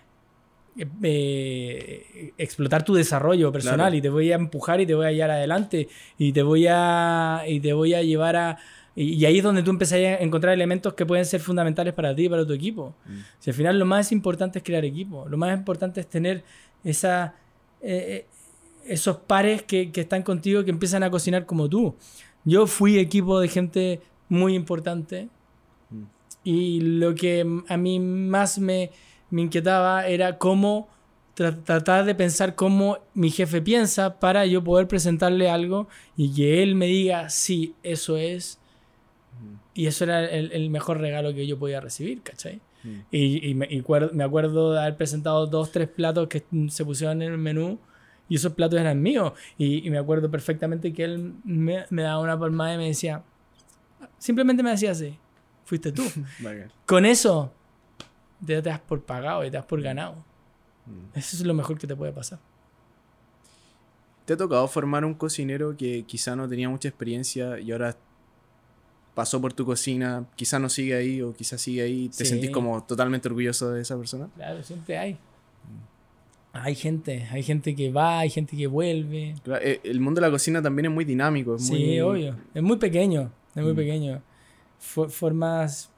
eh, 0.76 2.34
explotar 2.38 2.84
tu 2.84 2.96
desarrollo 2.96 3.52
personal 3.52 3.94
y 3.94 4.02
te 4.02 4.10
voy 4.10 4.32
a 4.32 4.36
empujar 4.36 4.82
y 4.82 4.88
te 4.88 4.96
voy 4.96 5.06
a 5.06 5.12
llevar 5.12 5.32
adelante 5.32 5.88
y 6.18 6.32
te 6.32 6.42
voy 6.42 6.66
a, 6.68 7.44
y 7.48 7.60
te 7.60 7.74
voy 7.74 7.94
a 7.94 8.02
llevar 8.02 8.36
a... 8.36 8.58
Y, 8.96 9.24
ahí 9.26 9.38
es 9.38 9.44
donde 9.44 9.64
tú 9.64 9.72
empezás 9.72 10.00
a 10.00 10.16
encontrar 10.18 10.54
elementos 10.54 10.94
que 10.94 11.06
pueden 11.06 11.26
ser 11.26 11.42
fundamentales 11.42 11.94
para 11.94 12.16
ti 12.16 12.26
y 12.26 12.30
para 12.30 12.46
tu 12.46 12.54
equipo. 12.54 12.96
Mm. 13.06 13.18
Si 13.40 13.50
al 13.50 13.56
final 13.56 13.80
lo 13.80 13.86
más 13.86 14.12
importante 14.12 14.60
es 14.60 14.64
crear 14.64 14.86
equipo, 14.86 15.28
lo 15.28 15.38
más 15.38 15.56
importante 15.56 16.00
es 16.02 16.08
tener 16.08 16.44
esa, 16.84 17.36
eh, 17.82 18.26
eh, 18.26 18.26
esos 18.86 19.18
pares 19.18 19.64
que, 19.64 19.92
que 19.92 20.02
están 20.02 20.24
contigo 20.24 20.64
que 20.64 20.72
empiezan 20.72 21.04
a 21.04 21.12
cocinar 21.12 21.46
como 21.46 21.70
tú. 21.70 21.96
Yo 22.46 22.68
fui 22.68 22.98
equipo 22.98 23.40
de 23.40 23.48
gente 23.48 24.02
muy 24.28 24.56
importante 24.56 25.30
mm. 25.90 26.04
y 26.44 26.82
lo 26.82 27.14
que 27.14 27.46
a 27.68 27.78
mí 27.78 28.00
más 28.00 28.58
me 28.58 28.92
me 29.34 29.42
inquietaba 29.42 30.06
era 30.06 30.38
cómo 30.38 30.88
tratar 31.34 32.06
de 32.06 32.14
pensar 32.14 32.54
cómo 32.54 33.00
mi 33.16 33.32
jefe 33.32 33.64
piensa 33.64 34.20
para 34.20 34.46
yo 34.46 34.64
poder 34.64 34.88
presentarle 34.88 35.50
algo 35.50 35.88
y 36.16 36.32
que 36.36 36.62
él 36.62 36.76
me 36.76 36.86
diga, 36.86 37.30
sí, 37.30 37.74
eso 37.82 38.18
es. 38.18 38.60
Y 39.74 39.88
eso 39.88 40.04
era 40.04 40.24
el, 40.24 40.70
mejor 40.70 41.00
regalo 41.00 41.34
que 41.34 41.48
yo 41.48 41.58
podía 41.58 41.82
recibir, 41.82 42.22
¿cachai? 42.22 42.62
Mm. 42.84 43.00
Y, 43.10 43.50
y 43.50 43.56
me, 43.56 43.66
y 43.68 43.82
cuer- 43.82 44.12
me 44.12 44.24
acuerdo 44.24 44.74
de 44.74 44.82
haber 44.82 44.98
presentado 44.98 45.48
dos, 45.48 45.72
tres 45.72 45.88
platos 45.90 46.28
que 46.28 46.44
se 46.70 46.86
pusieron 46.86 47.24
en 47.24 47.32
el 47.32 47.40
menú 47.40 47.80
y 48.30 48.36
esos 48.36 48.54
platos 48.54 48.80
eran 48.80 49.02
míos. 49.02 49.34
Y, 49.58 49.88
y 49.88 49.90
me 49.90 49.98
acuerdo 49.98 50.30
perfectamente 50.30 50.94
que 50.94 51.06
él 51.06 51.34
me, 51.44 51.86
me 51.90 52.04
daba 52.04 52.20
una 52.22 52.40
palmada 52.40 52.76
y 52.76 52.78
me 52.78 52.88
decía, 52.90 53.24
simplemente 54.20 54.62
me 54.62 54.70
decía 54.70 54.92
así, 54.92 55.18
fuiste 55.66 55.92
tú. 55.92 56.04
Con 56.86 57.08
eso, 57.08 57.52
te 58.46 58.62
das 58.62 58.80
por 58.80 59.02
pagado 59.04 59.44
y 59.46 59.52
te 59.52 59.58
das 59.58 59.66
por 59.66 59.82
ganado. 59.82 60.16
Mm. 60.86 61.18
Eso 61.18 61.36
es 61.38 61.44
lo 61.44 61.54
mejor 61.54 61.78
que 61.78 61.88
te 61.88 61.96
puede 61.96 62.12
pasar. 62.12 62.40
¿Te 64.26 64.34
ha 64.34 64.38
tocado 64.38 64.68
formar 64.68 65.04
un 65.04 65.14
cocinero 65.14 65.76
que 65.76 66.04
quizá 66.04 66.36
no 66.36 66.48
tenía 66.48 66.70
mucha 66.70 66.88
experiencia 66.88 67.60
y 67.60 67.72
ahora 67.72 67.96
pasó 69.14 69.40
por 69.42 69.54
tu 69.54 69.66
cocina, 69.66 70.26
quizá 70.36 70.60
no 70.60 70.70
sigue 70.70 70.96
ahí 70.96 71.22
o 71.22 71.34
quizá 71.34 71.58
sigue 71.58 71.82
ahí 71.84 72.08
te 72.10 72.24
Sí. 72.24 72.26
sentís 72.26 72.50
como 72.50 72.82
totalmente 72.84 73.28
orgulloso 73.28 73.72
de 73.72 73.82
esa 73.82 73.98
persona? 73.98 74.30
Claro, 74.36 74.64
siempre 74.64 74.98
hay. 74.98 75.18
Hay 76.54 76.76
gente, 76.76 77.28
hay 77.32 77.42
gente 77.44 77.76
que 77.76 77.92
va, 77.92 78.20
hay 78.20 78.30
gente 78.30 78.56
que 78.56 78.68
vuelve. 78.68 79.36
Claro, 79.44 79.64
eh, 79.66 79.82
El 79.84 80.00
mundo 80.00 80.22
de 80.22 80.28
la 80.28 80.32
cocina 80.32 80.62
también 80.62 80.86
es 80.86 80.92
muy 80.92 81.04
dinámico. 81.04 81.56
Es 81.56 81.66
Sí, 81.68 81.74
muy- 81.74 82.00
obvio. 82.02 82.36
Es 82.54 82.62
muy 82.64 82.78
pequeño, 82.78 83.32
es 83.56 83.64
muy 83.64 83.74
Mm. 83.74 83.76
pequeño. 83.76 84.22
Fo- 84.80 85.10
formas, 85.10 85.90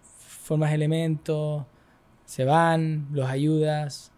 formas 0.43 0.71
elementos, 0.73 1.63
se 2.25 2.43
van, 2.45 3.07
los 3.11 3.29
ayudas, 3.29 4.11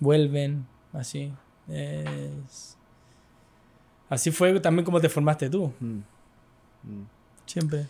vuelven, 0.00 0.66
así. 0.92 1.32
Es- 1.68 2.76
Así 4.08 4.30
fue 4.30 4.60
también 4.60 4.84
como 4.84 5.00
te 5.00 5.08
formaste 5.08 5.48
tú, 5.48 5.72
Mm. 5.80 5.98
Mm. 6.82 7.06
siempre. 7.46 7.86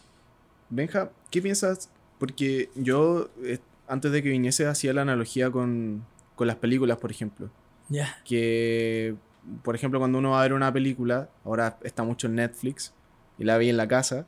Benja, 0.71 1.11
¿qué 1.31 1.43
piensas? 1.43 1.91
Porque 2.19 2.71
yo, 2.77 3.29
eh, 3.43 3.59
antes 3.89 4.13
de 4.13 4.23
que 4.23 4.29
viniese, 4.31 4.67
hacía 4.67 4.93
la 4.93 5.03
analogía 5.03 5.51
con, 5.51 6.05
con 6.37 6.47
las 6.47 6.57
películas, 6.57 6.99
por 6.99 7.11
ejemplo. 7.11 7.51
Ya. 7.89 8.17
Que, 8.25 9.17
por 9.65 9.75
ejemplo, 9.75 9.99
cuando 9.99 10.19
uno 10.19 10.31
va 10.31 10.39
a 10.39 10.43
ver 10.43 10.53
una 10.53 10.73
película, 10.73 11.29
ahora 11.45 11.77
está 11.83 12.05
mucho 12.05 12.29
en 12.29 12.37
Netflix 12.37 12.95
y 13.39 13.45
la 13.45 13.59
vi 13.59 13.69
en 13.71 13.77
la 13.77 13.89
casa, 13.89 14.25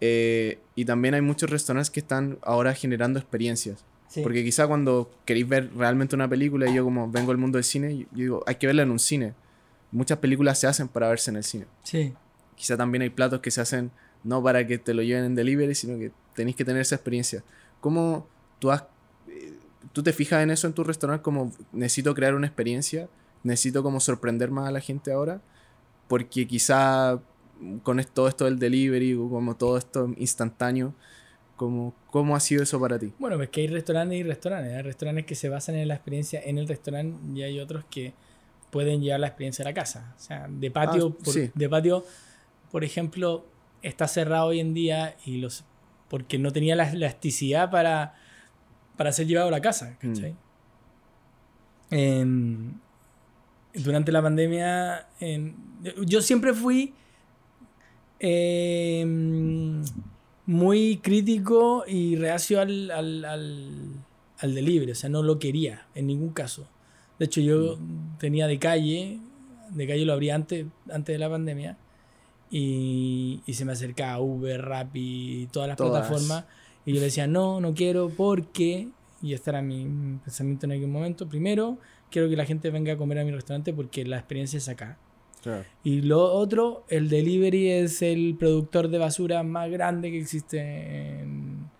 eh, 0.00 0.60
y 0.76 0.84
también 0.84 1.14
hay 1.14 1.22
muchos 1.22 1.50
restaurantes 1.50 1.90
que 1.90 1.98
están 2.00 2.38
ahora 2.42 2.72
generando 2.74 3.18
experiencias. 3.18 3.84
Sí. 4.08 4.22
Porque 4.22 4.44
quizá 4.44 4.66
cuando 4.66 5.10
queréis 5.24 5.48
ver 5.48 5.70
realmente 5.76 6.14
una 6.14 6.28
película, 6.28 6.68
y 6.70 6.74
yo 6.74 6.84
como 6.84 7.10
vengo 7.10 7.32
del 7.32 7.38
mundo 7.38 7.56
del 7.56 7.64
cine, 7.64 7.98
yo 7.98 8.06
digo, 8.12 8.44
hay 8.46 8.56
que 8.56 8.66
verla 8.66 8.82
en 8.82 8.90
un 8.90 8.98
cine. 8.98 9.34
Muchas 9.90 10.18
películas 10.18 10.58
se 10.58 10.66
hacen 10.66 10.88
para 10.88 11.08
verse 11.08 11.30
en 11.30 11.36
el 11.36 11.44
cine. 11.44 11.66
Sí. 11.82 12.14
Quizá 12.54 12.76
también 12.76 13.02
hay 13.02 13.10
platos 13.10 13.40
que 13.40 13.50
se 13.50 13.60
hacen 13.60 13.90
no 14.24 14.42
para 14.42 14.66
que 14.66 14.78
te 14.78 14.92
lo 14.94 15.02
lleven 15.02 15.24
en 15.24 15.34
delivery, 15.34 15.74
sino 15.74 15.98
que 15.98 16.12
tenéis 16.34 16.56
que 16.56 16.64
tener 16.64 16.82
esa 16.82 16.96
experiencia. 16.96 17.44
¿Cómo 17.80 18.26
tú 18.58 18.70
has, 18.70 18.84
eh, 19.28 19.54
tú 19.92 20.02
te 20.02 20.12
fijas 20.12 20.42
en 20.42 20.50
eso 20.50 20.66
en 20.66 20.72
tu 20.72 20.82
restaurante 20.82 21.22
como 21.22 21.52
necesito 21.72 22.14
crear 22.14 22.34
una 22.34 22.46
experiencia, 22.46 23.08
necesito 23.42 23.82
como 23.82 24.00
sorprender 24.00 24.50
más 24.50 24.68
a 24.68 24.72
la 24.72 24.80
gente 24.80 25.12
ahora? 25.12 25.40
Porque 26.08 26.46
quizá 26.46 27.20
con 27.82 28.04
todo 28.12 28.28
esto 28.28 28.44
del 28.44 28.58
delivery, 28.58 29.14
como 29.14 29.56
todo 29.56 29.78
esto 29.78 30.12
instantáneo, 30.16 30.94
como, 31.56 31.94
¿cómo 32.10 32.36
ha 32.36 32.40
sido 32.40 32.62
eso 32.62 32.78
para 32.80 32.98
ti? 32.98 33.12
Bueno, 33.18 33.36
pues 33.36 33.48
que 33.50 33.62
hay 33.62 33.66
restaurantes 33.68 34.18
y 34.18 34.22
restaurantes. 34.22 34.74
Hay 34.74 34.82
restaurantes 34.82 35.24
que 35.26 35.34
se 35.34 35.48
basan 35.48 35.74
en 35.76 35.88
la 35.88 35.94
experiencia 35.94 36.40
en 36.44 36.58
el 36.58 36.68
restaurante 36.68 37.18
y 37.34 37.42
hay 37.42 37.58
otros 37.60 37.84
que 37.90 38.12
pueden 38.70 39.00
llevar 39.00 39.20
la 39.20 39.28
experiencia 39.28 39.62
a 39.64 39.68
la 39.68 39.74
casa. 39.74 40.14
O 40.16 40.20
sea, 40.20 40.46
de 40.50 40.70
patio, 40.70 41.16
Ah, 41.18 41.24
por, 41.24 41.32
sí. 41.34 41.50
de 41.54 41.68
patio, 41.68 42.04
por 42.70 42.84
ejemplo, 42.84 43.46
está 43.82 44.06
cerrado 44.06 44.46
hoy 44.46 44.60
en 44.60 44.74
día 44.74 45.16
y 45.24 45.38
los 45.38 45.64
porque 46.08 46.38
no 46.38 46.52
tenía 46.52 46.76
la 46.76 46.90
elasticidad 46.90 47.70
para, 47.70 48.14
para 48.96 49.10
ser 49.12 49.26
llevado 49.26 49.48
a 49.48 49.50
la 49.50 49.60
casa. 49.60 49.96
¿cachai? 50.00 50.36
Em, 51.90 52.72
durante 53.74 54.12
la 54.12 54.22
pandemia, 54.22 55.08
em, 55.20 55.54
yo 56.04 56.20
siempre 56.22 56.52
fui 56.54 56.94
em, 58.20 59.82
muy 60.46 60.98
crítico 60.98 61.84
y 61.86 62.16
reacio 62.16 62.60
al, 62.60 62.90
al, 62.90 63.24
al, 63.24 63.70
al 64.38 64.54
delivery, 64.54 64.92
o 64.92 64.94
sea, 64.94 65.10
no 65.10 65.22
lo 65.22 65.38
quería 65.38 65.86
en 65.94 66.06
ningún 66.06 66.30
caso. 66.30 66.66
De 67.18 67.24
hecho, 67.26 67.40
yo 67.40 67.78
tenía 68.18 68.46
de 68.46 68.58
calle, 68.58 69.18
de 69.70 69.86
calle 69.86 70.04
lo 70.04 70.12
abría 70.12 70.34
antes, 70.34 70.66
antes 70.90 71.14
de 71.14 71.18
la 71.18 71.28
pandemia, 71.30 71.76
y, 72.50 73.40
y 73.46 73.54
se 73.54 73.64
me 73.64 73.72
acercaba 73.72 74.20
Uber, 74.20 74.62
Rappi, 74.62 75.48
todas 75.50 75.68
las 75.68 75.76
Todas. 75.76 76.06
plataformas, 76.06 76.44
y 76.84 76.92
yo 76.92 77.00
le 77.00 77.06
decía, 77.06 77.26
no, 77.26 77.60
no 77.60 77.74
quiero, 77.74 78.08
porque, 78.10 78.88
y 79.22 79.32
este 79.32 79.50
era 79.50 79.62
mi 79.62 80.18
pensamiento 80.22 80.66
en 80.66 80.72
aquel 80.72 80.88
momento, 80.88 81.28
primero, 81.28 81.78
quiero 82.10 82.28
que 82.28 82.36
la 82.36 82.44
gente 82.44 82.70
venga 82.70 82.92
a 82.92 82.96
comer 82.96 83.18
a 83.18 83.24
mi 83.24 83.32
restaurante 83.32 83.72
porque 83.72 84.04
la 84.04 84.18
experiencia 84.18 84.58
es 84.58 84.68
acá. 84.68 84.98
Claro. 85.46 85.64
Y 85.84 86.00
lo 86.00 86.24
otro, 86.24 86.84
el 86.88 87.08
delivery 87.08 87.70
es 87.70 88.02
el 88.02 88.34
productor 88.36 88.88
de 88.88 88.98
basura 88.98 89.44
más 89.44 89.70
grande 89.70 90.10
que 90.10 90.18
existe 90.18 90.58
en, 90.60 91.70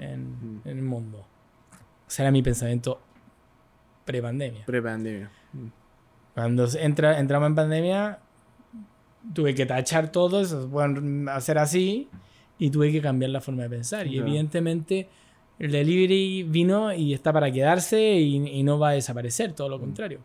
en, 0.00 0.22
Mm. 0.32 0.60
en 0.64 0.78
el 0.78 0.82
mundo. 0.82 1.18
O 1.18 2.10
sea, 2.10 2.24
era 2.24 2.32
mi 2.32 2.42
pensamiento 2.42 3.00
pre-pandemia. 4.04 4.64
Pre-pandemia. 4.66 5.30
Mm. 5.52 5.66
Cuando 6.34 6.66
entra, 6.78 7.20
entramos 7.20 7.46
en 7.46 7.54
pandemia, 7.54 8.18
tuve 9.32 9.54
que 9.54 9.64
tachar 9.66 10.10
todo 10.10 10.40
eso, 10.40 10.68
bueno, 10.68 11.30
hacer 11.30 11.58
así, 11.58 12.08
y 12.58 12.70
tuve 12.70 12.90
que 12.90 13.00
cambiar 13.00 13.30
la 13.30 13.40
forma 13.40 13.62
de 13.62 13.70
pensar. 13.70 14.08
Y 14.08 14.18
evidentemente 14.18 15.08
el 15.60 15.70
delivery 15.70 16.42
vino 16.42 16.92
y 16.92 17.14
está 17.14 17.32
para 17.32 17.50
quedarse 17.52 18.00
y, 18.00 18.36
y 18.36 18.62
no 18.64 18.78
va 18.78 18.90
a 18.90 18.92
desaparecer, 18.92 19.52
todo 19.52 19.68
lo 19.68 19.78
contrario. 19.78 20.20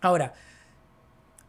Ahora, 0.00 0.34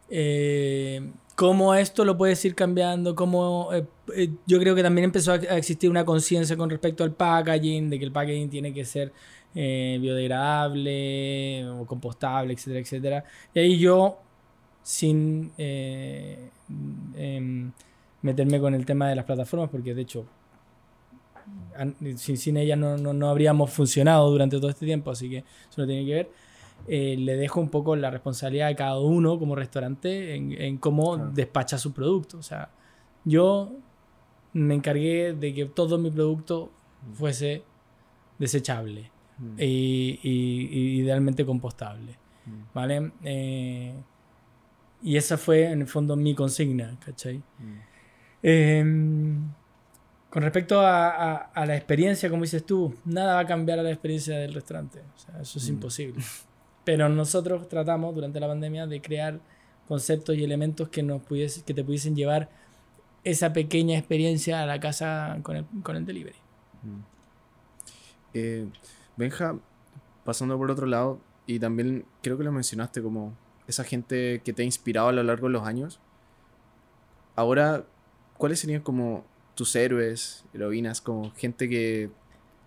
eh, 0.09 1.01
cómo 1.35 1.75
esto 1.75 2.05
lo 2.05 2.17
puedes 2.17 2.43
ir 2.45 2.55
cambiando, 2.55 3.15
cómo 3.15 3.69
eh, 3.73 3.85
eh, 4.15 4.29
yo 4.47 4.59
creo 4.59 4.73
que 4.75 4.83
también 4.83 5.05
empezó 5.05 5.33
a, 5.33 5.35
existir 5.35 5.89
una 5.89 6.05
conciencia 6.05 6.57
con 6.57 6.69
respecto 6.69 7.03
al 7.03 7.11
packaging, 7.11 7.89
de 7.89 7.99
que 7.99 8.05
el 8.05 8.11
packaging 8.11 8.49
tiene 8.49 8.73
que 8.73 8.85
ser 8.85 9.11
eh, 9.53 9.97
biodegradable 10.01 11.67
o 11.69 11.85
compostable, 11.85 12.53
etcétera, 12.53 12.79
etcétera. 12.79 13.23
Y 13.53 13.59
ahí 13.59 13.77
yo, 13.77 14.19
sin 14.81 15.51
em, 15.57 16.49
meterme 18.21 18.59
con 18.59 18.73
el 18.73 18.85
tema 18.85 19.09
de 19.09 19.15
las 19.15 19.25
plataformas, 19.25 19.69
porque 19.69 19.93
de 19.93 20.01
hecho 20.01 20.25
sin, 22.17 22.37
sin 22.37 22.57
ellas 22.57 22.77
no, 22.77 22.97
no, 22.97 23.13
no 23.13 23.29
habríamos 23.29 23.71
funcionado 23.71 24.31
durante 24.31 24.57
todo 24.57 24.69
este 24.69 24.85
tiempo, 24.85 25.11
así 25.11 25.29
que 25.29 25.39
eso 25.39 25.81
no 25.81 25.85
tiene 25.85 26.05
que 26.05 26.13
ver. 26.13 26.29
Eh, 26.87 27.15
le 27.17 27.35
dejo 27.35 27.59
un 27.59 27.69
poco 27.69 27.95
la 27.95 28.11
responsabilidad 28.11 28.67
a 28.69 28.75
cada 28.75 28.99
uno 28.99 29.39
como 29.39 29.55
restaurante 29.55 30.35
en, 30.35 30.51
en 30.61 30.77
cómo 30.77 31.15
Claro. 31.15 31.31
despacha 31.31 31.77
su 31.77 31.93
producto. 31.93 32.37
O 32.37 32.43
sea, 32.43 32.69
yo 33.23 33.71
me 34.53 34.75
encargué 34.75 35.33
de 35.33 35.53
que 35.53 35.65
todo 35.65 35.97
mi 35.97 36.11
producto 36.11 36.71
fuese 37.13 37.63
desechable 38.39 39.11
Mm. 39.37 39.55
y, 39.59 40.19
y- 40.23 40.69
y 40.71 40.99
idealmente 41.01 41.45
compostable. 41.45 42.13
Mm. 42.45 42.61
¿Vale? 42.73 43.11
Eh, 43.23 43.93
y 45.03 45.17
esa 45.17 45.37
fue 45.37 45.65
en 45.71 45.81
el 45.81 45.87
fondo 45.87 46.15
mi 46.15 46.33
consigna, 46.33 46.97
¿cachai? 47.03 47.37
Mm. 47.37 47.77
Eh, 48.43 49.35
con 50.29 50.41
respecto 50.43 50.79
a, 50.81 51.09
a- 51.09 51.35
a 51.53 51.65
la 51.65 51.75
experiencia, 51.75 52.29
como 52.29 52.43
dices 52.43 52.65
tú, 52.65 52.93
nada 53.05 53.35
va 53.35 53.39
a 53.41 53.45
cambiar 53.45 53.79
a 53.79 53.83
la 53.83 53.91
experiencia 53.91 54.37
del 54.37 54.53
restaurante. 54.53 54.99
O 55.15 55.17
sea, 55.19 55.41
eso 55.41 55.57
es 55.59 55.69
Mm. 55.69 55.73
imposible. 55.73 56.23
Pero 56.85 57.09
nosotros 57.09 57.67
tratamos 57.67 58.15
durante 58.15 58.39
la 58.39 58.47
pandemia 58.47 58.87
de 58.87 59.01
crear 59.01 59.39
conceptos 59.87 60.35
y 60.37 60.43
elementos 60.43 60.89
que, 60.89 61.03
nos 61.03 61.21
pudiese, 61.21 61.63
que 61.63 61.73
te 61.73 61.83
pudiesen 61.83 62.15
llevar 62.15 62.49
esa 63.23 63.53
pequeña 63.53 63.97
experiencia 63.97 64.61
a 64.61 64.65
la 64.65 64.79
casa 64.79 65.39
con 65.43 65.57
el, 65.57 65.65
con 65.83 65.95
el 65.95 66.05
delivery. 66.05 66.37
Mm. 66.83 66.99
Eh, 68.35 68.67
Benja, 69.17 69.57
pasando 70.23 70.57
por 70.57 70.69
otro 70.69 70.85
lado, 70.85 71.19
y 71.47 71.59
también 71.59 72.05
creo 72.21 72.37
que 72.37 72.43
lo 72.43 72.51
mencionaste 72.51 73.01
como 73.01 73.35
esa 73.67 73.83
gente 73.83 74.41
que 74.43 74.53
te 74.53 74.61
ha 74.61 74.65
inspirado 74.65 75.09
a 75.09 75.11
lo 75.11 75.23
largo 75.23 75.47
de 75.47 75.53
los 75.53 75.67
años. 75.67 75.99
Ahora, 77.35 77.85
¿cuáles 78.37 78.59
serían 78.59 78.81
como 78.81 79.25
tus 79.55 79.75
héroes, 79.75 80.45
heroínas, 80.53 81.01
como 81.01 81.31
gente 81.31 81.69
que 81.69 82.09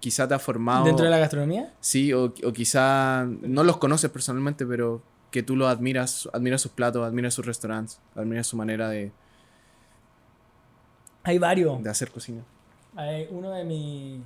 quizá 0.01 0.27
te 0.29 0.35
ha 0.35 0.39
formado? 0.39 0.85
¿Dentro 0.85 1.05
de 1.05 1.11
la 1.11 1.19
gastronomía? 1.19 1.73
Sí, 1.81 2.13
o, 2.13 2.25
o 2.45 2.53
quizá 2.53 3.25
no 3.27 3.65
los 3.65 3.77
conoces 3.79 4.11
personalmente, 4.11 4.65
pero 4.67 5.03
que 5.31 5.43
tú 5.43 5.57
los 5.57 5.69
admiras, 5.69 6.29
admiras 6.33 6.61
sus 6.63 6.73
platos, 6.73 7.05
admiras 7.07 7.35
sus 7.35 7.45
restaurantes, 7.45 8.01
admiras 8.15 8.47
su 8.47 8.57
manera 8.57 8.89
de, 8.89 9.13
Hay 11.23 11.39
varios. 11.39 11.83
de 11.83 11.91
hacer 11.91 12.11
cocina. 12.11 12.43
Hay 12.97 13.29
uno 13.31 13.51
de 13.51 13.65
mis. 13.65 14.21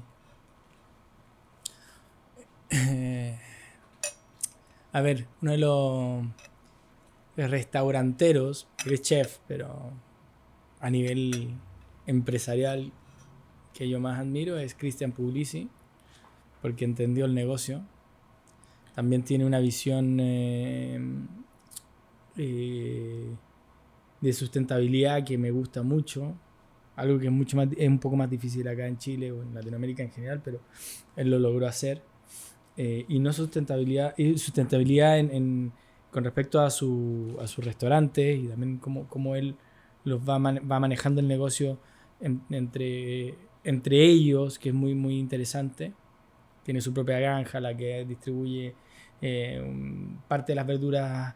Eh, 2.70 3.38
a 4.92 5.00
ver, 5.00 5.26
uno 5.42 5.52
de 5.52 5.58
los 5.58 6.24
restauranteros, 7.36 8.68
chef, 9.00 9.38
pero 9.48 9.90
a 10.80 10.90
nivel 10.90 11.54
empresarial 12.06 12.92
que 13.72 13.88
yo 13.88 14.00
más 14.00 14.18
admiro 14.18 14.58
es 14.58 14.74
Christian 14.74 15.12
Puglisi. 15.12 15.68
porque 16.60 16.84
entendió 16.84 17.24
el 17.24 17.34
negocio. 17.34 17.82
También 18.94 19.22
tiene 19.24 19.44
una 19.44 19.58
visión 19.58 20.18
eh, 20.20 21.00
eh, 22.36 23.26
de 24.20 24.32
sustentabilidad 24.32 25.24
que 25.24 25.38
me 25.38 25.50
gusta 25.50 25.82
mucho. 25.82 26.34
Algo 26.94 27.18
que 27.18 27.26
es, 27.26 27.32
mucho 27.32 27.56
más, 27.56 27.68
es 27.76 27.88
un 27.88 27.98
poco 27.98 28.16
más 28.16 28.30
difícil 28.30 28.68
acá 28.68 28.86
en 28.86 28.98
Chile 28.98 29.32
o 29.32 29.42
en 29.42 29.54
Latinoamérica 29.54 30.02
en 30.02 30.10
general, 30.10 30.40
pero 30.44 30.60
él 31.16 31.30
lo 31.30 31.38
logró 31.38 31.66
hacer. 31.66 32.02
Eh, 32.76 33.04
y 33.08 33.18
no 33.18 33.32
sustentabilidad, 33.32 34.14
y 34.16 34.38
sustentabilidad 34.38 35.18
en, 35.18 35.72
con 36.10 36.24
respecto 36.24 36.60
a 36.60 36.70
su, 36.70 37.36
a 37.40 37.46
su 37.46 37.60
restaurante 37.60 38.34
y 38.34 38.46
también 38.46 38.78
cómo, 38.78 39.08
cómo 39.08 39.34
él 39.34 39.56
los 40.04 40.20
va, 40.20 40.38
va 40.38 40.80
manejando 40.80 41.20
el 41.20 41.28
negocio 41.28 41.78
entre, 42.50 43.34
entre 43.64 44.02
ellos, 44.04 44.58
que 44.58 44.70
es 44.70 44.74
muy, 44.74 44.94
muy 44.94 45.18
interesante. 45.18 45.92
Tiene 46.64 46.80
su 46.80 46.92
propia 46.92 47.18
granja, 47.18 47.60
la 47.60 47.76
que 47.76 48.04
distribuye 48.04 48.74
eh, 49.20 49.62
parte 50.28 50.52
de 50.52 50.56
las 50.56 50.66
verduras 50.66 51.34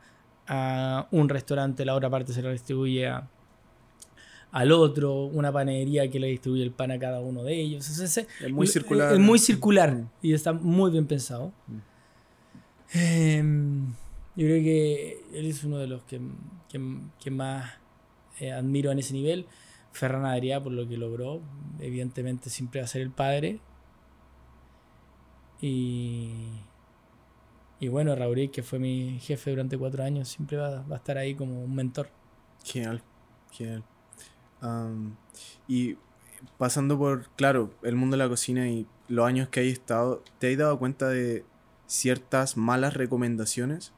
a 0.49 1.09
un 1.11 1.29
restaurante, 1.29 1.85
la 1.85 1.95
otra 1.95 2.11
parte 2.11 2.33
se 2.33 2.43
la 2.43 2.51
distribuye 2.51 3.11
al 4.53 4.73
otro, 4.73 5.25
una 5.25 5.53
panadería 5.53 6.09
que 6.11 6.19
le 6.19 6.29
distribuye 6.29 6.63
el 6.63 6.71
pan 6.71 6.91
a 6.91 6.99
cada 6.99 7.21
uno 7.21 7.43
de 7.43 7.61
ellos. 7.61 7.89
Es, 7.89 8.29
muy 8.51 8.67
circular. 8.67 9.13
Es 9.13 9.19
muy 9.19 9.39
circular 9.39 10.05
y 10.23 10.33
está 10.33 10.53
muy 10.53 10.91
bien 10.91 11.07
pensado. 11.07 11.53
Mm. 11.67 11.79
Em, 12.93 13.87
yo 14.37 14.47
creo 14.47 14.63
que 14.63 15.25
él 15.35 15.47
es 15.47 15.65
uno 15.65 15.79
de 15.79 15.89
los 15.89 16.03
que, 16.05 16.21
que, 16.69 17.31
más 17.31 17.71
eh, 18.41 18.53
admiro 18.53 18.91
en 18.93 18.99
ese 18.99 19.13
nivel. 19.13 19.47
Ferran 19.97 20.27
Adrià 20.27 20.63
por 20.63 20.73
lo 20.73 20.87
que 20.87 20.97
logró. 20.97 21.41
Evidentemente 21.81 22.51
siempre 22.51 22.81
va 22.81 22.85
a 22.85 22.89
ser 22.89 23.03
el 23.03 23.11
padre. 23.11 23.61
Y, 25.61 26.31
y 27.81 27.89
bueno, 27.89 28.15
Raúl, 28.15 28.51
que 28.51 28.63
fue 28.63 28.79
mi 28.79 29.19
jefe 29.21 29.51
durante 29.51 29.79
cuatro 29.79 30.05
años, 30.05 30.29
siempre 30.29 30.59
va, 30.59 30.85
a 30.89 30.97
estar 30.97 31.17
ahí 31.17 31.35
como 31.35 31.65
un 31.65 31.75
mentor. 31.75 32.09
Genial, 32.63 33.03
genial. 33.51 33.85
y 35.67 35.97
pasando 36.59 36.99
por, 36.99 37.29
claro, 37.37 37.71
el 37.83 37.97
mundo 37.97 38.17
de 38.17 38.23
la 38.25 38.29
cocina 38.29 38.69
y 38.69 38.87
los 39.09 39.27
años 39.27 39.49
que 39.49 39.61
hay 39.61 39.71
estado, 39.71 40.23
¿te 40.39 40.53
has 40.53 40.59
dado 40.59 40.79
cuenta 40.79 41.09
de 41.09 41.45
ciertas 41.87 42.57
malas 42.57 42.95
recomendaciones 42.95 43.93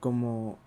como 0.00 0.58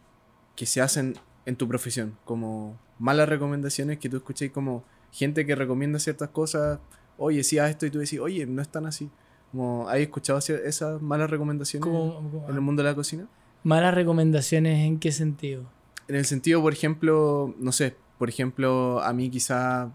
que 0.56 0.66
se 0.66 0.82
hacen 0.82 1.16
en 1.46 1.56
tu 1.58 1.68
profesión? 1.68 2.18
Como 2.26 2.78
malas 3.00 3.30
recomendaciones 3.30 4.00
que 4.00 4.10
tú 4.10 4.18
escuchéis 4.18 4.52
como 4.52 4.84
gente 5.12 5.46
que 5.46 5.56
recomienda 5.56 6.00
ciertas 6.00 6.30
cosas, 6.30 6.80
oye, 7.18 7.44
si 7.44 7.60
haz 7.60 7.72
esto 7.72 7.86
y 7.86 7.92
tú 7.92 8.00
decís, 8.00 8.20
oye, 8.20 8.46
no 8.46 8.62
es 8.62 8.70
tan 8.70 8.86
así. 8.86 9.10
Como, 9.52 9.88
¿Has 9.88 9.98
escuchado 10.00 10.40
esas 10.40 11.02
malas 11.02 11.30
recomendaciones 11.30 11.88
en 11.88 12.56
el 12.56 12.62
mundo 12.62 12.84
de 12.84 12.90
la 12.90 12.96
cocina? 12.96 13.28
¿Malas 13.64 13.94
recomendaciones 13.94 14.86
en 14.86 15.00
qué 15.00 15.12
sentido? 15.12 15.64
En 16.08 16.16
el 16.16 16.26
sentido, 16.26 16.62
por 16.62 16.74
ejemplo, 16.74 17.56
no 17.58 17.72
sé, 17.72 17.96
por 18.18 18.30
ejemplo, 18.30 19.02
a 19.02 19.14
mí 19.14 19.30
quizá 19.30 19.92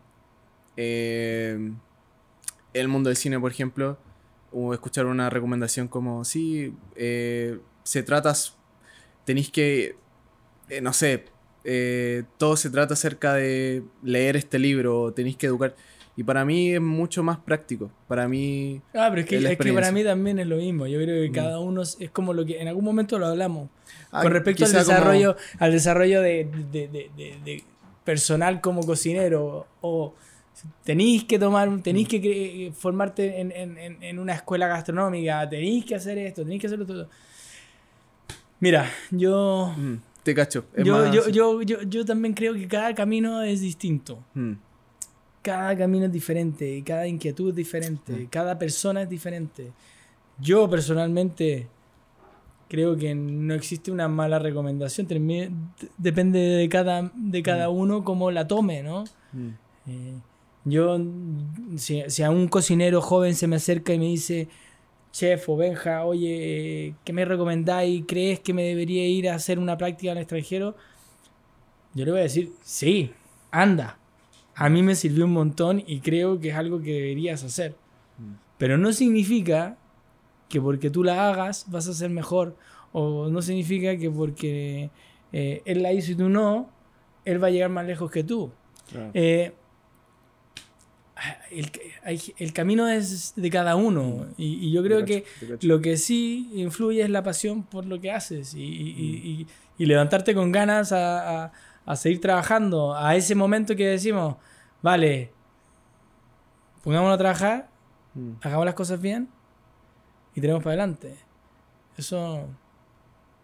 eh, 0.77 1.73
el 2.73 2.89
mundo 2.89 3.09
del 3.09 3.17
cine, 3.17 3.39
por 3.39 3.51
ejemplo, 3.51 3.99
o 4.53 4.75
escuchar 4.75 5.07
una 5.07 5.31
recomendación 5.31 5.89
como, 5.89 6.25
sí, 6.25 6.75
eh, 6.97 7.59
se 7.83 8.03
trata, 8.03 8.35
tenéis 9.25 9.51
que, 9.51 9.97
eh, 10.69 10.81
no 10.81 10.93
sé, 10.93 11.27
todo 12.37 12.57
se 12.57 12.71
trata 12.71 12.95
acerca 12.95 13.35
de 13.35 13.83
leer 14.03 14.37
este 14.37 14.59
libro, 14.59 15.13
tenéis 15.13 15.37
que 15.37 15.47
educar. 15.47 15.75
Y 16.15 16.25
para 16.25 16.45
mí 16.45 16.75
es 16.75 16.81
mucho 16.81 17.23
más 17.23 17.39
práctico. 17.39 17.91
Para 18.07 18.29
mí. 18.29 18.83
Ah, 18.95 19.09
pero 19.09 19.23
es 19.23 19.27
que, 19.27 19.37
es 19.37 19.59
que 19.59 19.73
para 19.73 19.93
mí 19.93 20.05
también 20.05 20.39
es 20.39 20.47
lo 20.47 20.57
mismo. 20.57 20.87
Yo 20.87 20.99
creo 21.01 21.23
que 21.23 21.31
mm. 21.31 21.33
cada 21.33 21.59
uno 21.59 21.83
es, 21.83 21.97
como 22.13 22.35
lo 22.35 22.45
que 22.45 22.61
en 22.61 22.69
algún 22.69 22.85
momento 22.85 23.19
lo 23.19 23.27
hablamos. 23.27 23.71
Ah, 24.11 24.23
con 24.23 24.33
respecto 24.33 24.65
al 24.67 24.73
desarrollo, 24.73 25.37
al 25.59 25.73
desarrollo 25.73 26.21
de, 26.21 26.49
de, 26.71 26.89
de, 26.89 27.11
de, 27.45 27.65
personal 28.05 28.61
como 28.61 28.83
cocinero. 28.83 29.67
O 29.81 30.15
tenéis 30.85 31.25
que 31.25 31.39
tomar, 31.39 31.81
tenéis 31.81 32.09
que 32.09 32.67
eh, 32.67 32.73
formarte 32.73 33.41
en, 33.41 33.51
en, 33.53 34.03
en, 34.03 34.19
una 34.19 34.35
escuela 34.35 34.69
gastronómica, 34.69 35.49
tenéis 35.49 35.87
que 35.87 35.95
hacer 35.95 36.19
esto, 36.19 36.43
tenéis 36.43 36.61
que 36.61 36.67
hacerlo 36.67 36.85
todo. 36.85 37.09
Mira, 38.61 38.89
yo. 39.11 39.75
Mm, 39.79 39.95
te 40.23 40.35
cacho. 40.35 40.65
Yo, 40.77 41.13
yo, 41.13 41.29
yo, 41.29 41.63
yo, 41.63 41.83
yo, 41.83 42.05
también 42.05 42.35
creo 42.35 42.55
que 42.55 42.69
cada 42.69 42.95
camino 42.95 43.43
es 43.43 43.61
distinto. 43.61 44.25
Mm 44.35 44.53
cada 45.43 45.77
camino 45.77 46.07
es 46.07 46.13
diferente, 46.13 46.83
cada 46.87 47.07
inquietud 47.07 47.51
es 47.51 47.57
diferente, 47.57 48.13
mm. 48.13 48.27
cada 48.29 48.59
persona 48.59 49.03
es 49.03 49.09
diferente. 49.09 49.73
Yo 50.39 50.71
personalmente 50.71 51.67
creo 52.69 52.97
que 52.97 53.15
no 53.15 53.53
existe 53.53 53.91
una 53.91 54.09
mala 54.09 54.39
recomendación, 54.39 55.07
depende 55.99 56.39
de 56.39 56.69
cada, 56.69 57.11
de 57.15 57.43
cada 57.43 57.69
mm. 57.69 57.77
uno 57.77 58.05
cómo 58.05 58.31
la 58.31 58.47
tome, 58.47 58.83
¿no? 58.83 59.05
Mm. 59.33 59.49
Eh, 59.89 60.15
yo, 60.65 60.97
si, 61.77 62.23
a 62.23 62.31
un 62.31 62.47
cocinero 62.47 63.03
joven 63.03 63.35
se 63.35 63.49
me 63.49 63.57
acerca 63.57 63.93
y 63.93 63.99
me 63.99 64.07
dice, 64.07 64.49
chef 65.13 65.49
o 65.49 65.57
Benja, 65.57 66.05
oye, 66.05 66.95
¿qué 67.05 67.13
me 67.13 67.25
recomendáis? 67.25 68.05
¿Crees 68.07 68.41
que 68.41 68.55
me 68.55 68.63
debería 68.63 69.07
ir 69.07 69.29
a 69.29 69.35
hacer 69.35 69.59
una 69.59 69.77
práctica 69.77 70.13
en 70.13 70.19
el 70.19 70.23
extranjero? 70.23 70.75
Yo 71.95 72.05
le 72.05 72.11
voy 72.11 72.21
a 72.21 72.25
decir, 72.25 72.53
sí, 72.63 73.13
anda, 73.51 73.99
a 74.55 74.69
mí 74.69 74.83
me 74.83 74.95
sirvió 74.95 75.27
un 75.27 75.33
montón 75.33 75.83
y 75.87 76.01
creo 76.01 76.41
que 76.41 76.49
es 76.49 76.57
algo 76.57 76.81
que 76.81 76.93
deberías 76.93 77.45
hacer. 77.45 77.77
Mm. 78.19 78.35
Pero 78.59 78.79
no 78.79 78.93
significa 78.93 79.77
que 80.49 80.61
porque 80.61 80.91
tú 80.91 81.05
la 81.05 81.29
hagas 81.29 81.67
vas 81.71 81.89
a 81.89 81.95
ser 81.95 82.11
mejor. 82.11 82.57
O 82.93 83.29
no 83.29 83.41
significa 83.41 83.97
que 83.97 84.11
porque 84.11 84.91
eh, 85.33 85.63
él 85.65 85.83
la 85.83 85.93
hizo 85.93 86.13
y 86.13 86.15
tú 86.15 86.29
no, 86.29 86.69
él 87.25 87.43
va 87.43 87.49
a 87.49 87.51
llegar 87.51 87.71
más 87.71 87.87
lejos 87.87 88.11
que 88.11 88.23
tú. 88.23 88.51
Eh, 89.15 89.53
el, 91.51 92.53
camino 92.53 92.89
es 92.89 93.33
de 93.37 93.51
cada 93.51 93.77
uno. 93.77 94.03
Mm. 94.03 94.35
Y, 94.37 94.73
yo 94.73 94.83
creo 94.83 95.05
que 95.05 95.25
lo 95.61 95.81
que 95.81 95.97
sí 95.97 96.51
influye 96.55 97.03
es 97.03 97.11
la 97.11 97.23
pasión 97.23 97.63
por 97.63 97.87
lo 97.87 98.01
que 98.01 98.11
haces. 98.11 98.55
Y, 98.55 99.47
mm. 99.79 99.83
levantarte 99.83 100.35
con 100.35 100.53
ganas 100.53 100.93
a 100.93 101.53
a 101.85 101.97
seguir 101.97 102.21
trabajando 102.21 102.95
a 102.95 103.17
ese 103.17 103.35
momento 103.35 103.75
que 103.75 103.87
decimos, 103.87 104.37
vale, 104.83 105.31
pongámonos 106.83 107.15
a 107.15 107.19
trabajar, 107.19 107.69
mm. 108.15 108.33
hagamos 108.43 108.67
las 108.67 108.75
cosas 108.75 109.01
bien 109.01 109.29
y 110.35 110.41
tenemos 110.41 110.63
para 110.63 110.75
adelante. 110.75 111.17
Eso 111.97 112.47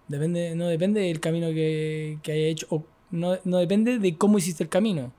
depende, 0.06 0.54
no 0.54 0.66
depende 0.68 1.00
del 1.00 1.20
camino 1.20 1.48
que, 1.48 2.18
que 2.22 2.32
haya 2.32 2.46
hecho, 2.46 2.66
o 2.70 2.84
no, 3.10 3.36
depende 3.36 3.98
de 3.98 4.16
cómo 4.16 4.38
hiciste 4.38 4.62
el 4.62 4.68
camino, 4.68 5.12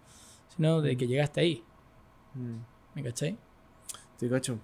sino 0.56 0.82
de 0.82 0.96
que 0.96 1.08
llegaste 1.08 1.42
ahí. 1.42 1.64
Mm. 2.34 2.58
¿Me 2.96 3.04
cachai? 3.04 3.38
Te 4.18 4.30
cacho. 4.30 4.60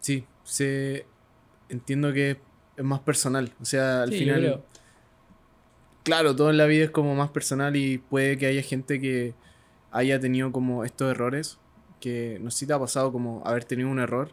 Sí, 0.00 0.26
se, 0.44 1.06
entiendo 1.68 2.12
que 2.12 2.38
es 2.76 2.84
más 2.84 3.00
personal. 3.00 3.52
O 3.60 3.64
sea, 3.64 4.02
al 4.02 4.10
final 4.12 4.62
claro, 6.04 6.36
todo 6.36 6.50
en 6.50 6.58
la 6.58 6.66
vida 6.66 6.84
es 6.84 6.90
como 6.90 7.16
más 7.16 7.30
personal 7.30 7.74
y 7.74 7.98
puede 7.98 8.38
que 8.38 8.46
haya 8.46 8.62
gente 8.62 9.00
que 9.00 9.34
haya 9.90 10.20
tenido 10.20 10.52
como 10.52 10.84
estos 10.84 11.10
errores, 11.10 11.58
que 11.98 12.38
no 12.40 12.50
sé 12.52 12.58
si 12.60 12.66
te 12.66 12.74
ha 12.74 12.78
pasado 12.78 13.10
como 13.10 13.42
haber 13.44 13.64
tenido 13.64 13.88
un 13.88 13.98
error 13.98 14.30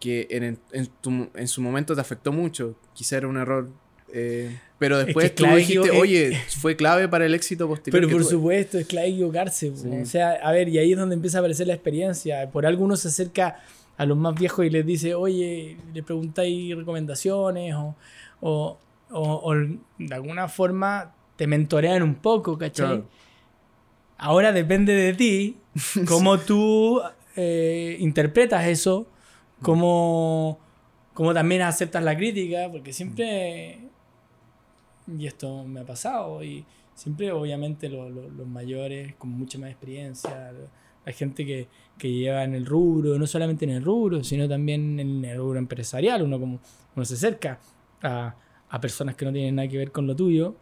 que 0.00 0.28
en, 0.30 1.48
su 1.48 1.60
momento 1.60 1.94
te 1.94 2.00
afectó 2.00 2.32
mucho, 2.32 2.76
quizá 2.94 3.16
era 3.16 3.28
un 3.28 3.36
error, 3.36 3.70
eh, 4.18 4.58
pero 4.78 4.98
después 4.98 5.34
tú 5.34 5.44
dijiste, 5.46 5.90
oye, 5.90 6.40
fue 6.58 6.74
clave 6.76 7.08
para 7.08 7.26
el 7.26 7.34
éxito 7.34 7.68
posterior. 7.68 8.00
Pero 8.00 8.12
por 8.12 8.24
supuesto, 8.24 8.78
es 8.78 8.86
clave 8.86 9.08
equivocarse. 9.08 9.70
O 9.70 10.06
sea, 10.06 10.32
a 10.32 10.52
ver, 10.52 10.68
y 10.68 10.78
ahí 10.78 10.92
es 10.92 10.98
donde 10.98 11.14
empieza 11.14 11.38
a 11.38 11.40
aparecer 11.40 11.66
la 11.66 11.74
experiencia. 11.74 12.50
Por 12.50 12.64
algo 12.64 12.84
uno 12.84 12.96
se 12.96 13.08
acerca 13.08 13.60
a 13.96 14.06
los 14.06 14.16
más 14.16 14.34
viejos 14.34 14.64
y 14.64 14.70
les 14.70 14.84
dice, 14.84 15.14
oye, 15.14 15.76
le 15.92 16.02
preguntáis 16.02 16.76
recomendaciones 16.76 17.74
o, 17.74 17.94
o, 19.10 19.54
de 19.98 20.14
alguna 20.14 20.48
forma 20.48 21.14
te 21.36 21.46
mentorean 21.46 22.02
un 22.02 22.14
poco, 22.14 22.58
¿cachai? 22.58 23.04
Ahora 24.18 24.52
depende 24.52 24.94
de 24.94 25.12
ti 25.12 25.56
cómo 26.08 26.38
tú 26.38 27.02
eh, 27.36 27.96
interpretas 28.00 28.66
eso, 28.66 29.06
cómo, 29.62 30.58
cómo 31.14 31.34
también 31.34 31.62
aceptas 31.62 32.02
la 32.02 32.16
crítica, 32.16 32.68
porque 32.70 32.92
siempre, 32.92 33.80
y 35.06 35.26
esto 35.26 35.64
me 35.64 35.80
ha 35.80 35.84
pasado, 35.84 36.42
y 36.42 36.64
siempre 36.94 37.30
obviamente 37.32 37.88
los 37.88 38.46
mayores 38.46 39.14
con 39.16 39.30
mucha 39.30 39.58
más 39.58 39.70
experiencia, 39.70 40.52
la 41.04 41.12
gente 41.12 41.46
que, 41.46 41.68
que, 41.98 42.10
lleva 42.10 42.42
en 42.44 42.54
el 42.54 42.66
rubro, 42.66 43.18
no 43.18 43.26
solamente 43.26 43.64
en 43.64 43.72
el 43.72 43.84
rubro, 43.84 44.24
sino 44.24 44.48
también 44.48 44.98
en 44.98 45.24
el 45.24 45.36
rubro 45.36 45.58
empresarial, 45.58 46.22
uno 46.22 46.40
como 46.40 46.60
uno 46.96 47.04
se 47.04 47.14
acerca 47.14 47.60
a, 48.02 48.34
a 48.68 48.80
personas 48.80 49.14
que 49.14 49.24
no 49.24 49.32
tienen 49.32 49.54
nada 49.54 49.68
que 49.68 49.78
ver 49.78 49.92
con 49.92 50.06
lo 50.06 50.16
tuyo, 50.16 50.56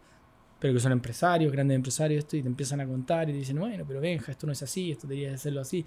pero 0.59 0.73
que 0.73 0.79
son 0.79 0.91
empresarios, 0.91 1.51
grandes 1.51 1.75
empresarios, 1.75 2.19
esto, 2.19 2.37
y 2.37 2.41
te 2.41 2.47
empiezan 2.47 2.79
a 2.81 2.87
contar 2.87 3.29
y 3.29 3.33
te 3.33 3.39
dicen, 3.39 3.59
bueno, 3.59 3.83
pero 3.87 3.99
venja, 3.99 4.31
esto 4.31 4.47
no 4.47 4.53
es 4.53 4.61
así, 4.61 4.91
esto 4.91 5.07
debería 5.07 5.33
hacerlo 5.33 5.61
así. 5.61 5.85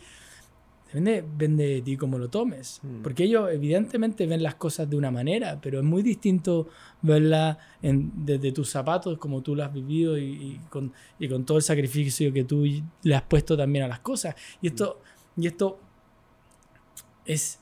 Depende, 0.89 1.23
depende 1.23 1.65
de 1.67 1.83
ti 1.83 1.97
cómo 1.97 2.19
lo 2.19 2.29
tomes. 2.31 2.81
Mm. 2.83 3.03
Porque 3.03 3.25
ellos 3.25 3.51
evidentemente 3.53 4.27
ven 4.27 4.43
las 4.43 4.55
cosas 4.55 4.89
de 4.89 4.97
una 4.97 5.11
manera, 5.11 5.61
pero 5.61 5.79
es 5.79 5.85
muy 5.85 6.03
distinto 6.03 6.69
verla 7.03 7.59
en- 7.83 8.11
desde 8.27 8.53
tus 8.53 8.71
zapatos, 8.71 9.19
como 9.19 9.43
tú 9.43 9.55
lo 9.55 9.65
has 9.65 9.73
vivido 9.73 10.17
y, 10.17 10.23
y 10.25 10.61
con, 10.71 10.93
y 11.19 11.29
con 11.29 11.45
todo 11.45 11.59
el 11.59 11.63
sacrificio 11.63 12.33
que 12.33 12.45
tú 12.45 12.65
le 13.03 13.15
has 13.15 13.23
puesto 13.23 13.57
también 13.57 13.85
a 13.85 13.89
las 13.89 14.01
cosas. 14.01 14.35
Y 14.63 14.69
esto, 14.69 15.01
y 15.37 15.47
esto 15.47 15.79
es, 17.27 17.61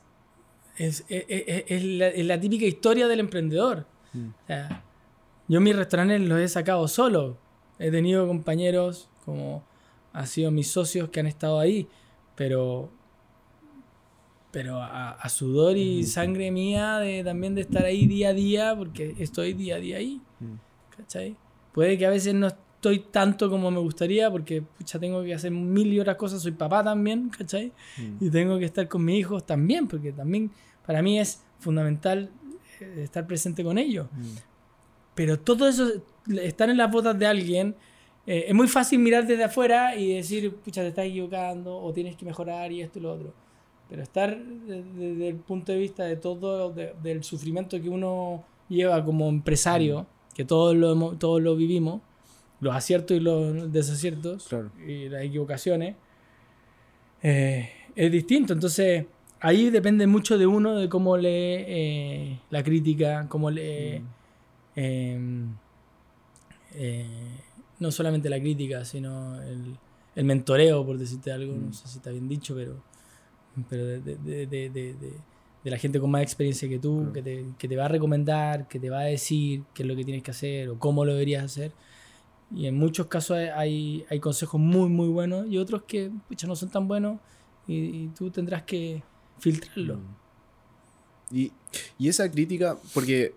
es, 0.77 1.03
es- 1.09 1.25
es- 1.27 1.63
es 1.67 1.83
la, 1.83 2.07
es 2.07 2.25
la 2.25 2.39
típica 2.39 2.65
historia 2.65 3.07
del 3.07 3.19
emprendedor. 3.19 3.85
Mm. 4.13 4.27
O 4.29 4.47
sea, 4.47 4.83
yo 5.49 5.59
mis 5.61 5.75
restaurantes 5.75 6.21
los 6.21 6.39
he 6.39 6.47
sacado 6.47 6.87
solo. 6.87 7.37
He 7.79 7.91
tenido 7.91 8.25
compañeros 8.27 9.09
como 9.25 9.63
han 10.13 10.27
sido 10.27 10.49
mis 10.51 10.71
socios 10.71 11.09
que 11.09 11.19
han 11.19 11.27
estado 11.27 11.59
ahí, 11.59 11.87
pero 12.35 12.89
pero 14.51 14.81
a, 14.81 15.11
a 15.11 15.29
sudor 15.29 15.77
y 15.77 16.03
sangre 16.03 16.51
mía 16.51 16.97
de 16.99 17.23
también 17.23 17.53
de 17.55 17.61
estar 17.61 17.83
ahí 17.85 18.07
día 18.07 18.29
a 18.29 18.33
día 18.33 18.75
porque 18.77 19.15
estoy 19.19 19.53
día 19.53 19.75
a 19.75 19.79
día 19.79 19.97
ahí, 19.97 20.21
Mm. 20.39 20.53
¿cachai? 20.95 21.35
Puede 21.73 21.97
que 21.97 22.05
a 22.05 22.09
veces 22.09 22.33
no 22.33 22.47
estoy 22.47 22.99
tanto 23.11 23.49
como 23.49 23.69
me 23.71 23.79
gustaría 23.79 24.29
porque 24.31 24.61
pucha, 24.61 24.99
tengo 24.99 25.23
que 25.23 25.33
hacer 25.33 25.51
mil 25.51 25.91
y 25.91 25.99
otras 25.99 26.15
cosas, 26.15 26.41
soy 26.41 26.51
papá 26.53 26.83
también, 26.83 27.29
¿cachai? 27.29 27.71
Mm. 27.97 28.25
y 28.25 28.29
tengo 28.29 28.57
que 28.59 28.65
estar 28.65 28.87
con 28.87 29.03
mis 29.03 29.19
hijos 29.19 29.45
también, 29.45 29.87
porque 29.87 30.11
también 30.11 30.51
para 30.85 31.01
mí 31.01 31.19
es 31.19 31.43
fundamental 31.59 32.29
eh, 32.79 33.01
estar 33.03 33.25
presente 33.27 33.63
con 33.63 33.77
ellos. 33.77 34.07
Mm. 34.11 34.35
Pero 35.15 35.39
todo 35.39 35.67
eso, 35.67 35.91
estar 36.41 36.69
en 36.69 36.77
las 36.77 36.91
botas 36.91 37.17
de 37.17 37.25
alguien, 37.25 37.75
eh, 38.27 38.45
es 38.47 38.53
muy 38.53 38.67
fácil 38.67 38.99
mirar 38.99 39.25
desde 39.25 39.43
afuera 39.45 39.95
y 39.95 40.13
decir, 40.13 40.53
pucha, 40.55 40.81
te 40.81 40.89
estás 40.89 41.05
equivocando 41.05 41.75
o 41.75 41.91
tienes 41.91 42.15
que 42.15 42.25
mejorar 42.25 42.71
y 42.71 42.81
esto 42.81 42.99
y 42.99 43.01
lo 43.01 43.13
otro. 43.13 43.33
Pero 43.89 44.03
estar 44.03 44.37
de- 44.37 44.83
desde 44.83 45.27
el 45.29 45.35
punto 45.35 45.71
de 45.71 45.77
vista 45.77 46.03
de 46.03 46.17
todo, 46.17 46.71
de- 46.73 46.93
del 47.01 47.23
sufrimiento 47.23 47.81
que 47.81 47.89
uno 47.89 48.43
lleva 48.69 49.03
como 49.05 49.29
empresario, 49.29 50.05
que 50.35 50.43
todos 50.45 50.75
lo, 50.75 51.13
todos 51.17 51.41
lo 51.41 51.55
vivimos, 51.55 52.01
los 52.59 52.75
aciertos 52.75 53.15
y 53.15 53.19
los 53.21 53.71
desaciertos 53.71 54.47
Claro. 54.47 54.71
y 54.85 55.07
las 55.09 55.21
equivocaciones, 55.23 55.95
eh, 57.23 57.69
es 57.95 58.11
distinto. 58.11 58.53
Entonces, 58.53 59.05
ahí 59.39 59.69
depende 59.69 60.05
mucho 60.07 60.37
de 60.37 60.45
uno, 60.47 60.75
de 60.75 60.89
cómo 60.89 61.15
lee 61.17 61.29
eh, 61.67 62.39
la 62.49 62.63
crítica, 62.63 63.25
cómo 63.29 63.49
lee... 63.49 63.99
Mm. 63.99 64.05
eh, 64.75 65.19
eh, 66.73 67.05
no 67.79 67.91
solamente 67.91 68.29
la 68.29 68.39
crítica, 68.39 68.83
sino 68.85 69.41
el, 69.41 69.75
el 70.15 70.25
mentoreo, 70.25 70.85
por 70.85 70.97
decirte 70.97 71.31
algo, 71.31 71.53
Mm. 71.53 71.65
no 71.67 71.73
sé 71.73 71.87
si 71.87 71.97
está 71.97 72.09
bien 72.11 72.27
dicho, 72.27 72.55
pero, 72.55 72.75
pero 73.69 73.85
de, 73.85 73.99
de- 73.99 74.15
de- 74.47 74.69
de- 74.69 74.93
de- 74.93 75.13
la 75.63 75.77
gente 75.77 75.99
con 75.99 76.09
más 76.09 76.21
experiencia 76.21 76.69
que 76.69 76.79
tú, 76.79 76.97
Claro. 76.99 77.13
que, 77.13 77.21
te, 77.21 77.45
que 77.57 77.67
te 77.67 77.75
va 77.75 77.85
a 77.85 77.87
recomendar, 77.89 78.69
que 78.69 78.79
te 78.79 78.89
va 78.89 79.01
a 79.01 79.03
decir 79.03 79.63
qué 79.73 79.83
es 79.83 79.87
lo 79.89 79.97
que 79.97 80.05
tienes 80.05 80.23
que 80.23 80.31
hacer 80.31 80.69
o 80.69 80.79
cómo 80.79 81.03
lo 81.03 81.11
deberías 81.11 81.43
hacer. 81.43 81.73
Y 82.55 82.67
en 82.67 82.77
muchos 82.77 83.07
casos 83.07 83.35
hay- 83.37 83.49
hay, 83.49 84.05
hay 84.09 84.19
consejos 84.21 84.61
muy, 84.61 84.87
muy 84.87 85.09
buenos 85.09 85.45
y 85.49 85.57
otros 85.57 85.83
que 85.85 86.09
pucha, 86.29 86.47
no 86.47 86.55
son 86.55 86.69
tan 86.69 86.87
buenos 86.87 87.19
y, 87.67 87.75
y 87.75 88.07
tú 88.17 88.29
tendrás 88.31 88.63
que 88.63 89.03
filtrarlo. 89.39 89.95
Mm. 89.97 91.35
Y, 91.35 91.51
y 91.99 92.07
esa 92.07 92.31
crítica, 92.31 92.77
porque, 92.93 93.33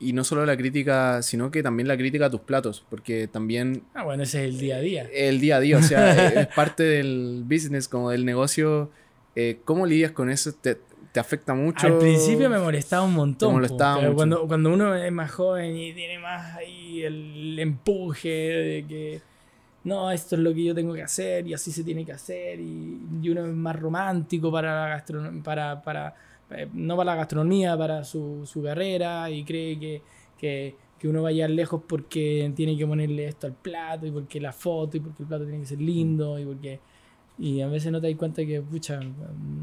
y 0.00 0.12
no 0.12 0.24
solo 0.24 0.44
la 0.44 0.56
crítica, 0.56 1.22
sino 1.22 1.52
que 1.52 1.62
también 1.62 1.86
la 1.86 1.96
crítica 1.96 2.26
a 2.26 2.30
tus 2.30 2.40
platos, 2.40 2.84
porque 2.90 3.28
también 3.28 3.84
Ah, 3.94 4.02
bueno, 4.02 4.24
ese 4.24 4.44
es 4.44 4.52
el 4.54 4.58
día 4.58 4.76
a 4.76 4.80
día. 4.80 5.08
el 5.14 5.38
día 5.40 5.56
a 5.56 5.60
día, 5.60 5.78
o 5.78 5.82
sea, 5.82 6.26
es 6.40 6.46
parte 6.48 6.82
del 6.82 7.44
business, 7.46 7.86
como 7.86 8.10
del 8.10 8.24
negocio. 8.24 8.90
Eh, 9.34 9.60
¿Cómo 9.64 9.86
lidias 9.86 10.12
con 10.12 10.30
eso? 10.30 10.52
¿Te, 10.52 10.78
te 11.12 11.20
afecta 11.20 11.54
mucho? 11.54 11.86
Al 11.86 11.98
principio 11.98 12.48
me 12.50 12.58
molestaba 12.58 13.04
un 13.04 13.14
montón. 13.14 13.48
Te 13.48 13.54
molestaba 13.54 13.96
pero 13.96 14.08
mucho. 14.08 14.16
Cuando, 14.16 14.46
cuando 14.46 14.72
uno 14.72 14.94
es 14.94 15.12
más 15.12 15.30
joven 15.30 15.76
y 15.76 15.92
tiene 15.92 16.18
más 16.18 16.56
ahí 16.56 17.02
el 17.02 17.58
empuje 17.58 18.28
de 18.28 18.86
que 18.86 19.22
no, 19.84 20.10
esto 20.10 20.36
es 20.36 20.42
lo 20.42 20.52
que 20.52 20.64
yo 20.64 20.74
tengo 20.74 20.92
que 20.92 21.02
hacer 21.02 21.46
y 21.46 21.54
así 21.54 21.72
se 21.72 21.82
tiene 21.82 22.04
que 22.04 22.12
hacer 22.12 22.60
y, 22.60 23.00
y 23.22 23.28
uno 23.30 23.46
es 23.46 23.54
más 23.54 23.76
romántico 23.76 24.52
para 24.52 24.82
la 24.82 24.88
gastronomía, 24.88 25.42
para, 25.42 25.82
para, 25.82 26.14
eh, 26.50 26.68
no 26.74 26.96
para 26.96 27.12
la 27.12 27.16
gastronomía, 27.16 27.78
para 27.78 28.04
su, 28.04 28.42
su 28.44 28.62
carrera 28.62 29.30
y 29.30 29.42
cree 29.42 29.78
que, 29.78 30.02
que, 30.36 30.74
que 30.98 31.08
uno 31.08 31.22
va 31.22 31.30
a 31.30 31.32
llegar 31.32 31.50
lejos 31.50 31.82
porque 31.88 32.52
tiene 32.54 32.76
que 32.76 32.86
ponerle 32.86 33.26
esto 33.26 33.46
al 33.46 33.54
plato 33.54 34.06
y 34.06 34.10
porque 34.10 34.38
la 34.38 34.52
foto 34.52 34.98
y 34.98 35.00
porque 35.00 35.22
el 35.22 35.28
plato 35.28 35.44
tiene 35.44 35.60
que 35.60 35.66
ser 35.66 35.80
lindo 35.80 36.38
y 36.38 36.44
porque... 36.44 36.80
Y 37.40 37.60
a 37.62 37.66
veces 37.68 37.90
no 37.90 38.00
te 38.00 38.08
das 38.08 38.16
cuenta 38.18 38.44
que, 38.44 38.60
pucha, 38.60 39.00
mm, 39.00 39.60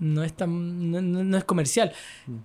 no 0.00 0.24
es 0.24 0.32
tan 0.32 0.90
no, 0.90 1.00
no- 1.00 1.22
no 1.24 1.36
es 1.36 1.44
comercial. 1.44 1.92
Mm. 2.26 2.36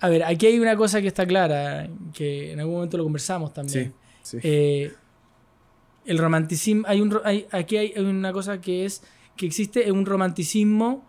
A 0.00 0.08
ver, 0.08 0.22
aquí 0.24 0.46
hay 0.46 0.60
una 0.60 0.76
cosa 0.76 1.00
que 1.00 1.08
está 1.08 1.26
clara, 1.26 1.88
que 2.12 2.52
en 2.52 2.60
algún 2.60 2.76
momento 2.76 2.96
lo 2.96 3.04
conversamos 3.04 3.52
también. 3.52 3.94
Sí, 4.22 4.38
sí. 4.40 4.48
Eh, 4.48 4.92
el 6.04 6.18
romanticismo, 6.18 6.84
hay 6.86 7.00
un, 7.00 7.18
hay- 7.24 7.46
aquí 7.50 7.76
hay 7.76 7.92
una 7.98 8.32
cosa 8.32 8.60
que 8.60 8.84
es 8.84 9.02
que 9.36 9.46
existe 9.46 9.90
un 9.90 10.04
romanticismo 10.06 11.04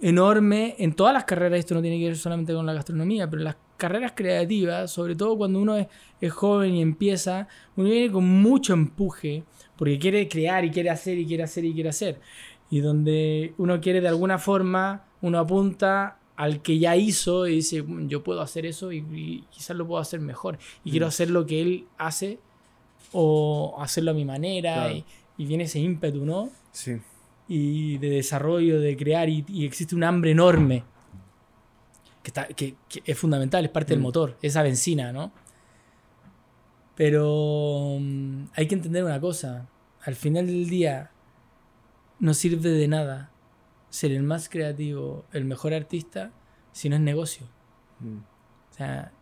enorme 0.00 0.74
en 0.78 0.94
todas 0.94 1.12
las 1.12 1.24
carreras, 1.24 1.58
esto 1.60 1.74
no 1.74 1.82
tiene 1.82 1.98
que 1.98 2.06
ver 2.06 2.16
solamente 2.16 2.54
con 2.54 2.64
la 2.64 2.72
gastronomía, 2.72 3.28
pero 3.28 3.40
en 3.40 3.44
las 3.44 3.56
carreras 3.76 4.12
creativas, 4.14 4.90
sobre 4.90 5.14
todo 5.14 5.36
cuando 5.36 5.60
uno 5.60 5.76
es, 5.76 5.86
es 6.20 6.32
joven 6.32 6.74
y 6.74 6.82
empieza, 6.82 7.48
uno 7.76 7.88
viene 7.88 8.10
con 8.12 8.26
mucho 8.26 8.72
empuje, 8.72 9.44
porque 9.80 9.98
quiere 9.98 10.28
crear 10.28 10.62
y 10.64 10.70
quiere 10.70 10.90
hacer 10.90 11.16
y 11.18 11.24
quiere 11.26 11.42
hacer 11.42 11.64
y 11.64 11.72
quiere 11.72 11.88
hacer. 11.88 12.20
Y 12.70 12.80
donde 12.80 13.54
uno 13.58 13.80
quiere 13.80 14.00
de 14.02 14.08
alguna 14.08 14.38
forma, 14.38 15.06
uno 15.22 15.38
apunta 15.38 16.18
al 16.36 16.60
que 16.62 16.78
ya 16.78 16.94
hizo 16.96 17.46
y 17.48 17.56
dice, 17.56 17.82
"Mm, 17.82 18.08
yo 18.08 18.22
puedo 18.22 18.42
hacer 18.42 18.64
eso 18.66 18.92
y, 18.92 18.98
y 19.12 19.44
quizás 19.50 19.76
lo 19.76 19.86
puedo 19.86 20.00
hacer 20.00 20.20
mejor. 20.20 20.58
Y 20.84 20.90
quiero 20.90 21.06
Mm. 21.06 21.08
hacer 21.08 21.30
lo 21.30 21.46
que 21.46 21.60
él 21.62 21.86
hace 21.98 22.38
o 23.12 23.76
hacerlo 23.80 24.10
a 24.12 24.14
mi 24.14 24.24
manera. 24.24 24.74
Claro. 24.74 24.94
Y, 24.94 25.04
y 25.38 25.46
viene 25.46 25.64
ese 25.64 25.80
ímpetu, 25.80 26.24
¿no? 26.24 26.50
sí. 26.72 26.98
y 27.52 27.98
de 27.98 28.10
desarrollo, 28.10 28.78
de 28.80 28.96
crear, 28.96 29.28
y, 29.28 29.44
y 29.48 29.64
existe 29.64 29.96
un 29.96 30.04
hambre 30.04 30.30
enorme 30.30 30.84
que, 32.22 32.28
está, 32.28 32.46
que, 32.46 32.76
que 32.88 33.02
es 33.04 33.18
fundamental, 33.18 33.64
es 33.64 33.70
parte 33.72 33.90
del 33.94 33.98
Mm. 33.98 34.02
motor, 34.02 34.36
esa 34.42 34.62
benzina, 34.62 35.12
¿no? 35.12 35.32
Pero 36.96 37.98
mm, 38.00 38.44
hay 38.54 38.66
que 38.66 38.74
entender 38.74 39.04
una 39.04 39.20
cosa, 39.20 39.68
al 40.02 40.14
final 40.14 40.46
del 40.46 40.68
día 40.68 41.10
no 42.18 42.34
sirve 42.34 42.70
de 42.70 42.88
nada 42.88 43.30
ser 43.88 44.12
el 44.12 44.22
más 44.22 44.48
creativo, 44.48 45.24
el 45.32 45.44
mejor 45.44 45.74
artista, 45.74 46.32
si 46.72 46.88
no 46.88 46.96
es 46.96 47.02
negocio. 47.02 47.46
Mm. 48.00 48.18
O 48.18 48.74
sea, 48.74 49.12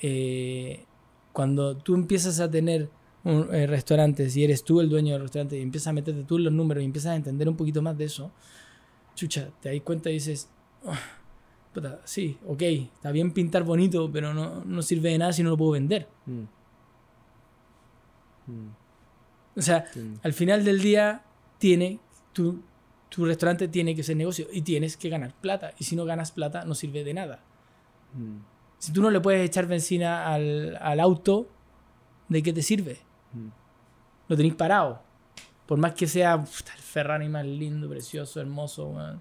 eh, 0.00 0.84
cuando 1.32 1.76
tú 1.76 1.94
empiezas 1.94 2.40
a 2.40 2.50
tener 2.50 2.88
un 3.24 3.54
eh, 3.54 3.66
restaurante, 3.66 4.30
si 4.30 4.44
eres 4.44 4.64
tú 4.64 4.80
el 4.80 4.88
dueño 4.88 5.12
del 5.14 5.22
restaurante 5.22 5.58
y 5.58 5.62
empiezas 5.62 5.88
a 5.88 5.92
meterte 5.92 6.24
tú 6.24 6.36
en 6.38 6.44
los 6.44 6.52
números 6.52 6.82
y 6.82 6.86
empiezas 6.86 7.12
a 7.12 7.16
entender 7.16 7.48
un 7.48 7.56
poquito 7.56 7.82
más 7.82 7.96
de 7.98 8.04
eso, 8.04 8.30
chucha, 9.14 9.50
te 9.60 9.70
das 9.72 9.82
cuenta 9.82 10.10
y 10.10 10.14
dices, 10.14 10.48
"Ah, 10.86 10.98
puta, 11.74 12.00
sí, 12.04 12.38
ok, 12.46 12.62
está 12.62 13.12
bien 13.12 13.32
pintar 13.32 13.64
bonito, 13.64 14.10
pero 14.10 14.32
no, 14.32 14.64
no 14.64 14.82
sirve 14.82 15.10
de 15.10 15.18
nada 15.18 15.32
si 15.32 15.42
no 15.42 15.50
lo 15.50 15.56
puedo 15.56 15.72
vender. 15.72 16.08
Mm. 16.26 16.42
Mm. 18.48 19.58
O 19.58 19.62
sea, 19.62 19.84
al 20.22 20.32
final 20.32 20.64
del 20.64 20.80
día 20.80 21.22
tiene 21.58 22.00
tu, 22.32 22.62
tu 23.08 23.24
restaurante 23.24 23.68
tiene 23.68 23.94
que 23.94 24.02
ser 24.02 24.16
negocio 24.16 24.46
y 24.52 24.62
tienes 24.62 24.96
que 24.96 25.08
ganar 25.08 25.32
plata. 25.40 25.72
Y 25.78 25.84
si 25.84 25.94
no 25.96 26.04
ganas 26.04 26.30
plata, 26.32 26.64
no 26.64 26.74
sirve 26.74 27.04
de 27.04 27.14
nada. 27.14 27.40
Mm. 28.14 28.38
Si 28.78 28.92
tú 28.92 29.02
no 29.02 29.10
le 29.10 29.20
puedes 29.20 29.44
echar 29.44 29.66
benzina 29.66 30.32
al, 30.32 30.76
al 30.80 31.00
auto, 31.00 31.48
¿de 32.28 32.42
qué 32.42 32.52
te 32.52 32.62
sirve? 32.62 32.98
Mm. 33.32 33.48
Lo 34.28 34.36
tenéis 34.36 34.54
parado. 34.54 35.02
Por 35.66 35.78
más 35.78 35.92
que 35.94 36.06
sea 36.06 36.34
el 36.34 36.46
Ferrari 36.46 37.28
más 37.28 37.44
lindo, 37.44 37.88
precioso, 37.88 38.40
hermoso, 38.40 38.88
weón. 38.90 39.20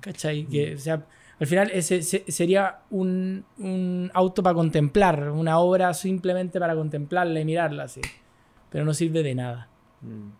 ¿Cachai? 0.00 0.46
Que, 0.46 0.74
o 0.74 0.78
sea, 0.78 1.04
al 1.40 1.46
final 1.46 1.70
ese 1.72 2.02
se- 2.02 2.24
sería 2.30 2.80
un, 2.90 3.44
un 3.58 4.10
auto 4.14 4.42
para 4.42 4.54
contemplar, 4.54 5.30
una 5.30 5.58
obra 5.58 5.92
simplemente 5.94 6.60
para 6.60 6.74
contemplarla 6.74 7.40
y 7.40 7.44
mirarla 7.44 7.84
así. 7.84 8.00
Pero 8.70 8.84
no 8.84 8.94
sirve 8.94 9.22
de 9.22 9.34
nada. 9.34 9.68
Mm. 10.02 10.30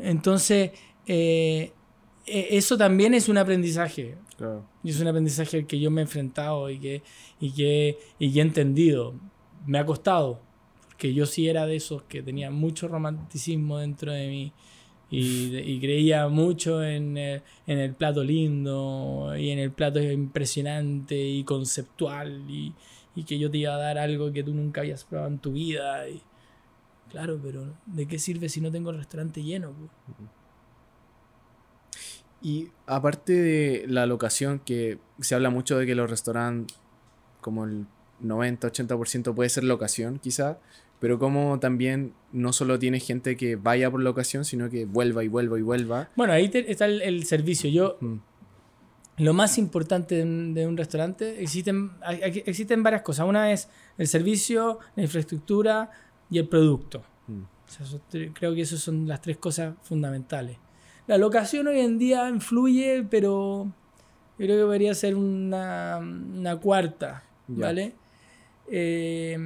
Entonces, 0.00 0.72
eh, 1.06 1.72
e- 2.26 2.48
eso 2.50 2.76
también 2.76 3.14
es 3.14 3.28
un 3.28 3.38
aprendizaje. 3.38 4.16
Claro. 4.36 4.64
Y 4.84 4.90
es 4.90 5.00
un 5.00 5.08
aprendizaje 5.08 5.58
al 5.58 5.66
que 5.66 5.80
yo 5.80 5.90
me 5.90 6.00
he 6.00 6.04
enfrentado 6.04 6.70
y 6.70 6.78
que, 6.78 7.02
y 7.40 7.52
que, 7.52 7.98
y 8.18 8.32
que 8.32 8.38
he 8.38 8.42
entendido. 8.42 9.14
Me 9.66 9.78
ha 9.78 9.86
costado, 9.86 10.40
porque 10.86 11.12
yo 11.12 11.26
sí 11.26 11.48
era 11.48 11.66
de 11.66 11.76
esos 11.76 12.02
que 12.04 12.22
tenía 12.22 12.50
mucho 12.50 12.88
romanticismo 12.88 13.78
dentro 13.78 14.12
de 14.12 14.28
mí 14.28 14.52
y, 15.10 15.56
y 15.56 15.80
creía 15.80 16.28
mucho 16.28 16.82
en, 16.82 17.16
eh, 17.16 17.42
en 17.66 17.78
el 17.78 17.94
plato 17.94 18.22
lindo 18.22 19.34
y 19.36 19.50
en 19.50 19.58
el 19.58 19.72
plato 19.72 20.00
impresionante 20.00 21.16
y 21.16 21.44
conceptual 21.44 22.44
y, 22.48 22.74
y 23.16 23.24
que 23.24 23.38
yo 23.38 23.50
te 23.50 23.58
iba 23.58 23.74
a 23.74 23.78
dar 23.78 23.98
algo 23.98 24.32
que 24.32 24.44
tú 24.44 24.54
nunca 24.54 24.82
habías 24.82 25.04
probado 25.04 25.30
en 25.30 25.38
tu 25.38 25.52
vida. 25.52 26.08
Y, 26.08 26.20
claro, 27.10 27.38
pero 27.42 27.74
¿de 27.86 28.06
qué 28.06 28.18
sirve 28.18 28.48
si 28.48 28.60
no 28.60 28.70
tengo 28.70 28.90
el 28.90 28.98
restaurante 28.98 29.42
lleno? 29.42 29.72
Y 32.40 32.68
aparte 32.86 33.32
de 33.32 33.84
la 33.88 34.06
locación, 34.06 34.60
que 34.60 34.98
se 35.20 35.34
habla 35.34 35.50
mucho 35.50 35.76
de 35.78 35.86
que 35.86 35.94
los 35.94 36.08
restaurantes, 36.08 36.76
como 37.40 37.64
el 37.64 37.86
90-80% 38.22 39.34
puede 39.34 39.48
ser 39.50 39.64
locación, 39.64 40.18
quizá, 40.20 40.58
pero 41.00 41.18
como 41.18 41.58
también 41.58 42.12
no 42.32 42.52
solo 42.52 42.78
tiene 42.78 43.00
gente 43.00 43.36
que 43.36 43.56
vaya 43.56 43.90
por 43.90 44.00
locación, 44.00 44.44
sino 44.44 44.70
que 44.70 44.84
vuelva 44.84 45.24
y 45.24 45.28
vuelva 45.28 45.58
y 45.58 45.62
vuelva. 45.62 46.10
Bueno, 46.16 46.32
ahí 46.32 46.48
te- 46.48 46.70
está 46.70 46.86
el, 46.86 47.02
el 47.02 47.24
servicio. 47.24 47.70
Yo, 47.70 47.96
Mm, 48.00 48.16
lo 49.18 49.34
más 49.34 49.58
importante 49.58 50.14
de 50.16 50.22
un, 50.22 50.54
de 50.54 50.66
un 50.66 50.76
restaurante, 50.76 51.42
existen, 51.42 51.90
hay- 52.02 52.42
existen 52.46 52.84
varias 52.84 53.02
cosas. 53.02 53.26
Una 53.26 53.50
es 53.52 53.68
el 53.96 54.06
servicio, 54.06 54.78
la 54.94 55.02
infraestructura 55.02 55.90
y 56.30 56.38
el 56.38 56.48
producto. 56.48 57.02
mm, 57.26 57.42
O 57.42 57.86
sea, 57.86 58.00
creo 58.34 58.54
que 58.54 58.60
esas 58.62 58.80
son 58.80 59.06
las 59.06 59.20
tres 59.20 59.36
cosas 59.38 59.74
fundamentales. 59.82 60.56
La 61.06 61.18
locación 61.18 61.66
hoy 61.68 61.80
en 61.80 61.98
día 61.98 62.28
influye, 62.28 63.06
pero 63.10 63.64
yo 64.38 64.46
creo 64.46 64.48
que 64.56 64.62
debería 64.62 64.94
ser 64.94 65.16
una, 65.16 65.98
una 65.98 66.56
cuarta, 66.56 67.22
Ya. 67.48 67.66
¿vale? 67.66 67.94
Eh, 68.70 69.36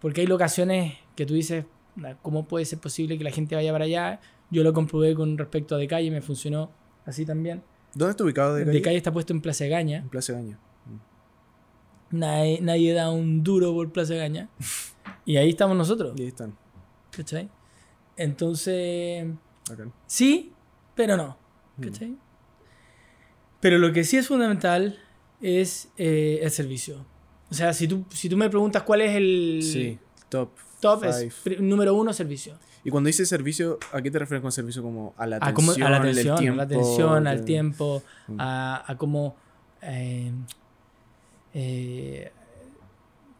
porque 0.00 0.22
hay 0.22 0.26
locaciones 0.26 0.94
que 1.14 1.24
tú 1.26 1.34
dices, 1.34 1.64
"Na, 1.94 2.16
¿cómo 2.18 2.46
puede 2.48 2.64
ser 2.64 2.78
posible 2.80 3.16
que 3.18 3.24
la 3.24 3.30
gente 3.30 3.54
vaya 3.54 3.70
para 3.72 3.84
allá? 3.84 4.20
Yo 4.50 4.62
lo 4.64 4.72
comprobé 4.72 5.14
con 5.14 5.38
respecto 5.38 5.74
a 5.76 5.78
De 5.78 5.86
Calle, 5.86 6.10
me 6.10 6.20
funcionó 6.20 6.70
así 7.06 7.24
también. 7.24 7.62
¿Dónde 7.94 8.10
está 8.12 8.24
ubicado 8.24 8.54
de 8.54 8.60
De 8.60 8.66
calle? 8.66 8.82
Calle 8.82 8.96
está 8.96 9.12
puesto 9.12 9.32
en 9.32 9.40
Plaza 9.40 9.66
Gaña. 9.66 9.98
En 9.98 10.08
Plaza 10.08 10.32
Gaña. 10.32 10.58
Nadie, 12.10 12.60
nadie 12.60 12.92
da 12.92 13.10
un 13.10 13.42
duro 13.42 13.72
por 13.72 13.90
Plaza 13.92 14.14
Gaña. 14.14 14.48
Y 15.24 15.36
ahí 15.36 15.50
estamos 15.50 15.76
nosotros, 15.76 16.14
Y 16.18 16.22
ahí 16.22 16.28
están. 16.28 16.56
¿cachai? 17.10 17.48
Entonces... 18.16 19.26
Sí, 20.06 20.52
pero 20.94 21.16
no. 21.16 21.36
Mm. 21.76 21.82
¿Cachai? 21.84 22.16
Pero 23.60 23.78
lo 23.78 23.92
que 23.92 24.04
sí 24.04 24.16
es 24.16 24.26
fundamental 24.28 24.98
es 25.40 25.90
eh, 25.96 26.40
el 26.42 26.50
servicio. 26.50 27.04
O 27.50 27.54
sea, 27.54 27.72
si 27.72 27.86
tú, 27.86 28.04
si 28.10 28.28
tú 28.28 28.36
me 28.36 28.48
preguntas 28.50 28.82
cuál 28.82 29.02
es 29.02 29.14
el 29.14 29.60
Sí, 29.62 29.98
top. 30.28 30.50
top, 30.80 31.04
es 31.04 31.32
five. 31.34 31.58
número 31.60 31.94
uno 31.94 32.12
servicio. 32.12 32.58
Y 32.84 32.90
cuando 32.90 33.06
dices 33.06 33.28
servicio, 33.28 33.78
¿a 33.92 34.02
qué 34.02 34.10
te 34.10 34.18
refieres 34.18 34.42
con 34.42 34.50
servicio? 34.50 34.82
Como 34.82 35.14
a 35.16 35.26
la 35.26 35.36
A, 35.36 35.38
atención, 35.48 35.54
cómo- 35.74 35.86
a 35.86 35.90
la 35.90 35.96
el 35.98 36.02
atención, 36.02 36.34
a 36.34 36.38
tiempo, 36.38 36.56
la 36.56 36.62
atención, 36.64 37.26
al 37.28 37.44
tiempo, 37.44 38.02
Mm. 38.28 38.36
a, 38.40 38.90
a 38.92 38.96
cómo... 38.98 39.36
eh, 39.82 40.32
eh, 41.54 42.32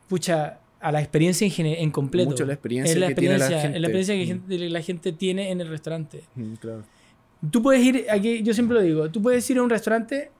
pucha, 0.09 0.59
a 0.83 0.93
la 0.93 1.01
experiencia 1.01 1.47
en, 1.59 1.67
en 1.67 1.91
completo. 1.91 2.31
Mucho 2.31 2.45
la 2.45 2.55
experiencia 2.55 2.93
es 2.93 2.99
la 2.99 3.09
que 3.09 3.15
tiene 3.15 3.39
la 3.39 3.45
experiencia, 3.47 3.71
es 3.77 3.81
la 3.81 3.89
gente. 3.89 3.99
experiencia 3.99 4.15
que 4.15 4.25
Mm. 4.25 4.49
gente- 4.59 4.69
la 4.71 4.83
gente 4.83 5.13
tiene 5.13 5.51
en 5.51 5.61
el 5.61 5.69
restaurante. 5.69 6.25
Mm, 6.35 6.55
claro. 6.55 6.83
Tú 7.51 7.63
puedes 7.63 7.83
ir, 7.85 8.07
aquí 8.11 8.43
yo 8.43 8.53
siempre 8.55 8.77
lo 8.77 8.83
digo, 8.83 9.11
tú 9.11 9.21
puedes 9.23 9.49
ir 9.51 9.59
a 9.59 9.63
un 9.63 9.71
restaurante, 9.71 10.31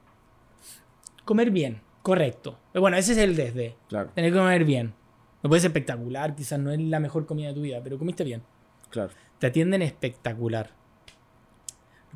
comer 1.25 1.51
bien, 1.51 1.81
correcto. 2.01 2.57
Bueno, 2.73 2.97
ese 2.97 3.13
es 3.13 3.17
el 3.17 3.35
desde, 3.35 3.75
Claro, 3.89 4.09
tener 4.13 4.31
que 4.31 4.37
comer 4.37 4.63
bien. 4.65 4.93
No 5.41 5.49
puede 5.49 5.61
ser 5.61 5.69
espectacular, 5.69 6.35
quizás 6.35 6.59
no 6.59 6.71
es 6.71 6.79
la 6.79 6.99
mejor 6.99 7.25
comida 7.25 7.49
de 7.49 7.53
tu 7.53 7.61
vida, 7.61 7.81
pero 7.83 7.97
comiste 7.97 8.23
bien. 8.23 8.41
claro. 8.89 9.11
Te 9.39 9.47
atienden 9.47 9.81
espectacular. 9.81 10.71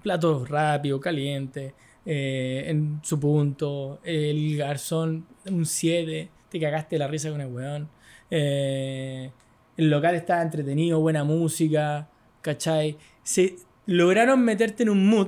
Platos 0.01 0.47
rápido, 0.49 0.99
caliente, 1.01 1.73
eh, 2.05 2.65
en 2.67 2.99
su 3.03 3.19
punto, 3.19 3.99
el 4.03 4.55
garzón, 4.55 5.25
un 5.49 5.65
7, 5.65 6.29
te 6.49 6.59
cagaste 6.59 6.97
la 6.97 7.07
risa 7.07 7.29
con 7.31 7.41
el 7.41 7.47
weón. 7.47 7.89
Eh, 8.29 9.31
el 9.77 9.89
local 9.89 10.15
está 10.15 10.41
entretenido, 10.41 10.99
buena 10.99 11.23
música, 11.23 12.09
¿cachai? 12.41 12.97
Se 13.23 13.55
lograron 13.85 14.41
meterte 14.43 14.83
en 14.83 14.89
un 14.89 15.07
mood 15.07 15.27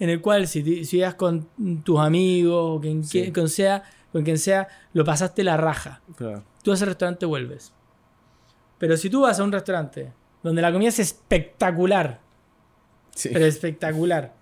en 0.00 0.10
el 0.10 0.20
cual 0.20 0.46
si, 0.46 0.62
te- 0.62 0.84
si 0.84 0.98
ibas 0.98 1.14
con 1.14 1.48
tus 1.82 1.98
amigos 1.98 2.76
o 2.78 2.80
quien, 2.80 3.02
Sí. 3.04 3.20
quien- 3.22 3.32
con, 3.32 3.48
sea, 3.48 3.82
con 4.12 4.22
quien 4.22 4.38
sea, 4.38 4.68
lo 4.92 5.04
pasaste 5.04 5.42
la 5.44 5.56
raja. 5.56 6.00
claro. 6.16 6.44
Tú 6.62 6.70
a 6.72 6.74
ese 6.74 6.84
restaurante 6.86 7.24
vuelves. 7.26 7.72
Pero 8.78 8.96
si 8.96 9.08
tú 9.10 9.22
vas 9.22 9.38
a 9.40 9.44
un 9.44 9.52
restaurante 9.52 10.12
donde 10.42 10.62
la 10.62 10.72
comida 10.72 10.88
es 10.90 10.98
espectacular, 11.00 12.20
Sí. 13.14 13.30
pero 13.32 13.44
espectacular, 13.46 14.34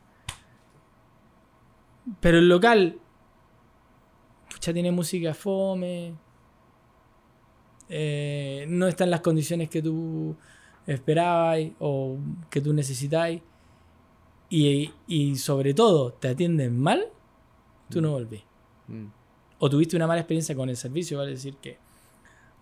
pero 2.21 2.39
el 2.39 2.49
local 2.49 2.99
pucha, 4.51 4.73
tiene 4.73 4.91
música 4.93 5.35
fome, 5.35 6.15
eh, 7.89 8.67
no 8.69 8.87
está 8.87 9.05
en 9.05 9.11
las 9.11 9.21
condiciones 9.21 9.69
que 9.71 9.83
tú 9.83 10.37
esperabas 10.87 11.61
o 11.81 12.17
que 12.51 12.61
tú 12.61 12.73
necesitáis, 12.73 13.43
y, 14.49 14.91
y 15.09 15.37
sobre 15.37 15.75
todo 15.75 16.13
te 16.13 16.29
atienden 16.29 16.79
mal, 16.81 17.05
tú 17.89 18.01
no 18.01 18.13
volvés. 18.13 18.43
Mm, 18.89 19.07
o 19.59 19.71
tuviste 19.71 19.97
una 19.97 20.07
mala 20.07 20.21
experiencia 20.21 20.55
con 20.55 20.69
el 20.69 20.77
servicio, 20.77 21.19
vale 21.19 21.31
decir 21.33 21.57
que 21.57 21.79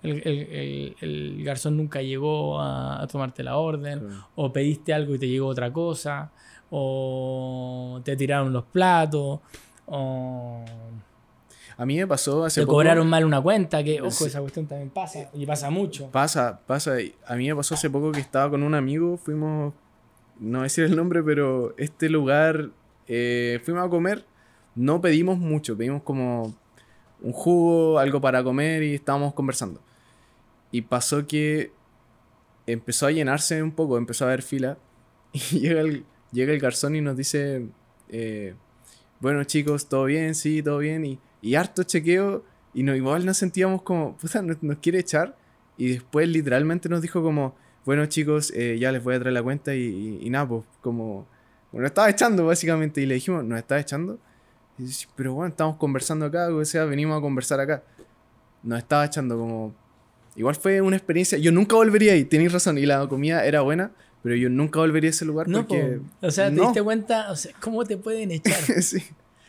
el, 0.02 0.22
el- 0.26 0.38
el- 0.52 0.96
el 1.00 1.44
garzón 1.44 1.76
nunca 1.76 2.00
llegó 2.02 2.60
a, 2.60 3.02
a 3.02 3.06
tomarte 3.06 3.42
la 3.42 3.56
orden, 3.56 4.08
o 4.36 4.52
pediste 4.52 4.94
algo 4.94 5.14
y 5.14 5.18
te 5.18 5.28
llegó 5.28 5.46
otra 5.48 5.72
cosa, 5.72 6.30
o 6.70 8.00
te 8.04 8.16
tiraron 8.16 8.52
los 8.52 8.64
platos, 8.64 9.40
o 9.86 10.64
A 11.76 11.84
mí 11.86 11.96
me 11.96 12.06
pasó 12.06 12.44
hace 12.44 12.60
te 12.60 12.66
poco. 12.66 12.76
cobraron 12.76 13.08
mal 13.08 13.24
una 13.24 13.40
cuenta, 13.40 13.82
que 13.82 14.00
ojo, 14.00 14.10
Sí. 14.10 14.24
esa 14.26 14.40
cuestión 14.40 14.66
también 14.66 14.90
pasa, 14.90 15.28
y 15.34 15.44
pasa 15.46 15.70
mucho. 15.70 16.08
Pasa, 16.10 16.60
pasa. 16.66 16.96
A 17.26 17.34
mí 17.36 17.48
me 17.48 17.56
pasó 17.56 17.74
hace 17.74 17.90
poco 17.90 18.12
que 18.12 18.20
estaba 18.20 18.50
con 18.50 18.62
un 18.62 18.74
amigo, 18.74 19.16
fuimos, 19.16 19.74
no 20.38 20.62
decir 20.62 20.84
el 20.84 20.94
nombre, 20.96 21.22
pero 21.22 21.74
este 21.76 22.08
lugar, 22.08 22.70
eh, 23.08 23.60
fuimos 23.64 23.84
a 23.84 23.88
comer, 23.88 24.24
no 24.76 25.00
pedimos 25.00 25.38
mucho, 25.38 25.76
pedimos 25.76 26.02
como 26.02 26.54
un 27.20 27.32
jugo, 27.32 27.98
algo 27.98 28.20
para 28.20 28.44
comer 28.44 28.82
y 28.82 28.94
estábamos 28.94 29.34
conversando. 29.34 29.80
Y 30.70 30.82
pasó 30.82 31.26
que 31.26 31.72
empezó 32.66 33.06
a 33.06 33.10
llenarse 33.10 33.62
un 33.62 33.72
poco, 33.72 33.98
empezó 33.98 34.24
a 34.24 34.28
haber 34.28 34.42
fila 34.42 34.78
y 35.32 35.38
llega 35.60 35.80
el, 35.80 36.04
llega 36.32 36.52
el 36.52 36.60
garzón 36.60 36.94
y 36.96 37.00
nos 37.00 37.16
dice, 37.16 37.66
eh, 38.08 38.54
bueno 39.20 39.42
chicos, 39.44 39.88
todo 39.88 40.04
bien, 40.04 40.34
sí, 40.34 40.62
todo 40.62 40.78
bien, 40.78 41.04
y, 41.04 41.18
y 41.44 41.56
harto 41.56 41.82
chequeo 41.82 42.42
y 42.72 42.82
no, 42.82 42.96
igual 42.96 43.26
nos 43.26 43.36
sentíamos 43.36 43.82
como, 43.82 44.16
puta, 44.16 44.40
nos, 44.40 44.62
nos 44.62 44.78
quiere 44.78 44.98
echar. 44.98 45.36
Y 45.76 45.92
después 45.92 46.26
literalmente 46.28 46.88
nos 46.88 47.02
dijo 47.02 47.22
como, 47.22 47.54
bueno 47.84 48.06
chicos, 48.06 48.50
eh, 48.54 48.78
ya 48.80 48.90
les 48.90 49.04
voy 49.04 49.14
a 49.14 49.20
traer 49.20 49.34
la 49.34 49.42
cuenta 49.42 49.74
y, 49.74 49.82
y, 49.82 50.26
y 50.26 50.30
nada, 50.30 50.48
pues 50.48 50.62
como, 50.80 51.26
bueno, 51.70 51.86
estaba 51.86 52.08
echando 52.08 52.46
básicamente 52.46 53.00
y 53.02 53.06
le 53.06 53.14
dijimos, 53.16 53.44
¿nos 53.44 53.58
está 53.58 53.78
echando? 53.78 54.18
Y 54.78 54.84
dice, 54.84 55.06
pero 55.14 55.34
bueno, 55.34 55.50
estamos 55.50 55.76
conversando 55.76 56.24
acá, 56.26 56.48
o 56.48 56.64
sea, 56.64 56.84
venimos 56.86 57.18
a 57.18 57.20
conversar 57.20 57.60
acá. 57.60 57.82
Nos 58.62 58.78
estaba 58.78 59.04
echando 59.04 59.36
como... 59.36 59.74
Igual 60.36 60.56
fue 60.56 60.80
una 60.80 60.96
experiencia, 60.96 61.36
yo 61.36 61.52
nunca 61.52 61.76
volvería 61.76 62.14
ahí, 62.14 62.24
tenéis 62.24 62.52
razón, 62.52 62.78
y 62.78 62.86
la 62.86 63.06
comida 63.06 63.44
era 63.44 63.60
buena, 63.60 63.92
pero 64.22 64.34
yo 64.34 64.48
nunca 64.48 64.80
volvería 64.80 65.10
a 65.10 65.12
ese 65.12 65.24
lugar 65.24 65.46
No, 65.46 65.66
porque... 65.68 66.00
po. 66.20 66.26
o 66.26 66.30
sea, 66.30 66.48
te 66.48 66.56
no. 66.56 66.62
diste 66.64 66.82
cuenta, 66.82 67.30
o 67.30 67.36
sea, 67.36 67.52
¿cómo 67.60 67.84
te 67.84 67.98
pueden 67.98 68.30
echar? 68.32 68.82
sí, 68.82 69.02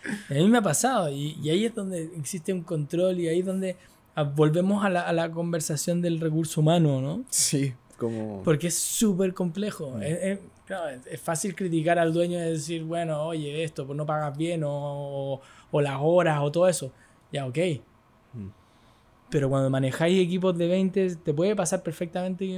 A 0.30 0.34
mí 0.34 0.48
me 0.48 0.58
ha 0.58 0.62
pasado 0.62 1.10
y, 1.10 1.38
y 1.42 1.50
ahí 1.50 1.66
es 1.66 1.74
donde 1.76 2.04
existe 2.18 2.54
un 2.54 2.62
control 2.62 3.20
y 3.20 3.28
ahí 3.28 3.40
es 3.40 3.46
donde 3.46 3.76
ah, 4.16 4.24
volvemos 4.24 4.84
a 4.86 4.90
la, 4.90 5.02
a 5.02 5.14
la 5.14 5.32
conversación 5.32 6.02
del 6.02 6.20
recurso 6.20 6.62
humano, 6.62 7.02
¿no? 7.02 7.24
sí, 7.30 7.74
como... 7.98 8.42
Porque 8.44 8.68
es 8.68 8.76
súper 8.78 9.34
complejo. 9.34 9.92
Mm. 9.98 10.04
Es, 10.04 10.20
es- 10.24 10.40
claro, 10.66 11.00
es- 11.10 11.22
fácil 11.22 11.56
criticar 11.56 11.98
al 12.00 12.14
dueño 12.14 12.38
y 12.38 12.42
decir, 12.52 12.84
bueno, 12.84 13.24
oye, 13.24 13.64
esto, 13.64 13.86
pues 13.86 13.96
no 13.98 14.06
pagas 14.06 14.38
bien 14.38 14.64
o, 14.66 15.40
o 15.72 15.82
las 15.82 15.98
horas 16.02 16.40
o 16.42 16.52
todo 16.52 16.68
eso. 16.68 16.92
Ya, 17.32 17.46
ok. 17.48 17.58
Mm. 18.34 18.48
Pero 19.30 19.50
cuando 19.50 19.70
manejáis 19.70 20.22
equipos 20.22 20.58
de 20.58 20.68
20, 20.68 21.16
te 21.18 21.34
puede 21.34 21.56
pasar 21.56 21.82
perfectamente 21.84 22.46
que 22.46 22.56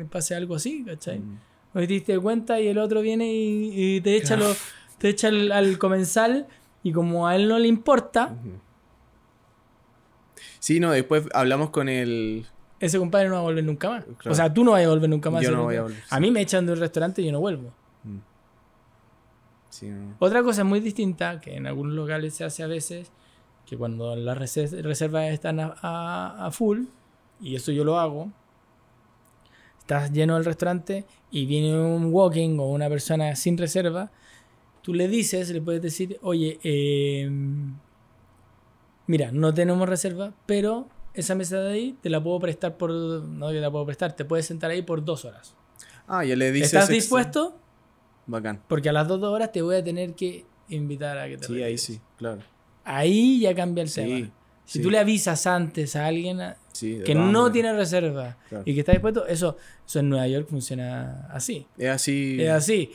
eh, 0.00 0.04
pase 0.10 0.34
algo 0.34 0.54
así, 0.56 0.84
¿cachai? 0.84 1.18
Mm, 1.18 1.38
te 1.72 1.86
diste 1.86 2.18
cuenta 2.18 2.60
y 2.60 2.68
el 2.68 2.78
otro 2.78 3.00
viene 3.00 3.32
y, 3.32 3.96
y 3.96 4.00
te 4.00 4.16
echa, 4.16 4.36
Claro. 4.36 4.50
lo- 4.50 4.56
te 4.98 5.08
echa 5.08 5.28
al, 5.28 5.50
al 5.50 5.78
comensal 5.78 6.46
y 6.82 6.92
como 6.92 7.26
a 7.26 7.36
él 7.36 7.48
no 7.48 7.58
le 7.58 7.68
importa. 7.68 8.34
Sí, 10.58 10.80
no, 10.80 10.90
después 10.92 11.26
hablamos 11.34 11.70
con 11.70 11.88
el... 11.88 12.46
ese 12.80 12.98
compadre 12.98 13.28
no 13.28 13.34
va 13.34 13.40
a 13.40 13.44
volver 13.44 13.64
nunca 13.64 13.88
más. 13.90 14.04
Claro. 14.04 14.32
O 14.32 14.34
sea, 14.34 14.52
tú 14.52 14.64
no 14.64 14.72
vas 14.72 14.84
a 14.84 14.88
volver 14.88 15.08
nunca 15.10 15.30
más. 15.30 15.42
Yo 15.42 15.50
no 15.52 15.64
voy 15.64 15.76
a 15.76 15.82
volver, 15.82 16.02
A 16.10 16.20
mí 16.20 16.30
me 16.30 16.40
echan 16.40 16.66
de 16.66 16.72
un 16.72 16.78
restaurante 16.80 17.22
y 17.22 17.26
yo 17.26 17.32
no 17.32 17.40
vuelvo. 17.40 17.72
Mm. 18.04 18.18
Sí, 19.70 19.86
no. 19.88 20.14
Otra 20.18 20.42
cosa 20.42 20.64
muy 20.64 20.80
distinta, 20.80 21.40
que 21.40 21.56
en 21.56 21.66
algunos 21.66 21.94
locales 21.94 22.34
se 22.34 22.44
hace 22.44 22.62
a 22.62 22.66
veces, 22.66 23.10
que 23.66 23.76
cuando 23.76 24.16
las 24.16 24.36
rese- 24.38 24.82
reservas 24.82 25.30
están 25.30 25.60
a, 25.60 25.74
a- 25.82 26.46
a 26.46 26.50
full, 26.50 26.84
y 27.40 27.54
eso 27.56 27.72
yo 27.72 27.84
lo 27.84 27.98
hago, 27.98 28.30
estás 29.78 30.12
lleno 30.12 30.34
del 30.34 30.44
restaurante 30.44 31.04
y 31.30 31.46
viene 31.46 31.78
un 31.80 32.12
walking 32.12 32.58
o 32.58 32.68
una 32.70 32.88
persona 32.88 33.34
sin 33.36 33.56
reserva, 33.56 34.10
tú 34.82 34.94
le 34.94 35.08
dices, 35.08 35.50
le 35.50 35.60
puedes 35.60 35.82
decir, 35.82 36.18
oye, 36.22 36.58
eh, 36.62 37.28
mira, 39.06 39.30
no 39.32 39.52
tenemos 39.54 39.88
reserva, 39.88 40.32
pero 40.46 40.88
esa 41.14 41.34
mesa 41.34 41.60
de 41.60 41.72
ahí 41.72 41.96
te 42.00 42.10
la 42.10 42.22
puedo 42.22 42.38
prestar 42.38 42.76
por, 42.76 42.90
no 42.90 43.48
te 43.50 43.60
la 43.60 43.70
puedo 43.70 43.84
prestar, 43.86 44.14
te 44.14 44.24
puedes 44.24 44.46
sentar 44.46 44.70
ahí 44.70 44.82
por 44.82 45.04
dos 45.04 45.24
horas. 45.24 45.54
Ah, 46.06 46.24
ya 46.24 46.36
le 46.36 46.50
dices... 46.52 46.68
¿Estás 46.68 46.82
extra. 46.84 46.94
dispuesto? 46.94 47.58
Bacán. 48.26 48.62
Porque 48.68 48.88
a 48.88 48.92
las 48.92 49.08
dos 49.08 49.22
horas 49.22 49.52
te 49.52 49.62
voy 49.62 49.76
a 49.76 49.84
tener 49.84 50.14
que 50.14 50.44
invitar 50.68 51.18
a 51.18 51.28
que 51.28 51.36
te 51.38 51.46
Sí, 51.46 51.62
ahí 51.62 51.78
sí, 51.78 52.00
claro. 52.16 52.42
Ahí 52.84 53.40
ya 53.40 53.54
cambia 53.54 53.82
el 53.82 53.88
Sí, 53.88 54.00
tema. 54.02 54.30
Si 54.64 54.78
sí. 54.78 54.82
tú 54.82 54.90
le 54.90 54.98
avisas 54.98 55.46
antes 55.48 55.96
a 55.96 56.06
alguien 56.06 56.40
a- 56.40 56.56
Sí, 56.72 56.92
de 56.98 57.04
que 57.04 57.14
no 57.16 57.50
tiene 57.50 57.72
reserva 57.72 58.36
Claro. 58.48 58.62
y 58.64 58.74
que 58.74 58.80
está 58.80 58.92
dispuesto, 58.92 59.26
eso, 59.26 59.56
eso 59.84 59.98
en 59.98 60.08
Nueva 60.08 60.28
York 60.28 60.46
funciona 60.48 61.26
así. 61.32 61.66
Es 61.76 61.90
así. 61.90 62.40
Es 62.40 62.50
así. 62.50 62.92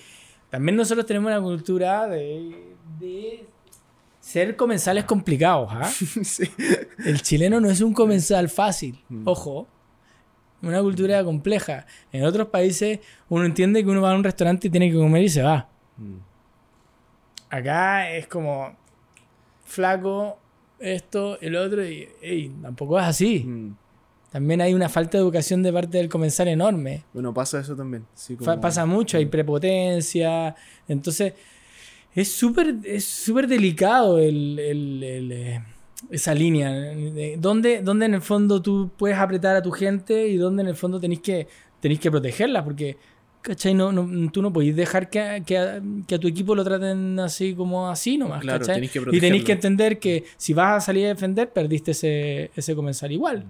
También 0.50 0.76
nosotros 0.76 1.06
tenemos 1.06 1.32
una 1.32 1.42
cultura 1.42 2.08
de, 2.08 2.76
de 3.00 3.46
ser 4.20 4.56
comensales 4.56 5.06
complicados. 5.06 5.70
¿ah? 5.72 5.86
sí. 6.24 6.50
El 7.06 7.22
chileno 7.22 7.60
no 7.60 7.70
es 7.70 7.82
un 7.82 7.94
comensal 7.94 8.50
fácil. 8.50 9.04
Mm. 9.10 9.28
Ojo. 9.28 9.68
Una 10.62 10.82
cultura 10.82 11.24
compleja. 11.24 11.86
En 12.12 12.24
otros 12.24 12.48
países 12.48 13.00
uno 13.30 13.46
entiende 13.46 13.84
que 13.84 13.90
uno 13.90 14.02
va 14.02 14.14
a 14.14 14.16
un 14.16 14.24
restaurante 14.24 14.68
y 14.68 14.72
tiene 14.72 14.90
que 14.90 14.98
comer 14.98 15.24
y 15.24 15.30
se 15.30 15.44
va. 15.44 15.70
Mm. 15.98 16.18
Acá 17.50 18.12
es 18.12 18.28
como 18.28 18.76
flaco, 19.64 20.40
esto, 20.80 21.40
el 21.42 21.56
otro, 21.56 21.88
y 21.88 22.10
ey, 22.22 22.50
tampoco 22.62 23.00
es 23.00 23.06
así. 23.06 23.48
Mm. 24.36 24.42
También 24.42 24.62
hay 24.62 24.74
una 24.74 24.90
falta 24.90 25.18
de 25.18 25.24
educación 25.24 25.64
de 25.64 25.72
parte 25.72 25.98
del 25.98 26.10
comensal 26.10 26.48
enorme. 26.50 27.04
Bueno, 27.14 27.34
pasa 27.34 27.60
eso 27.62 27.76
también. 27.76 28.06
Sí, 28.14 28.36
como- 28.36 28.60
Pasa 28.60 28.86
mucho, 28.86 29.18
hay 29.18 29.26
prepotencia. 29.28 30.56
Entonces, 30.88 31.34
es 32.14 32.32
súper 32.32 32.76
es 32.84 33.06
súper 33.06 33.48
delicado 33.48 34.20
el, 34.20 34.60
el- 34.60 35.04
el, 35.04 35.32
eh, 35.32 35.64
esa 36.10 36.34
línea. 36.34 36.70
de 36.72 37.38
¿Dónde, 37.40 37.82
dónde 37.82 38.06
en 38.08 38.14
el 38.16 38.22
fondo 38.22 38.62
tú 38.62 38.92
puedes 38.98 39.18
apretar 39.18 39.56
a 39.56 39.62
tu 39.62 39.72
gente 39.72 40.28
y 40.28 40.38
dónde 40.38 40.64
en 40.64 40.68
el 40.70 40.76
fondo 40.76 41.00
tenés 41.00 41.20
que, 41.22 41.48
tenés 41.80 42.00
que 42.00 42.12
protegerla? 42.12 42.64
Porque, 42.64 42.98
¿cachai? 43.42 43.74
No, 43.74 43.92
no- 43.92 44.32
tú 44.32 44.42
no 44.42 44.52
podés 44.52 44.76
dejar 44.76 45.10
que, 45.10 45.20
a- 45.20 45.40
que, 45.42 45.58
a- 45.58 45.82
que 46.08 46.16
a 46.16 46.20
tu 46.20 46.28
equipo 46.28 46.56
lo 46.56 46.64
traten 46.64 47.20
así 47.20 47.54
como 47.54 47.90
así 47.90 48.18
nomás, 48.18 48.42
Claro, 48.42 48.60
¿cachai? 48.60 48.76
tenés 48.76 48.92
que 48.92 49.00
y 49.00 49.02
protegerlo. 49.04 49.44
que 49.46 49.52
entender 49.52 50.00
que 50.00 50.24
si 50.38 50.54
vas 50.54 50.78
a 50.84 50.86
salir 50.86 51.06
a 51.06 51.10
defender, 51.10 51.52
perdiste 51.54 51.92
ese, 51.92 52.52
ese 52.56 52.76
comensal 52.76 53.12
igual. 53.12 53.46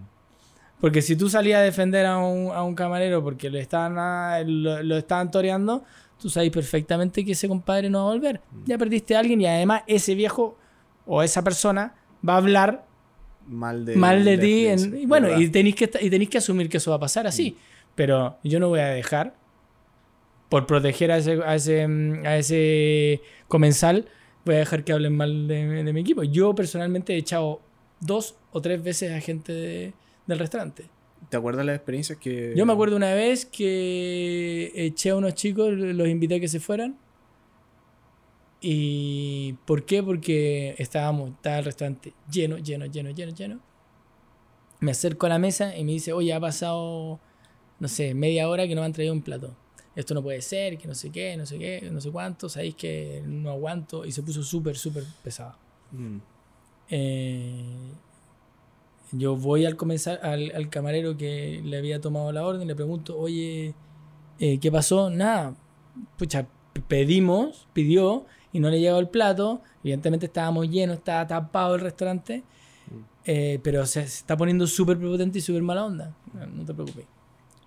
Porque 0.82 1.02
si 1.02 1.16
tú 1.16 1.30
salías 1.30 1.60
a 1.60 1.64
defender 1.64 2.06
a 2.06 2.18
un, 2.18 2.52
a 2.54 2.64
un 2.64 2.76
camarero 2.76 3.24
porque 3.24 3.50
lo 3.50 3.58
estaban, 3.58 3.98
a- 3.98 4.40
lo, 4.46 4.84
lo 4.84 4.98
estaban 4.98 5.32
toreando, 5.32 5.84
tú 6.20 6.30
sabes 6.30 6.50
perfectamente 6.52 7.24
que 7.26 7.32
ese 7.32 7.48
compadre 7.48 7.90
no 7.90 8.04
va 8.06 8.12
a 8.12 8.14
volver. 8.14 8.42
Ya 8.66 8.78
perdiste 8.78 9.16
a 9.16 9.20
alguien 9.20 9.42
y 9.42 9.48
además 9.48 9.84
ese 9.88 10.16
viejo 10.16 10.58
o 11.06 11.24
esa 11.24 11.44
persona 11.44 11.96
va 12.28 12.34
a 12.34 12.38
hablar 12.38 12.86
Mal 13.48 13.86
de, 13.86 13.96
mal 13.96 14.26
de 14.26 14.38
ti. 14.40 14.68
en- 14.68 14.98
y 14.98 15.06
bueno, 15.06 15.28
¿verdad? 15.28 15.42
y 15.42 15.50
tenéis, 15.50 15.76
que, 15.76 15.90
y 16.02 16.10
tenéis 16.10 16.30
que 16.30 16.38
asumir 16.40 16.68
que 16.70 16.78
eso 16.78 16.92
va 16.92 16.98
a 16.98 17.00
pasar 17.00 17.28
así. 17.28 17.56
Pero 17.96 18.38
yo 18.44 18.60
no 18.60 18.68
voy 18.70 18.80
a 18.82 18.88
dejar, 18.88 19.36
por 20.50 20.66
proteger 20.68 21.12
a 21.12 21.18
ese, 21.18 21.40
a 21.44 21.56
ese, 21.56 21.88
mm, 21.88 22.26
a 22.26 22.38
ese 22.38 23.22
comensal, 23.48 24.08
voy 24.46 24.56
a 24.56 24.60
dejar 24.60 24.84
que 24.84 24.94
hablen 24.94 25.16
mal 25.16 25.48
de, 25.48 25.84
de 25.84 25.94
mi 25.94 26.02
equipo. 26.02 26.24
Yo 26.24 26.54
personalmente 26.54 27.14
he 27.14 27.18
echado 27.18 27.62
dos 28.00 28.36
o 28.52 28.62
tres 28.62 28.84
veces 28.84 29.12
a 29.12 29.20
gente 29.22 29.54
de- 29.54 29.94
del 30.28 30.40
restaurante. 30.40 30.90
¿Te 31.30 31.38
acuerdas 31.38 31.66
las 31.66 31.76
experiencias 31.76 32.20
que.? 32.20 32.54
Yo 32.56 32.66
me 32.66 32.74
acuerdo 32.74 32.96
una 32.96 33.14
vez 33.14 33.46
que 33.46 34.72
eché 34.76 35.10
a 35.12 35.16
unos 35.16 35.34
chicos, 35.34 35.74
los 35.74 36.08
invité 36.08 36.36
a 36.36 36.40
que 36.40 36.48
se 36.48 36.60
fueran. 36.60 36.98
¿Y 38.62 39.54
por 39.66 39.86
qué? 39.86 40.02
Porque 40.02 40.76
estábamos, 40.78 41.32
estaba 41.32 41.60
el 41.60 41.66
restaurante 41.66 42.14
lleno, 42.32 42.58
lleno, 42.58 42.86
lleno, 42.86 43.12
lleno, 43.12 43.32
lleno. 43.32 43.60
Me 44.80 44.92
acerco 44.92 45.26
a 45.26 45.30
la 45.30 45.40
mesa 45.40 45.78
y 45.78 45.84
me 45.84 45.92
dice, 45.92 46.14
oye, 46.14 46.34
ha 46.34 46.40
pasado, 46.40 47.20
no 47.80 47.88
sé, 47.88 48.14
media 48.14 48.50
hora 48.50 48.68
que 48.68 48.76
no 48.76 48.82
me 48.82 48.86
han 48.86 48.94
traído 48.94 49.14
un 49.14 49.22
plato. 49.22 49.56
Esto 49.96 50.14
no 50.14 50.22
puede 50.22 50.42
ser, 50.42 50.78
que 50.78 50.88
no 50.88 50.96
sé 50.96 51.12
qué, 51.12 51.38
no 51.38 51.46
sé 51.46 51.58
qué, 51.58 51.90
no 51.92 52.02
sé 52.02 52.12
cuánto, 52.12 52.50
sabéis 52.50 52.76
que 52.76 53.24
no 53.26 53.50
aguanto. 53.50 54.06
Y 54.06 54.12
se 54.12 54.22
puso 54.24 54.44
súper, 54.44 54.78
súper 54.78 55.04
pesado. 55.24 55.56
Mm. 55.92 56.18
Eh, 56.90 57.92
yo 59.12 59.36
voy 59.36 59.66
al, 59.66 59.76
comensal, 59.76 60.20
al, 60.24 60.52
al 60.56 60.70
camarero 60.70 61.18
que 61.18 61.62
le 61.64 61.78
había 61.78 62.02
tomado 62.02 62.32
la 62.32 62.46
orden, 62.46 62.68
le 62.68 62.76
pregunto, 62.76 63.18
oye, 63.18 63.74
eh, 64.40 64.60
¿qué 64.60 64.72
pasó? 64.72 65.10
Nada, 65.10 65.56
pucha, 66.18 66.48
pedimos, 66.88 67.68
pidió 67.74 68.26
y 68.52 68.60
no 68.60 68.70
le 68.70 68.80
llegó 68.80 69.00
el 69.00 69.10
plato. 69.10 69.62
Evidentemente 69.84 70.26
estábamos 70.26 70.70
llenos, 70.70 70.98
estaba 70.98 71.26
tapado 71.28 71.76
el 71.76 71.82
restaurante, 71.82 72.44
eh, 73.26 73.60
pero 73.64 73.86
se, 73.86 74.02
se 74.08 74.20
está 74.20 74.36
poniendo 74.38 74.68
súper 74.68 74.98
prepotente 74.98 75.40
y 75.40 75.42
súper 75.42 75.62
mala 75.62 75.86
onda. 75.86 76.16
No, 76.34 76.46
no 76.48 76.66
te 76.66 76.74
preocupes. 76.74 77.06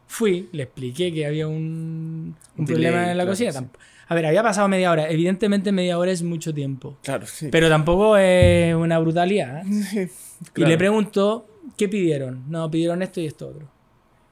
Fui, 0.07 0.49
le 0.53 0.63
expliqué 0.63 1.13
que 1.13 1.27
había 1.27 1.47
un, 1.47 1.55
un 1.55 2.37
Un 2.57 2.65
problema 2.65 2.99
delay, 2.99 3.11
en 3.13 3.19
la 3.19 3.25
claro, 3.25 3.31
cocina. 3.31 3.53
sí. 3.53 3.67
A 4.09 4.15
ver, 4.15 4.27
había 4.27 4.43
pasado 4.43 4.69
media 4.69 4.91
hora. 4.91 5.11
Evidentemente 5.11 5.71
media 5.71 5.99
hora 5.99 6.11
es 6.11 6.23
mucho 6.23 6.55
tiempo. 6.55 6.97
Claro, 7.03 7.27
sí. 7.27 7.49
Pero 7.53 7.69
tampoco 7.69 8.17
es 8.17 8.75
una 8.75 8.99
brutalidad. 8.99 9.65
¿eh? 9.67 10.11
Y 10.41 10.45
Claro. 10.53 10.71
le 10.71 10.79
pregunto, 10.79 11.47
¿qué 11.77 11.89
pidieron? 11.89 12.45
No, 12.49 12.71
pidieron 12.71 13.03
esto 13.03 13.21
y 13.21 13.27
esto 13.27 13.49
otro. 13.49 13.69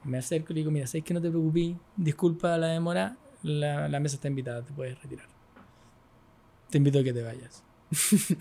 Me 0.05 0.17
acerco 0.17 0.53
y 0.53 0.55
le 0.55 0.59
digo, 0.61 0.71
mira, 0.71 0.87
¿sabes 0.87 1.03
que 1.03 1.13
no 1.13 1.21
te 1.21 1.29
preocupes? 1.29 1.75
Disculpa 1.97 2.57
la 2.57 2.67
demora, 2.67 3.17
la, 3.43 3.89
la 3.89 3.99
mesa 3.99 4.15
está 4.15 4.29
invitada, 4.29 4.61
te 4.63 4.71
puedes 4.71 4.97
retirar. 5.03 5.25
Te 6.69 6.77
invito 6.77 6.99
a 6.99 7.03
que 7.03 7.11
te 7.13 7.21
vayas. 7.23 7.61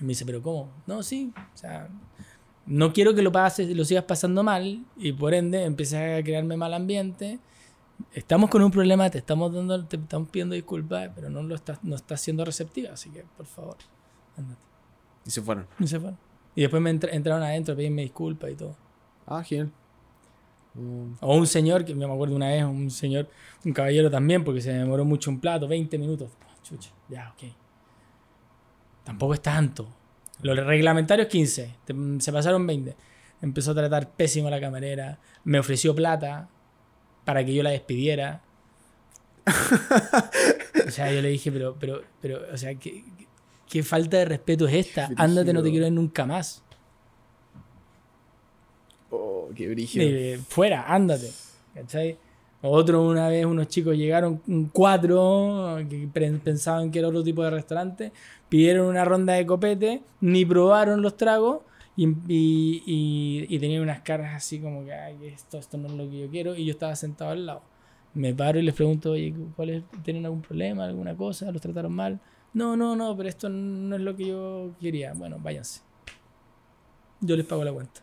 y 0.00 0.02
me 0.04 0.08
dice, 0.08 0.26
¿pero 0.26 0.42
cómo? 0.42 0.70
No, 0.86 1.02
sí, 1.02 1.32
o 1.36 1.56
sea, 1.56 1.88
no 2.66 2.92
quiero 2.92 3.14
que 3.14 3.22
lo 3.22 3.32
pases, 3.32 3.74
lo 3.74 3.84
sigas 3.86 4.04
pasando 4.04 4.42
mal 4.42 4.84
y 4.98 5.12
por 5.12 5.32
ende 5.32 5.64
empieces 5.64 6.20
a 6.20 6.22
crearme 6.22 6.56
mal 6.58 6.74
ambiente. 6.74 7.38
Estamos 8.12 8.50
con 8.50 8.62
un 8.62 8.70
problema, 8.70 9.08
te 9.10 9.18
estamos 9.18 9.52
dando, 9.52 9.84
te 9.86 9.96
estamos 9.96 10.28
pidiendo 10.28 10.54
disculpas, 10.54 11.10
pero 11.14 11.30
no 11.30 11.42
lo 11.42 11.54
estás, 11.54 11.82
no 11.84 11.96
estás 11.96 12.20
siendo 12.20 12.44
receptiva, 12.44 12.92
así 12.92 13.10
que 13.10 13.24
por 13.36 13.46
favor, 13.46 13.76
ándate. 14.36 14.60
Y 15.26 15.30
se 15.30 15.40
fueron. 15.42 15.66
Y 15.78 15.86
se 15.86 15.98
fueron. 16.00 16.18
Y 16.54 16.62
después 16.62 16.82
me 16.82 16.90
entra- 16.90 17.10
entraron 17.12 17.42
adentro 17.42 17.74
a 17.74 17.76
pedirme 17.76 18.02
disculpas 18.02 18.50
y 18.50 18.54
todo. 18.56 18.76
Ah, 19.26 19.42
genial. 19.42 19.70
Mm, 20.74 21.12
O 21.20 21.36
un 21.36 21.46
señor, 21.46 21.84
que 21.84 21.94
me 21.94 22.04
acuerdo 22.04 22.34
una 22.34 22.48
vez, 22.48 22.64
un 22.64 22.90
señor, 22.90 23.28
un 23.64 23.72
caballero 23.72 24.10
también, 24.10 24.42
porque 24.44 24.60
se 24.60 24.72
demoró 24.72 25.04
mucho 25.04 25.30
un 25.30 25.38
plato, 25.40 25.68
20 25.68 25.96
minutos. 25.98 26.30
Chucha, 26.62 26.90
ya, 27.08 27.30
ok. 27.32 27.52
Tampoco 29.04 29.34
es 29.34 29.42
tanto. 29.42 29.88
Los 30.42 30.56
reglamentarios 30.56 31.28
15, 31.28 31.74
te- 31.84 31.94
se 32.20 32.32
pasaron 32.32 32.66
20. 32.66 32.96
Empezó 33.40 33.72
a 33.72 33.74
tratar 33.74 34.10
pésimo 34.10 34.48
a 34.48 34.50
la 34.50 34.60
camarera, 34.60 35.18
me 35.44 35.58
ofreció 35.58 35.94
plata 35.94 36.48
para 37.24 37.44
que 37.44 37.54
yo 37.54 37.62
la 37.62 37.70
despidiera. 37.70 38.40
o 40.86 40.90
sea, 40.90 41.12
yo 41.12 41.20
le 41.22 41.28
dije, 41.28 41.50
pero, 41.52 41.76
pero, 41.78 42.02
pero, 42.20 42.40
o 42.52 42.56
sea, 42.56 42.74
¿qué, 42.74 43.04
qué- 43.16 43.26
qué 43.68 43.82
falta 43.82 44.18
de 44.18 44.24
respeto 44.26 44.66
es 44.68 44.86
esta? 44.86 45.08
Ándate, 45.16 45.52
no 45.52 45.62
te 45.62 45.70
quiero 45.70 45.84
ver 45.84 45.92
nunca 45.92 46.26
más. 46.26 46.62
Oh, 49.10 49.48
qué 49.54 49.68
brígido. 49.68 50.04
Eh, 50.06 50.40
fuera, 50.48 50.84
ándate. 50.92 51.30
¿Cachai? 51.74 52.16
Otro, 52.62 53.02
una 53.02 53.28
vez, 53.28 53.44
unos 53.44 53.66
chicos 53.68 53.96
llegaron, 53.96 54.40
cuatro, 54.72 55.78
que 55.90 56.08
pensaban 56.44 56.90
que 56.92 57.00
era 57.00 57.08
otro 57.08 57.24
tipo 57.24 57.42
de 57.42 57.50
restaurante, 57.50 58.12
pidieron 58.48 58.86
una 58.86 59.04
ronda 59.04 59.32
de 59.32 59.44
copete, 59.44 60.02
ni 60.20 60.44
probaron 60.44 61.02
los 61.02 61.16
tragos 61.16 61.62
y, 61.96 62.06
y- 62.28 62.82
y- 62.86 63.46
y 63.48 63.58
tenían 63.58 63.82
unas 63.82 64.00
caras 64.00 64.34
así 64.34 64.60
como 64.60 64.84
que 64.84 64.92
"Ay, 64.94 65.16
esto, 65.26 65.58
esto 65.58 65.76
no 65.78 65.88
es 65.88 65.92
lo 65.94 66.08
que 66.10 66.20
yo 66.20 66.28
quiero, 66.30 66.54
y 66.56 66.64
yo 66.64 66.72
estaba 66.72 66.94
sentado 66.96 67.30
al 67.32 67.46
lado. 67.46 67.62
Me 68.14 68.34
paro 68.34 68.58
y 68.58 68.62
les 68.62 68.74
pregunto, 68.74 69.12
oye, 69.12 69.34
¿cuál 69.56 69.70
es- 69.70 69.82
¿tienen 70.02 70.24
algún 70.24 70.42
problema, 70.42 70.84
alguna 70.84 71.16
cosa? 71.16 71.50
¿Los 71.50 71.62
trataron 71.62 71.92
mal? 71.94 72.20
No, 72.54 72.76
no, 72.76 72.94
no, 72.96 73.16
pero 73.16 73.28
esto 73.28 73.48
no 73.48 73.96
es 73.96 74.02
lo 74.02 74.14
que 74.16 74.26
yo 74.26 74.72
quería. 74.80 75.14
Bueno, 75.14 75.38
váyanse. 75.40 75.80
Yo 77.20 77.36
les 77.36 77.46
pago 77.46 77.64
la 77.64 77.72
cuenta. 77.72 78.00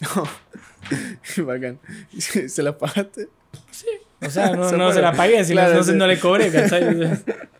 Bacán. 1.44 1.78
¿Se 2.18 2.62
las 2.62 2.74
pagaste? 2.76 3.28
O 4.20 4.30
sea, 4.30 4.50
no, 4.54 4.64
Se 4.68 4.76
no 4.76 4.92
se 4.92 5.00
la 5.00 5.12
pagué, 5.12 5.44
si 5.44 5.52
Claro, 5.52 5.74
no, 5.76 5.82
sí. 5.84 5.92
no 5.94 6.06
le 6.06 6.18
cobré, 6.18 6.50
¿cachai? 6.50 6.84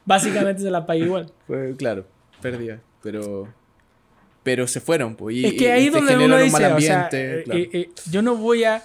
Básicamente 0.05 0.63
se 0.63 0.71
la 0.71 0.87
pagué 0.87 1.01
igual. 1.05 1.33
Pues 1.47 1.77
claro, 1.77 2.07
perdía. 2.41 2.81
Pero. 3.03 3.49
Pero 4.49 4.67
se 4.67 4.81
fueron, 4.81 5.15
pues. 5.15 5.37
y- 5.37 5.45
es 5.45 5.53
que 5.53 5.65
y 5.65 5.67
ahí 5.67 5.91
te 5.91 5.99
donde 5.99 6.17
uno 6.25 6.39
dice, 6.39 6.53
mal 6.53 6.73
o 6.73 6.81
sea, 6.81 7.05
ambiente. 7.07 7.41
eh, 7.41 7.43
claro. 7.45 7.61
eh, 7.61 7.71
eh, 7.75 7.91
yo 8.11 8.23
no 8.23 8.35
voy 8.37 8.65
a... 8.65 8.83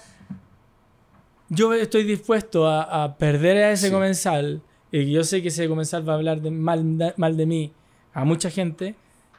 Yo 1.47 1.73
estoy 1.73 2.03
dispuesto 2.03 2.67
a, 2.67 3.03
a 3.05 3.17
perder 3.17 3.57
a 3.63 3.71
ese 3.71 3.87
Sí. 3.87 3.93
comensal 3.93 4.61
y 4.91 5.09
yo 5.09 5.23
sé 5.23 5.41
que 5.41 5.47
ese 5.47 5.69
comensal 5.69 6.07
va 6.07 6.13
a 6.13 6.15
hablar 6.17 6.41
de, 6.41 6.51
mal, 6.51 6.97
de- 6.97 7.13
mal 7.15 7.37
de 7.37 7.45
mí 7.45 7.71
a 8.13 8.25
mucha 8.25 8.49
gente 8.49 8.95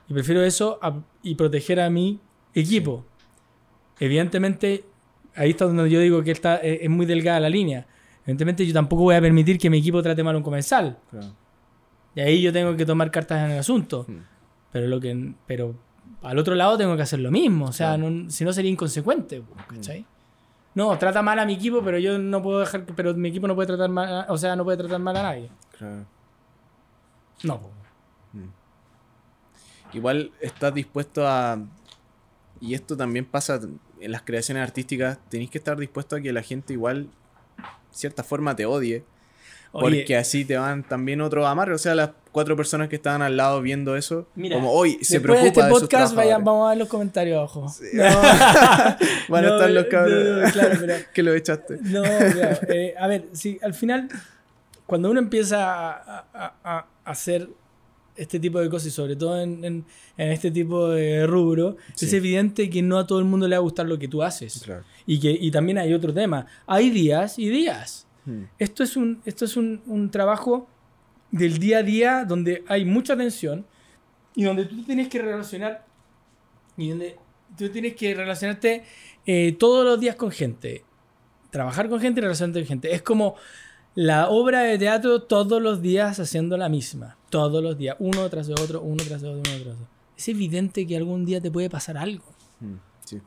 y 0.08 0.14
prefiero 0.14 0.42
eso 0.42 0.78
a- 0.80 1.02
y 1.22 1.34
proteger 1.34 1.78
a 1.80 1.90
mi 1.90 2.20
equipo. 2.54 3.04
Evidentemente, 4.00 4.84
ahí 5.34 5.50
está 5.50 5.66
donde 5.66 5.90
yo 5.90 6.00
digo 6.00 6.22
que 6.22 6.30
está, 6.30 6.56
es 6.56 6.88
muy 6.88 7.04
delgada 7.06 7.38
la 7.40 7.50
línea. 7.50 7.86
Evidentemente 8.22 8.66
yo 8.66 8.72
tampoco 8.72 9.02
voy 9.02 9.14
a 9.16 9.20
permitir 9.20 9.58
que 9.58 9.68
mi 9.68 9.78
equipo 9.78 10.02
trate 10.02 10.22
mal 10.22 10.34
a 10.34 10.38
un 10.38 10.44
comensal. 10.44 10.98
Claro. 11.10 11.34
Y 12.14 12.20
ahí 12.20 12.40
yo 12.40 12.50
tengo 12.52 12.76
que 12.76 12.86
tomar 12.86 13.10
cartas 13.10 13.44
en 13.44 13.50
el 13.50 13.58
asunto. 13.58 14.06
Hmm. 14.08 14.20
Pero 14.72 14.86
lo 14.88 14.98
que 15.00 15.32
pero 15.46 15.74
al 16.22 16.38
otro 16.38 16.54
lado 16.54 16.76
tengo 16.78 16.96
que 16.96 17.02
hacer 17.02 17.20
lo 17.20 17.30
mismo. 17.30 17.66
O 17.66 17.72
sea, 17.72 17.94
Claro. 17.96 18.10
no- 18.10 18.30
si 18.30 18.44
no 18.44 18.52
sería 18.52 18.70
inconsecuente. 18.70 19.42
¿cachai? 19.68 20.04
No, 20.74 20.96
trata 20.98 21.22
mal 21.22 21.38
a 21.38 21.46
mi 21.46 21.54
equipo, 21.54 21.82
pero 21.84 21.98
yo 21.98 22.18
no 22.18 22.42
puedo 22.42 22.60
dejar. 22.60 22.84
Pero 22.84 23.14
mi 23.14 23.28
equipo 23.28 23.46
no 23.46 23.54
puede 23.54 23.66
tratar 23.68 23.90
mal. 23.90 24.08
a- 24.22 24.26
o 24.32 24.36
sea, 24.36 24.56
no 24.56 24.64
puede 24.64 24.78
tratar 24.78 24.98
mal 25.00 25.16
a 25.16 25.22
nadie. 25.22 25.50
Claro. 25.78 26.04
No. 27.44 27.60
po. 27.60 27.70
Mm. 28.32 28.48
igual 29.96 30.32
estás 30.40 30.74
dispuesto 30.74 31.26
a... 31.28 31.58
Y 32.60 32.74
esto 32.74 32.96
también 32.96 33.24
pasa 33.26 33.60
en 34.00 34.10
las 34.12 34.22
creaciones 34.22 34.62
artísticas, 34.62 35.18
tenéis 35.28 35.50
que 35.50 35.58
estar 35.58 35.76
dispuesto 35.76 36.16
a 36.16 36.20
que 36.20 36.32
la 36.32 36.42
gente 36.42 36.72
igual, 36.72 37.08
cierta 37.92 38.24
forma, 38.24 38.56
te 38.56 38.66
odie. 38.66 39.04
Oye. 39.76 39.98
Porque 39.98 40.16
así 40.16 40.44
te 40.44 40.56
van 40.56 40.84
también 40.84 41.20
otros 41.20 41.44
amarres. 41.46 41.74
O 41.74 41.78
sea, 41.82 41.94
las 41.96 42.10
cuatro 42.30 42.56
personas 42.56 42.88
que 42.88 42.96
estaban 42.96 43.22
al 43.22 43.36
lado 43.36 43.60
viendo 43.60 43.96
eso, 43.96 44.28
Mira, 44.36 44.56
como 44.56 44.70
hoy 44.72 44.98
se 45.02 45.20
preocupa 45.20 45.42
de 45.42 45.48
este 45.48 45.62
de 45.64 45.68
podcast, 45.70 46.14
vayan, 46.14 46.44
trabajadores. 46.44 46.44
vamos 46.44 46.66
a 46.66 46.68
ver 46.70 46.78
los 46.78 46.88
comentarios 46.88 47.36
abajo. 47.38 47.68
Sí, 47.68 47.84
no. 47.92 48.04
Van 49.28 49.44
a 49.44 49.48
No, 49.48 49.54
estar 49.56 49.70
los 49.70 49.84
cabros 49.86 50.24
no, 50.44 50.52
claro, 50.52 50.76
pero- 50.80 50.94
que 51.12 51.22
lo 51.22 51.34
echaste. 51.34 51.78
No, 51.82 52.02
claro, 52.02 52.58
eh, 52.68 52.94
a 52.98 53.06
ver, 53.08 53.26
sí, 53.32 53.58
al 53.62 53.74
final, 53.74 54.08
cuando 54.86 55.10
uno 55.10 55.18
empieza 55.20 55.64
a, 55.64 55.92
a- 56.32 56.54
a- 56.62 56.76
a 57.04 57.10
hacer 57.10 57.48
este 58.16 58.38
tipo 58.38 58.60
de 58.60 58.68
cosas, 58.70 58.86
y 58.88 58.90
sobre 58.92 59.16
todo 59.16 59.40
en, 59.40 59.64
en- 59.64 59.84
en 60.16 60.30
este 60.30 60.52
tipo 60.52 60.88
de 60.90 61.26
rubro, 61.26 61.76
Sí. 61.96 62.06
es 62.06 62.12
evidente 62.12 62.70
que 62.70 62.80
no 62.82 62.98
a 62.98 63.06
todo 63.08 63.18
el 63.18 63.24
mundo 63.24 63.48
le 63.48 63.56
va 63.56 63.58
a 63.58 63.62
gustar 63.62 63.86
lo 63.86 63.98
que 63.98 64.06
tú 64.06 64.22
haces. 64.22 64.62
Claro. 64.64 64.84
Y, 65.06 65.18
que, 65.18 65.32
y 65.32 65.50
también 65.50 65.78
hay 65.78 65.92
otro 65.92 66.14
tema. 66.14 66.46
Hay 66.66 66.90
días 66.90 67.38
y 67.40 67.48
días. 67.48 68.06
Hmm. 68.24 68.44
Esto 68.58 68.82
es 68.82 68.96
un, 68.96 69.20
esto 69.24 69.44
es 69.44 69.56
un, 69.56 69.82
un 69.86 70.10
trabajo 70.10 70.68
del 71.30 71.58
día 71.58 71.78
a 71.78 71.82
día 71.82 72.24
donde 72.24 72.64
hay 72.68 72.84
mucha 72.84 73.16
tensión 73.16 73.66
y 74.34 74.44
donde 74.44 74.66
tú 74.66 74.82
tienes 74.84 75.08
que 75.08 75.20
relacionar 75.20 75.84
y 76.76 76.90
donde 76.90 77.16
tú 77.56 77.68
tienes 77.68 77.94
que 77.94 78.14
relacionarte 78.14 78.84
eh, 79.26 79.56
todos 79.58 79.84
los 79.84 80.00
días 80.00 80.16
con 80.16 80.30
gente. 80.30 80.84
Trabajar 81.50 81.88
con 81.88 82.00
gente 82.00 82.20
y 82.20 82.22
relacionarte 82.22 82.60
con 82.60 82.68
gente. 82.68 82.94
Es 82.94 83.02
como 83.02 83.36
la 83.94 84.28
obra 84.28 84.62
de 84.62 84.78
teatro 84.78 85.22
todos 85.22 85.62
los 85.62 85.82
días 85.82 86.18
haciendo 86.18 86.56
la 86.56 86.68
misma. 86.68 87.16
Todos 87.30 87.62
los 87.62 87.78
días. 87.78 87.96
Uno 88.00 88.28
tras 88.28 88.48
otro, 88.48 88.82
uno 88.82 89.02
tras 89.04 89.22
otro, 89.22 89.32
uno 89.32 89.42
tras 89.42 89.58
otro. 89.74 89.88
Es 90.16 90.28
evidente 90.28 90.86
que 90.86 90.96
algún 90.96 91.24
día 91.24 91.40
te 91.40 91.50
puede 91.50 91.70
pasar 91.70 91.96
algo. 91.96 92.24
Hmm. 92.60 92.76
Sí. 93.04 93.20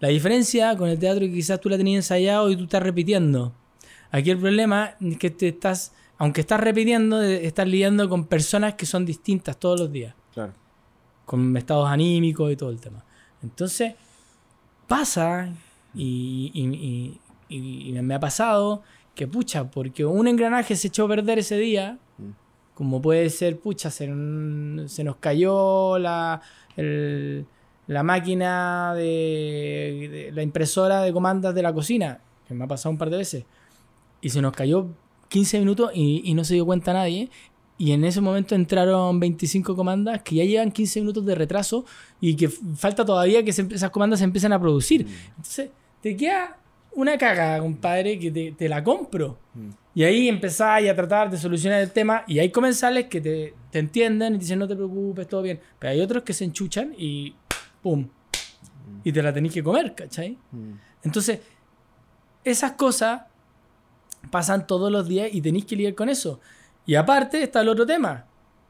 La 0.00 0.08
diferencia 0.08 0.76
con 0.76 0.88
el 0.88 0.98
teatro 0.98 1.24
es 1.24 1.30
que 1.30 1.36
quizás 1.36 1.60
tú 1.60 1.68
la 1.68 1.76
tenías 1.76 2.04
ensayado 2.04 2.50
y 2.50 2.56
tú 2.56 2.64
estás 2.64 2.82
repitiendo. 2.82 3.54
Aquí 4.10 4.30
el 4.30 4.38
problema 4.38 4.94
es 5.00 5.18
que 5.18 5.30
te 5.30 5.48
estás, 5.48 5.92
aunque 6.18 6.40
estás 6.42 6.60
repitiendo, 6.60 7.22
eh, 7.22 7.46
estás 7.46 7.66
lidiando 7.68 8.08
con 8.08 8.26
personas 8.26 8.74
que 8.74 8.86
son 8.86 9.04
distintas 9.04 9.56
todos 9.58 9.80
los 9.80 9.90
días, 9.92 10.14
Claro. 10.32 10.52
con 11.24 11.56
estados 11.56 11.88
anímicos 11.88 12.52
y 12.52 12.56
todo 12.56 12.70
el 12.70 12.80
tema. 12.80 13.04
Entonces, 13.42 13.94
pasa, 14.86 15.48
y, 15.94 16.50
y- 16.54 17.20
y- 17.48 17.88
y 17.96 18.02
me 18.02 18.14
ha 18.14 18.20
pasado, 18.20 18.82
que 19.14 19.26
pucha, 19.26 19.70
porque 19.70 20.04
un 20.04 20.26
engranaje 20.26 20.74
se 20.76 20.88
echó 20.88 21.04
a 21.04 21.08
perder 21.08 21.38
ese 21.38 21.56
día, 21.56 21.98
Mm. 22.18 22.30
como 22.74 23.00
puede 23.00 23.30
ser, 23.30 23.58
pucha, 23.58 23.90
se, 23.90 24.06
se 24.88 25.04
nos 25.04 25.16
cayó 25.16 25.98
la, 25.98 26.40
el- 26.76 27.46
la 27.86 28.02
máquina 28.02 28.94
de, 28.94 30.08
de- 30.10 30.32
la 30.32 30.42
impresora 30.42 31.00
de 31.02 31.12
comandas 31.12 31.54
de 31.54 31.62
la 31.62 31.72
cocina, 31.72 32.20
que 32.48 32.54
me 32.54 32.64
ha 32.64 32.66
pasado 32.68 32.90
un 32.90 32.98
par 32.98 33.10
de 33.10 33.18
veces, 33.18 33.44
y 34.24 34.30
se 34.30 34.40
nos 34.40 34.54
cayó 34.54 34.88
15 35.28 35.58
minutos 35.58 35.90
y, 35.94 36.22
y 36.24 36.32
no 36.32 36.44
se 36.44 36.54
dio 36.54 36.64
cuenta 36.64 36.94
nadie. 36.94 37.28
Y 37.76 37.92
en 37.92 38.04
ese 38.04 38.22
momento 38.22 38.54
entraron 38.54 39.20
25 39.20 39.76
comandas 39.76 40.22
que 40.22 40.36
ya 40.36 40.44
llevan 40.44 40.72
15 40.72 41.00
minutos 41.00 41.26
de 41.26 41.34
retraso 41.34 41.84
y 42.22 42.34
que 42.34 42.48
falta 42.48 43.04
todavía 43.04 43.44
que 43.44 43.52
se 43.52 43.66
esas 43.70 43.90
comandas 43.90 44.20
se 44.20 44.24
empiecen 44.24 44.54
a 44.54 44.58
producir. 44.58 45.06
Entonces, 45.36 45.68
te 46.00 46.16
queda 46.16 46.56
una 46.94 47.18
cagada, 47.18 47.58
compadre, 47.58 48.18
que 48.18 48.30
te, 48.30 48.52
te 48.52 48.66
la 48.66 48.82
compro. 48.82 49.36
Mm. 49.52 49.70
Y 49.94 50.04
ahí 50.04 50.28
empezáis 50.28 50.88
a 50.88 50.94
tratar 50.94 51.30
de 51.30 51.36
solucionar 51.36 51.82
el 51.82 51.90
tema 51.90 52.24
y 52.26 52.38
hay 52.38 52.50
comensales 52.50 53.06
que 53.06 53.20
te, 53.20 53.54
te 53.70 53.78
entienden 53.78 54.34
y 54.34 54.38
te 54.38 54.44
dicen 54.44 54.58
no 54.58 54.66
te 54.66 54.74
preocupes, 54.74 55.28
todo 55.28 55.42
bien. 55.42 55.60
Pero 55.78 55.92
hay 55.92 56.00
otros 56.00 56.22
que 56.22 56.32
se 56.32 56.44
enchuchan 56.44 56.94
y 56.96 57.34
¡pum! 57.82 58.08
Y 59.02 59.12
te 59.12 59.22
la 59.22 59.34
tenéis 59.34 59.52
que 59.52 59.62
comer, 59.62 59.94
¿cachai? 59.94 60.38
Entonces, 61.02 61.40
esas 62.42 62.72
cosas 62.72 63.22
pasan 64.30 64.66
todos 64.66 64.90
los 64.90 65.08
días 65.08 65.28
y 65.32 65.40
tenéis 65.40 65.64
que 65.64 65.76
lidiar 65.76 65.94
con 65.94 66.08
eso. 66.08 66.40
Y 66.86 66.94
aparte 66.94 67.42
está 67.42 67.60
el 67.62 67.68
otro 67.68 67.86
tema. 67.86 68.26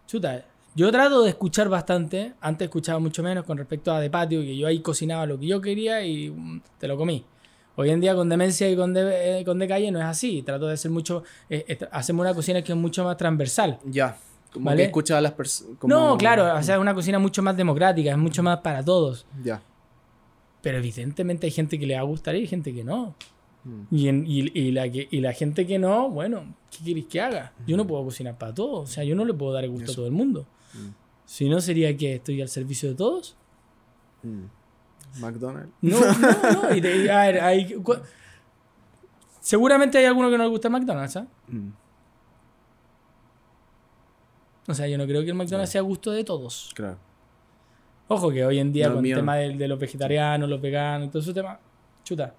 Chuta, 0.07 0.45
yo 0.75 0.91
trato 0.91 1.23
de 1.23 1.31
escuchar 1.31 1.69
bastante. 1.69 2.35
Antes 2.41 2.67
escuchaba 2.67 2.99
mucho 2.99 3.23
menos 3.23 3.45
con 3.45 3.57
respecto 3.59 3.93
a 3.93 4.01
de 4.01 4.11
patio, 4.11 4.41
que 4.41 4.57
yo 4.57 4.67
ahí 4.67 4.81
cocinaba 4.81 5.27
lo 5.27 5.39
que 5.39 5.47
yo 5.47 5.61
quería 5.61 6.05
y 6.05 6.31
mm, 6.31 6.63
te 6.79 6.89
lo 6.89 6.97
comí. 6.97 7.25
Hoy 7.77 7.91
en 7.91 8.01
día 8.01 8.15
con 8.15 8.29
demencia 8.29 8.71
y 8.71 8.77
con 8.77 8.95
de, 8.95 9.41
eh, 9.41 9.45
con 9.45 9.59
de 9.59 9.67
calle 9.67 9.91
no 9.91 9.99
es 9.99 10.05
así. 10.05 10.43
Trato 10.43 10.67
de 10.67 10.75
hacer 10.75 10.91
mucho... 10.91 11.25
eh, 11.49 11.65
eh, 11.69 11.79
hacemos 11.91 12.25
una 12.25 12.35
cocina 12.35 12.63
que 12.63 12.73
es 12.73 12.79
mucho 12.79 13.05
más 13.05 13.17
transversal. 13.17 13.79
Ya. 13.85 14.17
Como 14.53 14.67
¿Vale? 14.67 14.79
que 14.79 14.85
escucha 14.85 15.19
a 15.19 15.21
las 15.21 15.33
personas. 15.33 15.77
No, 15.83 16.17
claro, 16.17 16.57
o 16.57 16.63
sea, 16.63 16.77
es 16.77 16.81
una 16.81 16.95
cocina 16.95 17.19
mucho 17.19 17.43
más 17.43 17.57
democrática, 17.57 18.13
es 18.13 18.19
mucho 18.19 18.43
más 18.43 18.59
para 18.61 18.85
todos. 18.85 19.27
Ya. 19.43 19.61
Pero 20.63 20.79
evidentemente 20.79 21.47
hay 21.47 21.51
gente 21.51 21.79
que 21.79 21.87
le 21.87 21.95
va 21.95 22.01
a 22.01 22.05
gustar 22.05 22.37
y 22.37 22.41
hay 22.41 22.47
gente 22.47 22.73
que 22.73 22.85
no. 22.85 23.17
Y, 23.91 24.09
en- 24.09 24.25
y- 24.27 24.51
y 24.59 24.73
la 24.73 24.91
que, 24.91 25.09
y 25.11 25.21
la 25.21 25.33
gente 25.33 25.67
que 25.67 25.79
no, 25.79 26.11
bueno, 26.11 26.55
¿qué 26.71 26.85
queréis 26.85 27.07
que 27.07 27.21
haga? 27.21 27.53
Yo 27.67 27.77
no 27.79 27.87
puedo 27.87 28.05
cocinar 28.05 28.37
para 28.37 28.53
todos. 28.53 28.91
O 28.91 28.93
sea, 28.93 29.05
yo 29.05 29.15
no 29.15 29.25
le 29.25 29.33
puedo 29.33 29.53
dar 29.53 29.65
el 29.65 29.71
gusto 29.71 29.93
a 29.93 29.95
todo 29.95 30.07
el 30.07 30.13
mundo. 30.13 30.47
Mm. 30.75 30.89
Si 31.25 31.49
no, 31.49 31.61
sería 31.61 31.97
que 31.97 32.17
estoy 32.17 32.43
al 32.43 32.49
servicio 32.49 32.91
de 32.91 32.95
todos. 32.95 33.37
Hmm. 34.23 34.45
McDonald's. 35.21 35.73
No, 35.81 35.99
no, 36.01 36.63
no. 36.69 36.75
Y 36.77 36.81
te- 36.83 37.11
a 37.11 37.23
ver, 37.27 37.41
hay- 37.41 37.75
seguramente 39.41 39.97
hay 39.99 40.05
alguno 40.05 40.29
que 40.31 40.37
no 40.37 40.45
le 40.45 40.51
gusta 40.51 40.69
el 40.69 40.73
McDonald's. 40.73 41.19
Hmm. 41.49 41.71
O 44.67 44.75
sea, 44.75 44.87
yo 44.89 44.97
no 44.99 45.07
creo 45.07 45.23
que 45.23 45.29
el 45.29 45.35
McDonald's 45.35 45.71
sea 45.73 45.81
a 45.81 45.85
gusto 45.85 46.11
de 46.11 46.25
todos. 46.25 46.73
Claro. 46.75 46.99
Ojo 48.09 48.31
que 48.31 48.45
hoy 48.45 48.59
en 48.59 48.73
día 48.73 48.89
No, 48.89 48.97
con 48.97 49.07
el 49.07 49.15
tema 49.15 49.37
de, 49.37 49.57
de 49.57 49.69
los 49.69 49.79
vegetarianos, 49.79 50.49
los 50.49 50.61
veganos, 50.61 51.11
todo 51.11 51.23
ese 51.23 51.33
tema, 51.35 51.59
chuta. 52.03 52.35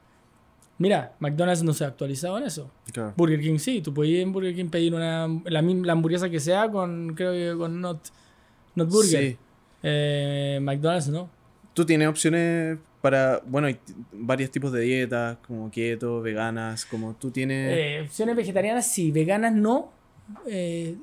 Mira, 0.78 1.16
McDonald's 1.20 1.64
no 1.64 1.74
se 1.74 1.86
ha 1.86 1.88
actualizado 1.88 2.38
en 2.38 2.44
eso. 2.44 2.70
Claro. 2.92 3.14
Burger 3.16 3.40
King 3.40 3.58
sí, 3.60 3.82
tú 3.82 3.94
puedes 3.94 4.12
ir 4.12 4.20
en 4.20 4.34
BurgerKing 4.34 4.70
pedir 4.70 4.94
una, 4.94 5.28
la, 5.46 5.62
la 5.62 5.92
hamburguesa 5.94 6.30
que 6.30 6.40
sea 6.40 6.70
con, 6.70 7.14
creo 7.16 7.32
que 7.32 7.58
con 7.58 7.80
Not, 7.80 8.10
not 8.76 8.90
Burger. 8.90 9.32
Sí. 9.32 9.38
Eh, 9.84 10.60
McDonald's 10.62 11.08
no. 11.08 11.30
Tú 11.74 11.86
tienes 11.86 12.08
opciones 12.08 12.78
para. 13.02 13.42
Bueno, 13.46 13.68
hay 13.68 13.80
varios 14.12 14.52
tipos 14.52 14.72
de 14.72 14.82
dietas, 14.82 15.38
como 15.48 15.70
keto, 15.72 16.22
veganas, 16.22 16.86
como 16.86 17.14
tú 17.16 17.32
tienes. 17.32 17.78
Eh, 17.78 18.02
opciones 18.06 18.36
vegetarianas 18.36 18.88
sí, 18.92 19.12
veganas 19.12 19.54
no. 19.54 19.94
Eh, 20.48 20.98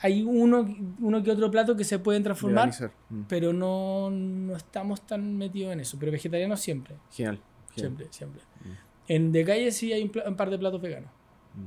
hay 0.00 0.24
uno, 0.24 0.76
uno 1.00 1.22
que 1.22 1.30
otro 1.30 1.50
plato 1.52 1.76
que 1.76 1.84
se 1.84 2.00
pueden 2.00 2.24
transformar. 2.24 2.70
Hmm. 3.08 3.22
pero 3.28 3.52
no, 3.52 4.10
no 4.10 4.56
estamos 4.56 5.06
tan 5.06 5.38
metidos 5.38 5.72
en 5.72 5.80
eso. 5.80 5.96
Pero 6.00 6.12
vegetarianos 6.12 6.60
siempre, 6.60 6.96
genial. 7.12 7.38
siempre, 7.76 8.08
siempre. 8.10 8.42
En 9.08 9.32
de 9.32 9.44
calle 9.44 9.70
sí 9.72 9.92
hay 9.92 10.02
un, 10.26 10.36
par 10.36 10.50
de 10.50 10.58
platos 10.58 10.80
veganos. 10.80 11.10
Mm. 11.54 11.66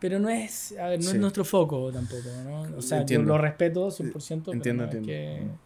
Pero 0.00 0.18
no 0.18 0.28
es, 0.28 0.72
a 0.78 0.88
ver, 0.88 0.98
no 0.98 1.04
Sí. 1.10 1.16
es 1.16 1.20
nuestro 1.20 1.44
foco 1.44 1.90
tampoco, 1.92 2.28
¿no? 2.44 2.62
O 2.76 2.82
sea, 2.82 3.00
Entiendo. 3.00 3.28
yo 3.28 3.36
lo 3.36 3.42
respeto 3.42 3.90
100%, 3.90 4.42
pero 4.44 4.56
Entiendo, 4.56 4.84
no 4.84 4.88
es 4.90 4.94
entiendo. 4.96 5.58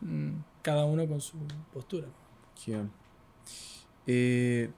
que 0.00 0.06
mm, 0.06 0.42
cada 0.62 0.84
uno 0.84 1.06
con 1.06 1.20
su 1.20 1.36
postura. 1.72 2.08
Genial. 2.56 2.90
Eh, 4.06 4.70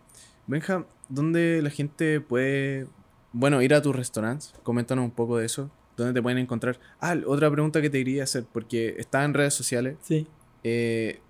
Benja, 0.47 0.87
¿dónde 1.09 1.61
la 1.63 1.71
gente 1.71 2.21
puede, 2.21 2.87
bueno, 3.33 3.61
ir 3.63 3.75
a 3.75 3.83
tus 3.83 3.95
restaurantes? 3.95 4.55
Coméntanos 4.63 5.05
un 5.05 5.11
poco 5.11 5.37
de 5.39 5.47
eso. 5.47 5.71
¿Dónde 5.97 6.15
te 6.15 6.23
pueden 6.23 6.39
encontrar? 6.39 6.79
Ah, 7.01 7.17
otra 7.27 7.51
pregunta 7.51 7.83
que 7.83 7.91
te 7.91 7.99
quería 7.99 8.23
hacer, 8.25 8.45
porque 8.53 8.95
está 8.99 9.25
en 9.25 9.35
redes 9.35 9.53
sociales. 9.55 9.97
Sí. 10.01 10.27
Eh, 10.65 11.21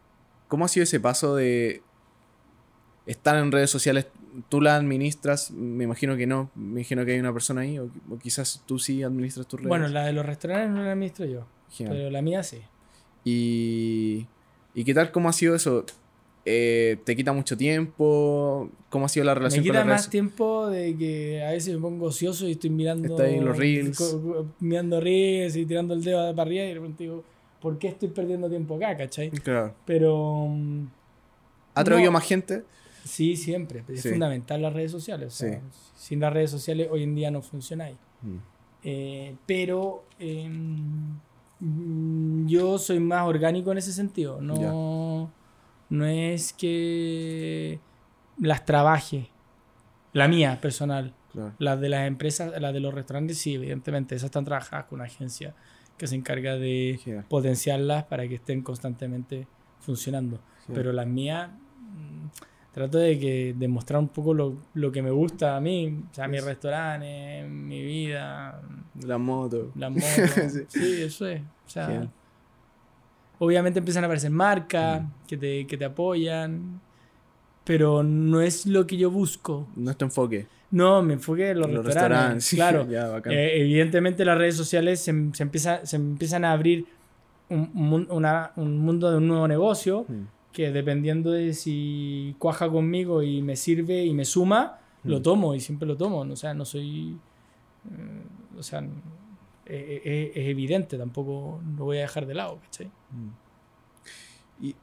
¿Cómo 0.47 0.65
ha 0.65 0.69
sido 0.69 0.85
ese 0.85 1.01
paso 1.01 1.35
de 1.35 1.83
estar 3.09 3.37
en 3.37 3.51
redes 3.51 3.71
sociales? 3.71 4.07
¿Tú 4.49 4.61
la 4.61 4.77
administras? 4.77 5.51
Me 5.51 5.83
imagino 5.85 6.17
que 6.17 6.27
no. 6.27 6.51
Me 6.55 6.81
imagino 6.83 7.05
que 7.05 7.13
hay 7.15 7.19
una 7.19 7.33
persona 7.33 7.63
ahí. 7.63 7.79
O, 7.79 7.91
o 8.11 8.19
quizás 8.19 8.63
tú 8.67 8.79
sí 8.79 9.03
administras 9.03 9.47
tus 9.49 9.59
redes. 9.59 9.69
Bueno, 9.69 9.89
la 9.89 10.05
de 10.07 10.13
los 10.13 10.25
restaurantes 10.25 10.71
no 10.71 10.83
la 10.85 10.93
administro 10.93 11.27
yo, 11.27 11.45
Genial. 11.73 11.97
pero 11.97 12.11
la 12.11 12.23
mía 12.23 12.43
sí. 12.45 12.59
Y, 13.25 14.27
¿Y 14.75 14.85
qué 14.85 14.95
tal? 14.95 15.11
¿Cómo 15.11 15.29
ha 15.29 15.33
sido 15.33 15.55
eso? 15.55 15.85
Eh, 16.45 16.97
¿Te 17.05 17.15
quita 17.17 17.33
mucho 17.33 17.57
tiempo? 17.57 18.71
¿Cómo 18.89 19.05
ha 19.07 19.09
sido 19.09 19.25
la 19.27 19.33
Me 19.35 19.41
relación 19.41 19.61
con 19.63 19.65
quita 19.65 19.79
las 19.81 19.87
más 19.87 20.01
redes? 20.03 20.11
tiempo 20.11 20.69
de 20.69 20.97
que 20.97 21.43
a 21.45 21.51
veces 21.51 21.75
me 21.75 21.81
pongo 21.81 22.07
ocioso 22.07 22.47
y 22.49 22.53
estoy 22.53 22.71
mirando. 22.71 23.09
Está 23.09 23.25
ahí 23.25 23.41
los 23.41 23.57
reels. 23.57 24.17
mirando 24.61 25.01
reels 25.01 25.57
y 25.57 25.67
tirando 25.67 25.95
el 25.95 26.03
dedo 26.03 26.31
para 26.35 26.43
arriba 26.49 26.65
y 26.65 26.69
de 26.69 26.75
repente 26.75 27.05
digo, 27.05 27.23
¿por 27.61 27.79
qué 27.79 27.89
estoy 27.89 28.09
perdiendo 28.09 28.49
tiempo 28.49 28.77
acá, 28.77 28.97
cachai? 28.97 29.31
Claro. 29.31 29.75
Pero. 29.85 30.47
mm, 30.49 30.87
¿Ha 31.75 31.85
traído 31.85 32.07
No. 32.07 32.13
más 32.13 32.25
gente? 32.25 32.63
Sí, 33.05 33.37
siempre. 33.37 33.85
Es 33.89 34.03
Sí. 34.03 34.11
fundamental 34.11 34.63
las 34.63 34.73
redes 34.73 34.91
sociales. 34.91 35.29
o 35.35 35.37
sea, 35.37 35.61
Sí. 35.71 35.81
Sin 35.95 36.21
las 36.21 36.33
redes 36.33 36.51
sociales 36.51 36.89
hoy 36.91 37.03
en 37.03 37.15
día 37.15 37.31
no 37.31 37.43
funcionáis. 37.43 37.97
Mm. 38.23 38.37
Eh, 38.85 39.37
pero 39.47 40.05
em, 40.19 41.19
yo 42.47 42.79
soy 42.79 43.01
más 43.01 43.27
orgánico 43.27 43.73
en 43.73 43.79
ese 43.79 43.93
sentido. 43.93 44.41
No, 44.41 45.31
no 45.91 46.05
es 46.07 46.53
que 46.53 47.81
las 48.41 48.65
trabaje. 48.65 49.29
La 50.13 50.29
mía, 50.29 50.59
personal. 50.61 51.15
Claro. 51.33 51.53
Las 51.59 51.81
de 51.81 51.89
las 51.89 52.07
empresas, 52.07 52.53
las 52.61 52.73
de 52.73 52.81
los 52.81 52.95
restaurantes, 52.95 53.39
sí, 53.39 53.55
evidentemente. 53.55 54.15
Esas 54.15 54.27
están 54.27 54.45
trabajadas 54.45 54.87
con 54.87 55.01
una 55.01 55.05
agencia 55.07 55.55
que 55.99 56.07
se 56.07 56.15
encarga 56.15 56.57
de 56.57 57.25
potenciarlas 57.29 58.05
para 58.05 58.27
que 58.29 58.37
estén 58.37 58.63
constantemente 58.63 59.47
funcionando. 59.81 60.41
Pero 60.73 60.93
las 60.93 61.07
mías 61.07 61.51
trato 62.79 62.99
de 62.99 63.19
que 63.19 63.55
de 63.57 63.69
mostrar 63.69 64.01
un 64.01 64.09
poco 64.09 64.33
lo, 64.35 64.55
lo 64.75 64.91
que 64.93 65.03
me 65.03 65.11
gusta 65.11 65.57
a 65.57 65.61
mí, 65.61 66.03
o 66.11 66.15
sea, 66.15 66.29
mis 66.29 66.43
restaurantes, 66.45 67.49
mi 67.49 67.83
vida, 67.83 68.61
La 69.07 69.19
moto. 69.19 69.71
las 69.75 69.91
motos. 69.93 70.53
Sí. 70.53 70.65
sí. 70.69 71.03
eso 71.03 71.27
es. 71.27 71.41
O 71.43 71.71
sea, 71.71 72.09
obviamente 73.39 73.79
empiezan 73.79 74.05
a 74.05 74.07
aparecer 74.07 74.31
marcas 74.31 75.03
Mm. 75.03 75.07
que, 75.27 75.37
te, 75.37 75.67
que 75.67 75.77
te 75.77 75.85
apoyan, 75.85 76.81
pero 77.65 78.03
no 78.03 78.41
es 78.41 78.67
lo 78.67 78.87
que 78.87 78.97
yo 78.97 79.11
busco. 79.11 79.69
No 79.77 79.91
es 79.91 79.97
tu 79.97 80.05
enfoque. 80.05 80.47
No, 80.71 81.03
me 81.03 81.15
enfoqué 81.15 81.51
en 81.51 81.61
los, 81.61 81.71
Los 81.71 81.85
restaurantes. 81.85 82.51
Claro. 82.51 82.87
ya. 82.89 83.19
Eh, 83.27 83.61
evidentemente 83.61 84.25
las 84.25 84.37
redes 84.39 84.57
sociales 84.57 85.01
se, 85.01 85.13
se 85.33 85.43
empieza, 85.43 85.85
se 85.87 85.97
empiezan 85.97 86.45
a 86.45 86.53
abrir 86.53 86.87
un, 87.51 87.71
un 87.75 88.07
una- 88.11 88.53
un 88.57 88.79
mundo 88.79 89.11
de 89.11 89.17
un 89.19 89.27
nuevo 89.29 89.49
negocio 89.49 90.05
Mm. 90.09 90.38
Que 90.53 90.73
dependiendo 90.73 91.31
de 91.31 91.55
si 91.55 92.35
cuaja 92.39 92.69
conmigo 92.69 93.23
y 93.23 93.43
me 93.43 93.55
sirve 93.57 94.05
y 94.05 94.13
me 94.15 94.25
suma, 94.25 94.79
lo 95.05 95.21
Mm. 95.21 95.23
tomo 95.23 95.55
y 95.55 95.61
siempre 95.61 95.87
lo 95.87 95.97
tomo. 95.97 96.21
O 96.21 96.37
sea, 96.37 96.55
no 96.55 96.65
soy... 96.65 97.17
eh, 97.91 98.59
o 98.59 98.63
sea, 98.63 98.81
eh, 99.67 100.03
eh, 100.05 100.33
es 100.35 100.49
evidente, 100.49 100.97
tampoco 100.99 101.61
lo 101.77 101.85
voy 101.85 101.99
a 101.99 102.01
dejar 102.03 102.27
de 102.27 102.35
lado, 102.35 102.59
¿cachai? 102.63 102.87
Mm. 102.87 104.65
Y 104.67 104.75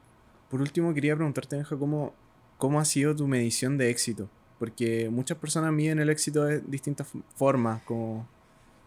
por 0.50 0.60
último 0.60 0.94
quería 0.94 1.14
preguntarte, 1.16 1.56
Benja, 1.56 1.76
¿cómo, 1.76 2.14
¿cómo 2.56 2.80
ha 2.80 2.84
sido 2.84 3.14
tu 3.14 3.26
medición 3.26 3.76
de 3.76 3.90
éxito? 3.90 4.28
Porque 4.58 5.10
muchas 5.10 5.36
personas 5.36 5.72
miden 5.72 5.98
el 5.98 6.08
éxito 6.08 6.44
de 6.44 6.60
distintas 6.60 7.08
formas, 7.34 7.82
como... 7.82 8.26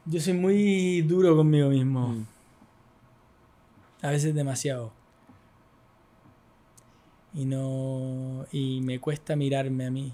Yo 0.05 0.19
soy 0.19 0.33
muy 0.33 1.01
duro 1.03 1.35
conmigo 1.35 1.69
mismo. 1.69 2.07
Mm, 2.07 2.25
A 4.01 4.09
veces 4.11 4.33
demasiado. 4.33 4.91
Y 7.33 7.45
no. 7.45 8.45
Y 8.51 8.81
me 8.81 8.99
cuesta 8.99 9.35
mirarme 9.35 9.85
a 9.85 9.91
mí. 9.91 10.13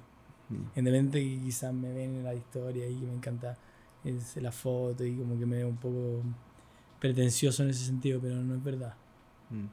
mm, 0.50 0.80
Independiente 0.80 1.20
que 1.24 1.42
quizás 1.44 1.74
me 1.74 1.92
ven 1.94 2.18
en 2.18 2.24
la 2.24 2.36
historia 2.36 2.88
y 2.90 2.96
que 3.00 3.06
me 3.06 3.14
encanta 3.14 3.58
es 4.04 4.36
la 4.38 4.52
foto 4.52 5.04
y 5.06 5.16
como 5.18 5.38
que 5.40 5.46
me 5.46 5.58
veo 5.58 5.70
un 5.70 5.78
poco 5.78 6.22
pretencioso 7.00 7.64
en 7.64 7.70
ese 7.72 7.86
sentido, 7.86 8.20
pero 8.22 8.36
no 8.44 8.56
es 8.56 8.64
verdad. 8.64 8.96
mm, 9.52 9.66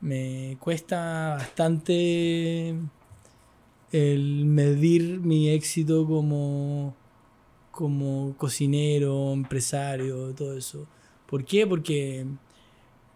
Me 0.00 0.56
cuesta 0.60 1.36
bastante 1.38 2.74
el 3.92 4.44
medir 4.46 5.20
mi 5.20 5.48
éxito 5.50 6.06
como, 6.06 6.94
como 7.70 8.34
cocinero, 8.38 9.32
empresario, 9.32 10.34
todo 10.34 10.56
eso. 10.56 10.86
¿Por 11.26 11.44
qué? 11.44 11.66
Porque 11.66 12.26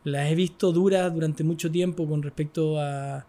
las 0.09 0.31
he 0.31 0.35
visto 0.35 0.73
duras 0.73 1.13
durante 1.15 1.45
mucho 1.45 1.71
tiempo 1.71 2.07
con 2.07 2.23
respecto 2.23 2.81
a, 2.81 3.27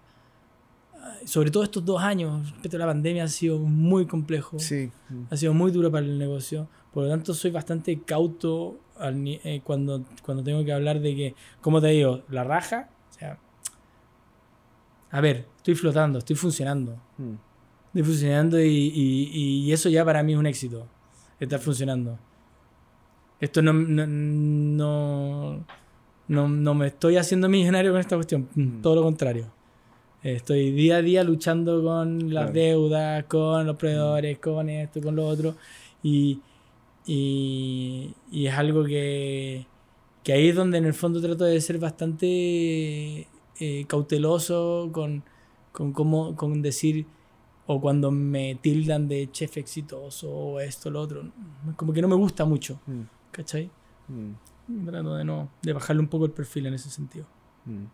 sobre 1.26 1.52
todo 1.52 1.64
estos 1.64 1.84
dos 1.86 2.02
años, 2.02 2.50
respecto 2.52 2.78
a 2.78 2.80
la 2.82 2.86
pandemia, 2.88 3.24
ha 3.24 3.28
sido 3.28 3.60
muy 3.60 4.06
complejo 4.06 4.58
Sí. 4.60 4.92
ha 5.30 5.38
sido 5.38 5.54
muy 5.54 5.72
duro 5.72 5.92
para 5.92 6.06
el 6.06 6.18
negocio. 6.18 6.68
Por 6.94 7.04
lo 7.04 7.10
tanto, 7.10 7.34
soy 7.34 7.52
bastante 7.52 8.00
cauto 8.02 8.80
al 8.98 9.16
eh, 9.28 9.62
cuando, 9.64 10.04
cuando 10.24 10.44
tengo 10.44 10.64
que 10.66 10.74
hablar 10.74 11.00
de 11.00 11.16
que, 11.16 11.36
como 11.62 11.80
te 11.80 11.88
digo, 11.88 12.24
la 12.30 12.44
raja. 12.44 12.90
O 13.10 13.14
sea, 13.14 13.38
a 15.12 15.22
ver, 15.22 15.48
estoy 15.58 15.76
flotando, 15.76 16.20
estoy 16.20 16.36
funcionando. 16.36 16.98
mm, 17.18 17.34
Estoy 17.88 18.04
funcionando 18.04 18.60
y, 18.62 18.68
y- 18.94 19.64
y 19.66 19.72
eso 19.74 19.90
ya 19.90 20.06
para 20.06 20.22
mí 20.22 20.34
es 20.34 20.38
un 20.40 20.46
éxito. 20.46 20.86
Estar 21.40 21.60
funcionando. 21.60 22.20
Esto 23.40 23.62
no, 23.62 23.72
no, 23.74 24.06
no, 24.06 25.66
no, 26.30 26.48
no 26.48 26.74
me 26.74 26.88
estoy 26.88 27.18
haciendo 27.18 27.50
millonario 27.50 27.92
con 27.92 28.00
esta 28.00 28.16
cuestión. 28.16 28.48
Mm. 28.56 28.82
Todo 28.82 28.96
lo 28.96 29.04
contrario. 29.04 29.46
Estoy 30.24 30.72
día 30.72 30.98
a 30.98 31.02
día 31.02 31.24
luchando 31.24 31.82
con 31.84 32.34
las 32.34 32.46
Claro. 32.46 32.52
deudas, 32.54 33.24
con 33.26 33.66
los 33.66 33.76
proveedores, 33.76 34.40
con 34.40 34.70
esto, 34.70 35.02
con 35.02 35.16
lo 35.16 35.26
otro. 35.28 35.56
Y, 36.04 36.40
y, 37.06 38.14
y 38.32 38.46
es 38.48 38.54
algo 38.54 38.84
que, 38.84 39.66
que 40.24 40.34
ahí 40.34 40.50
es 40.50 40.56
donde 40.56 40.78
en 40.78 40.86
el 40.86 40.94
fondo 40.94 41.22
trato 41.22 41.44
de 41.46 41.60
ser 41.62 41.80
bastante 41.80 43.28
eh, 43.60 43.86
cauteloso 43.88 44.90
con, 44.92 45.24
con, 45.72 45.94
cómo, 45.94 46.36
con 46.36 46.62
decir, 46.62 47.06
o 47.66 47.80
cuando 47.80 48.12
me 48.12 48.56
tildan 48.56 49.08
de 49.08 49.30
chef 49.32 49.58
exitoso 49.58 50.30
o 50.30 50.60
esto, 50.60 50.90
lo 50.90 51.02
otro. 51.02 51.24
Como 51.76 51.94
que 51.94 52.02
no 52.02 52.08
me 52.08 52.16
gusta 52.16 52.44
mucho, 52.46 52.80
mm, 52.88 53.02
¿cachai? 53.32 53.70
mm, 54.10 54.32
Trato 54.86 55.16
de, 55.16 55.24
no, 55.24 55.50
de 55.62 55.74
bajarle 55.74 56.02
un 56.02 56.08
poco 56.08 56.26
el 56.26 56.32
perfil 56.32 56.66
en 56.68 56.74
ese 56.76 56.90
sentido. 56.90 57.26
mm. 57.66 57.86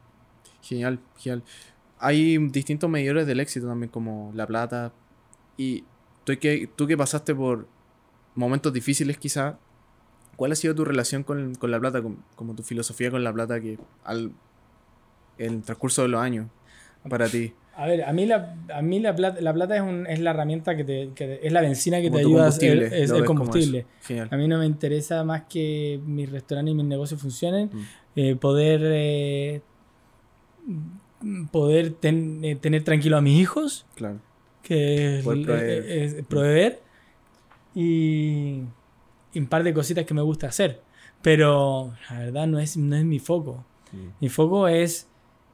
Genial, 0.61 0.99
genial. 1.17 1.43
Hay 1.99 2.38
distintos 2.49 2.89
medidores 2.89 3.28
del 3.28 3.39
éxito 3.39 3.67
también, 3.67 3.89
como 3.91 4.32
la 4.34 4.45
plata. 4.47 4.91
Y 5.57 5.84
tú 6.23 6.34
que, 6.39 6.67
tú 6.76 6.88
que 6.88 6.97
pasaste 6.97 7.34
por 7.36 7.67
momentos 8.34 8.73
difíciles 8.73 9.17
quizá, 9.17 9.57
¿cuál 10.36 10.51
ha 10.51 10.55
sido 10.55 10.73
tu 10.76 10.84
relación 10.84 11.23
con, 11.23 11.55
con 11.55 11.71
la 11.71 11.80
plata, 11.80 12.01
con- 12.01 12.17
como 12.36 12.55
tu 12.55 12.63
filosofía 12.63 13.11
con 13.11 13.23
la 13.23 13.32
plata 13.32 13.61
que 13.61 13.78
al 14.03 14.32
el 15.38 15.61
transcurso 15.63 16.01
de 16.01 16.07
los 16.09 16.21
años 16.21 16.47
para 17.09 17.28
ti? 17.30 17.53
A 17.78 17.88
ver, 17.88 18.03
a 18.05 18.13
mí 18.13 18.26
la, 18.26 18.55
a 18.73 18.82
mí 18.82 18.99
la 19.01 19.13
plata, 19.15 19.41
la 19.41 19.53
plata 19.53 19.76
es, 19.76 19.82
un- 19.82 20.07
es 20.07 20.19
la 20.21 20.30
herramienta 20.32 20.78
que 20.78 20.84
te, 20.86 21.09
que 21.13 21.39
es 21.43 21.51
la 21.51 21.59
benzina 21.61 21.99
que 21.99 22.07
Como 22.07 22.19
te 22.19 22.26
ayuda 22.26 22.45
a 22.45 22.47
hacer- 22.47 22.69
combustible, 22.71 23.03
es 23.03 23.11
el 23.11 23.26
combustible. 23.26 23.86
A 24.32 24.38
mí 24.38 24.47
no 24.47 24.57
me 24.59 24.65
interesa 24.65 25.23
más 25.26 25.43
que 25.49 25.99
mis 26.05 26.32
restaurantes 26.32 26.71
y 26.71 26.76
mis 26.76 26.86
negocios 26.86 27.19
funcionen, 27.21 27.69
Mm. 27.73 27.80
eh, 28.15 28.36
poder 28.38 28.82
eh, 28.84 29.61
poder 31.51 31.91
ten- 31.93 32.43
eh, 32.43 32.55
tener 32.55 32.84
tranquilo 32.84 33.17
a 33.17 33.21
mis 33.21 33.39
hijos, 33.39 33.86
Claro. 33.95 34.19
que 34.63 35.19
es, 35.19 35.23
Poder 35.23 35.45
proveer. 35.45 35.86
es 35.91 36.26
proveer, 36.26 36.82
y, 37.73 38.61
y 39.34 39.39
un 39.39 39.47
par 39.47 39.63
de 39.63 39.73
cositas 39.73 40.05
que 40.05 40.13
me 40.13 40.21
gusta 40.21 40.47
hacer. 40.47 40.82
Pero 41.21 41.93
la 42.09 42.19
verdad 42.19 42.47
no 42.47 42.59
es, 42.59 42.78
no 42.78 42.95
es 42.95 43.03
mi 43.03 43.19
foco. 43.19 43.65
Mm, 43.91 43.97
Mi 44.21 44.30
foco 44.30 44.67
es 44.67 45.07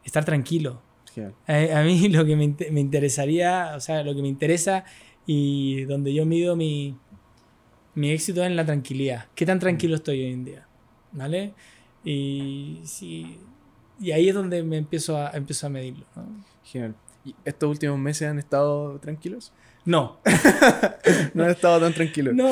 estar 0.04 0.26
tranquilo. 0.26 0.82
A, 1.48 1.80
a 1.80 1.84
mí 1.84 2.08
lo 2.10 2.26
que 2.26 2.36
me, 2.36 2.56
me 2.72 2.80
interesaría, 2.80 3.74
o 3.76 3.80
sea, 3.80 4.04
lo 4.04 4.16
que 4.16 4.22
me 4.22 4.28
interesa 4.28 4.86
y 5.26 5.84
donde 5.84 6.14
yo 6.14 6.26
mido 6.26 6.56
mi, 6.56 6.96
mi 7.96 8.12
éxito 8.12 8.42
es 8.42 8.48
en 8.48 8.56
la 8.56 8.66
tranquilidad. 8.66 9.26
¿Qué 9.36 9.46
tan 9.46 9.60
tranquilo 9.60 9.96
estoy 9.96 10.24
hoy 10.24 10.34
en 10.34 10.46
día? 10.46 10.68
¿Vale? 11.12 11.54
Y, 12.04 12.80
si, 12.84 13.38
y 14.00 14.12
ahí 14.12 14.30
es 14.30 14.36
donde 14.36 14.64
me 14.64 14.78
empiezo 14.78 15.18
a, 15.18 15.32
empiezo 15.32 15.68
a 15.68 15.70
medirlo. 15.70 16.06
¿no? 16.16 16.44
Genial. 16.64 16.96
¿Y 17.24 17.36
estos 17.46 17.70
últimos 17.70 18.00
meses 18.00 18.28
han 18.30 18.40
estado 18.40 18.98
tranquilos? 19.00 19.52
No, 19.86 20.18
No 21.34 21.44
han 21.44 21.50
estado 21.52 21.80
tan 21.80 21.94
tranquilos. 21.94 22.34
no, 22.36 22.50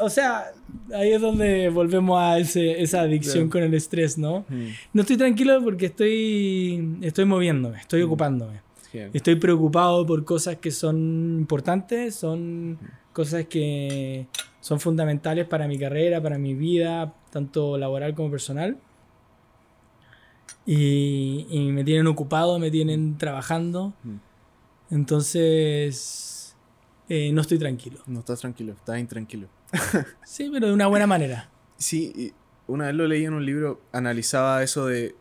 o 0.00 0.08
sea, 0.10 0.52
ahí 0.94 1.12
es 1.12 1.20
donde 1.20 1.68
volvemos 1.68 2.18
a 2.20 2.38
ese- 2.38 2.80
esa 2.82 3.02
adicción 3.02 3.48
Claro. 3.48 3.50
con 3.50 3.62
el 3.64 3.74
estrés, 3.74 4.16
¿no? 4.18 4.44
Mm, 4.48 4.68
No 4.94 5.02
estoy 5.02 5.16
tranquilo 5.16 5.60
porque 5.62 5.86
estoy, 5.86 6.98
estoy 7.02 7.24
moviéndome, 7.26 7.78
estoy 7.78 8.02
Mm. 8.02 8.06
ocupándome. 8.06 8.60
Genial. 8.90 9.10
Estoy 9.14 9.36
preocupado 9.36 10.04
por 10.06 10.24
cosas 10.24 10.56
que 10.56 10.70
son 10.70 10.96
importantes, 11.40 12.14
son 12.14 12.78
cosas 13.12 13.46
que 13.46 14.26
son 14.60 14.80
fundamentales 14.80 15.46
para 15.46 15.66
mi 15.66 15.78
carrera, 15.78 16.20
para 16.22 16.38
mi 16.38 16.54
vida, 16.54 17.14
tanto 17.30 17.76
laboral 17.78 18.14
como 18.14 18.30
personal. 18.30 18.76
Y, 20.64 21.46
y 21.50 21.70
me 21.72 21.84
tienen 21.84 22.06
ocupado, 22.06 22.58
me 22.58 22.70
tienen 22.70 23.18
trabajando. 23.18 23.92
Entonces, 24.90 26.56
eh, 27.08 27.32
no 27.32 27.40
estoy 27.40 27.58
tranquilo. 27.58 28.00
No 28.06 28.20
estás 28.20 28.40
tranquilo, 28.40 28.72
estás 28.72 28.98
intranquilo. 28.98 29.48
Sí, 30.24 30.50
pero 30.52 30.68
de 30.68 30.72
una 30.72 30.86
buena 30.86 31.06
manera. 31.06 31.50
Sí, 31.76 32.32
una 32.66 32.86
vez 32.86 32.94
lo 32.94 33.06
leí 33.06 33.24
en 33.24 33.34
un 33.34 33.44
libro, 33.44 33.80
analizaba 33.92 34.62
eso 34.62 34.86
de... 34.86 35.14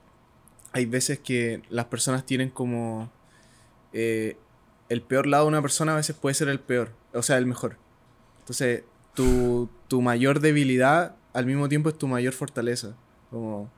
Hay 0.73 0.85
veces 0.85 1.19
que 1.19 1.61
las 1.69 1.85
personas 1.85 2.25
tienen 2.25 2.49
como... 2.49 3.11
eh, 3.93 4.37
el 4.89 5.01
peor 5.01 5.25
lado 5.25 5.45
de 5.45 5.49
una 5.49 5.61
persona 5.61 5.93
a 5.93 5.95
veces 5.95 6.15
puede 6.15 6.33
ser 6.33 6.49
el 6.49 6.59
peor, 6.59 6.91
o 7.13 7.21
sea, 7.23 7.37
el 7.37 7.45
mejor. 7.45 7.77
Entonces, 8.39 8.83
tu, 9.13 9.69
tu 9.87 10.01
mayor 10.01 10.41
debilidad 10.41 11.15
al 11.33 11.45
mismo 11.45 11.69
tiempo 11.69 11.89
es 11.89 11.97
tu 11.97 12.07
mayor 12.07 12.33
fortaleza. 12.33 12.95
Como... 13.29 13.71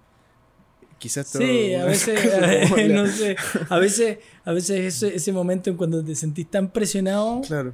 Quizás 1.04 1.26
esto- 1.26 1.40
Sí, 1.40 1.74
a 1.76 1.84
veces, 1.92 2.18
no 2.90 3.06
sé, 3.08 3.36
a 3.70 3.78
veces, 3.78 4.20
a 4.46 4.54
veces 4.54 4.80
ese, 5.04 5.16
ese 5.18 5.34
momento 5.34 5.70
en 5.70 5.76
cuando 5.76 6.02
te 6.02 6.16
sentís 6.16 6.50
tan 6.50 6.70
presionado, 6.70 7.42
Claro. 7.46 7.74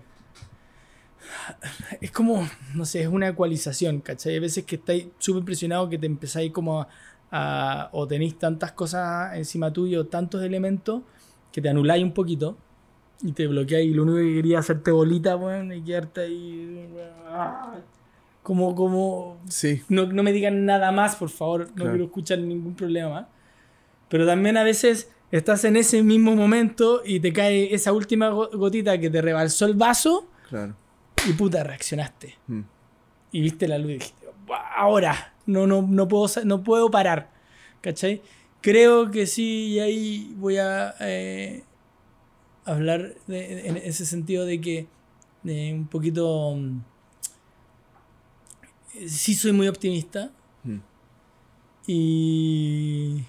es 2.02 2.10
como, 2.10 2.50
no 2.74 2.86
sé, 2.86 3.02
es 3.04 3.08
una 3.08 3.28
ecualización, 3.28 4.02
¿cachai? 4.02 4.34
Hay 4.34 4.40
veces 4.40 4.64
que 4.66 4.78
estáis 4.78 5.08
súper 5.20 5.44
presionados 5.44 5.90
que 5.90 6.00
te 6.00 6.08
empezáis 6.08 6.52
como 6.52 6.82
a, 6.82 6.88
a- 7.30 7.90
o 7.92 8.08
tenéis 8.08 8.40
tantas 8.40 8.72
cosas 8.72 9.36
encima 9.38 9.72
tuyo, 9.72 10.08
tantos 10.08 10.42
elementos, 10.44 11.04
que 11.52 11.62
te 11.62 11.70
anuláis 11.70 12.04
un 12.04 12.14
poquito 12.14 12.58
y 13.22 13.32
te 13.34 13.46
bloqueáis 13.46 13.92
y 13.92 13.94
lo 13.94 14.04
único 14.04 14.18
que 14.18 14.34
quería 14.38 14.58
hacerte 14.60 14.90
bolita, 14.90 15.36
weón, 15.36 15.72
y 15.72 15.82
quedarte 15.84 16.22
ahí. 16.22 16.88
Como, 18.44 18.74
como, 18.76 19.38
Sí. 19.50 19.84
no, 19.90 20.06
no 20.08 20.24
me 20.24 20.32
digan 20.32 20.66
nada 20.66 20.92
más, 20.92 21.16
por 21.16 21.30
favor, 21.30 21.68
no 21.70 21.76
Claro. 21.76 21.92
quiero 21.92 22.06
escuchar 22.06 22.40
ningún 22.40 22.74
problema 22.76 23.10
más. 23.10 23.26
Pero 24.10 24.26
también 24.26 24.58
a 24.58 24.64
veces 24.64 25.12
estás 25.32 25.64
en 25.66 25.76
ese 25.78 26.02
mismo 26.04 26.36
momento 26.36 27.02
y 27.06 27.20
te 27.20 27.32
cae 27.32 27.74
esa 27.74 27.92
última 27.94 28.30
go- 28.30 28.50
gotita 28.54 28.98
que 29.00 29.10
te 29.10 29.22
rebalsó 29.22 29.66
el 29.66 29.76
vaso 29.76 30.28
Claro. 30.50 30.76
y 31.28 31.34
puta, 31.34 31.64
reaccionaste. 31.64 32.36
Mm. 32.48 32.62
Y 33.34 33.42
viste 33.42 33.68
la 33.68 33.78
luz 33.78 33.92
y 33.92 33.94
dijiste, 33.96 34.26
"Buah, 34.48 34.74
ahora, 34.78 35.34
no, 35.46 35.68
no, 35.68 35.84
no, 35.84 36.08
puedo, 36.08 36.28
no 36.46 36.64
puedo 36.64 36.90
parar. 36.90 37.30
¿Cachai? 37.82 38.22
Creo 38.62 39.12
que 39.12 39.28
sí, 39.28 39.68
y 39.74 39.80
ahí 39.80 40.34
voy 40.38 40.58
a 40.58 40.96
eh, 41.02 41.64
hablar 42.66 43.14
de- 43.28 43.68
en 43.68 43.78
ese 43.78 44.06
sentido 44.06 44.46
de 44.46 44.60
que 44.62 44.88
de 45.44 45.74
un 45.74 45.88
poquito... 45.88 46.58
Sí 49.08 49.34
soy 49.36 49.52
muy 49.52 49.68
optimista 49.68 50.32
Mm. 50.64 50.80
y, 51.88 53.24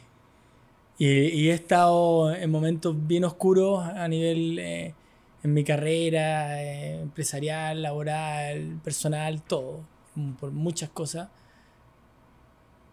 y, 0.98 1.06
y 1.06 1.48
he 1.50 1.52
estado 1.54 2.34
en 2.34 2.50
momentos 2.50 2.94
bien 3.06 3.24
oscuros 3.24 3.80
a 3.84 4.08
nivel 4.08 4.58
eh, 4.58 4.94
en 5.42 5.54
mi 5.54 5.62
carrera 5.64 6.62
eh, 6.62 7.00
empresarial, 7.02 7.82
laboral, 7.82 8.80
personal, 8.82 9.42
todo, 9.42 9.80
por 10.40 10.50
muchas 10.50 10.90
cosas. 10.90 11.28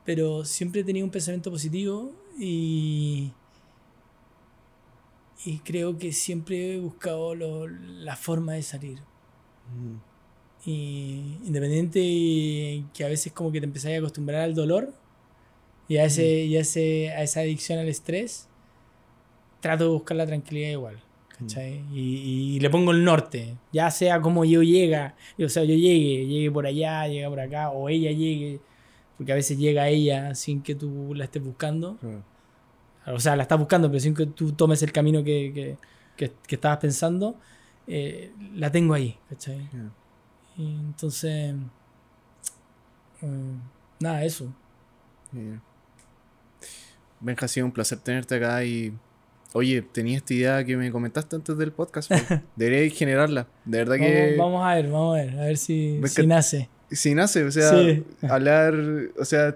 Pero 0.06 0.46
siempre 0.46 0.82
he 0.82 0.84
tenido 0.84 1.06
un 1.06 1.12
pensamiento 1.12 1.50
positivo 1.52 2.12
y, 2.40 3.32
y 5.46 5.58
creo 5.60 5.98
que 5.98 6.14
siempre 6.14 6.76
he 6.76 6.80
buscado 6.80 7.34
lo- 7.36 7.68
la 7.68 8.16
forma 8.16 8.54
de 8.54 8.62
salir. 8.64 9.00
Mm. 9.76 9.96
Y 10.66 11.38
independiente 11.46 12.00
y 12.02 12.86
que 12.94 13.06
a 13.06 13.08
veces 13.08 13.32
como 13.32 13.52
que 13.52 13.60
te 13.60 13.66
empezás 13.66 13.92
a 13.94 13.98
acostumbrar 13.98 14.42
al 14.42 14.54
dolor 14.56 14.92
y 15.88 15.98
a, 15.98 16.04
ese, 16.06 16.44
y 16.44 16.58
a, 16.58 16.60
ese, 16.62 17.10
a 17.12 17.24
esa 17.24 17.40
adicción 17.40 17.80
al 17.80 17.88
estrés, 17.88 18.50
trato 19.62 19.86
de 19.86 19.90
buscar 19.92 20.18
la 20.18 20.26
tranquilidad 20.26 20.72
igual. 20.72 21.00
¿cachai? 21.40 21.84
Y, 21.94 22.56
y 22.56 22.60
le 22.60 22.70
pongo 22.70 22.92
el 22.92 23.04
norte, 23.04 23.56
ya 23.72 23.92
sea 23.92 24.20
como 24.22 24.44
yo 24.44 24.64
llega, 24.64 25.16
o 25.40 25.48
sea, 25.48 25.64
yo 25.64 25.76
llegue, 25.76 26.26
llegue 26.26 26.52
por 26.52 26.66
allá, 26.66 27.08
llegue 27.08 27.30
por 27.30 27.40
acá, 27.40 27.70
o 27.70 27.88
ella 27.90 28.12
llegue, 28.12 28.60
porque 29.18 29.32
a 29.32 29.36
veces 29.36 29.58
llega 29.58 29.88
ella 29.88 30.34
sin 30.34 30.62
que 30.64 30.74
tú 30.76 31.14
la 31.16 31.26
estés 31.26 31.44
buscando. 31.44 31.96
Claro. 31.98 32.24
O 33.16 33.20
sea, 33.20 33.36
la 33.36 33.44
estás 33.44 33.60
buscando, 33.60 33.88
pero 33.88 34.00
sin 34.00 34.14
que 34.16 34.26
tú 34.26 34.52
tomes 34.52 34.82
el 34.84 34.92
camino 34.92 35.24
que, 35.24 35.52
que, 35.54 35.78
que- 36.18 36.34
que 36.48 36.56
estabas 36.56 36.80
pensando, 36.80 37.36
eh, 37.86 38.32
la 38.56 38.72
tengo 38.72 38.94
ahí, 38.96 39.16
¿cachai? 39.30 39.60
Yeah. 39.72 39.92
Y 40.58 40.76
entonces, 40.76 41.54
mm, 43.22 43.58
nada, 44.00 44.24
eso. 44.24 44.52
Yeah. 45.32 45.62
Benja, 47.20 47.46
ha 47.46 47.48
sido 47.50 47.66
un 47.66 47.72
placer 47.72 48.00
tenerte 48.00 48.36
acá 48.36 48.64
y... 48.64 48.94
Oye, 49.54 49.82
tenía 49.82 50.18
esta 50.18 50.34
idea 50.34 50.64
que 50.66 50.76
me 50.78 50.92
comentaste 50.92 51.36
antes 51.36 51.58
del 51.58 51.72
podcast. 51.72 52.10
pues. 52.10 52.42
Debería 52.56 52.94
generarla. 52.94 53.48
De 53.66 53.78
verdad 53.80 53.96
que... 53.96 54.36
Vamos, 54.38 54.52
vamos 54.54 54.68
a 54.72 54.76
ver, 54.76 54.92
vamos 54.92 55.18
a 55.18 55.22
ver, 55.24 55.40
a 55.40 55.44
ver 55.46 55.58
si, 55.58 56.02
si 56.06 56.28
nace. 56.28 56.70
Si 56.92 57.16
nace, 57.16 57.44
o 57.44 57.52
sea, 57.52 57.72
Sí. 57.72 58.04
hablar, 58.30 58.74
o 59.20 59.26
sea, 59.26 59.56